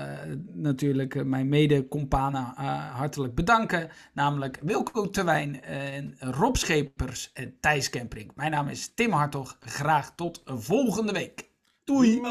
natuurlijk 0.53 1.25
mijn 1.25 1.49
mede-companen 1.49 2.53
hartelijk 2.93 3.35
bedanken. 3.35 3.89
Namelijk 4.13 4.59
Wilco 4.61 5.09
Terwijn, 5.09 5.63
en 5.63 6.15
Rob 6.19 6.55
Schepers 6.55 7.31
en 7.33 7.57
Thijs 7.59 7.89
Kempring. 7.89 8.31
Mijn 8.35 8.51
naam 8.51 8.67
is 8.67 8.93
Tim 8.93 9.11
Hartog. 9.11 9.57
Graag 9.59 10.15
tot 10.15 10.41
volgende 10.45 11.11
week. 11.11 11.49
Doei! 11.83 12.21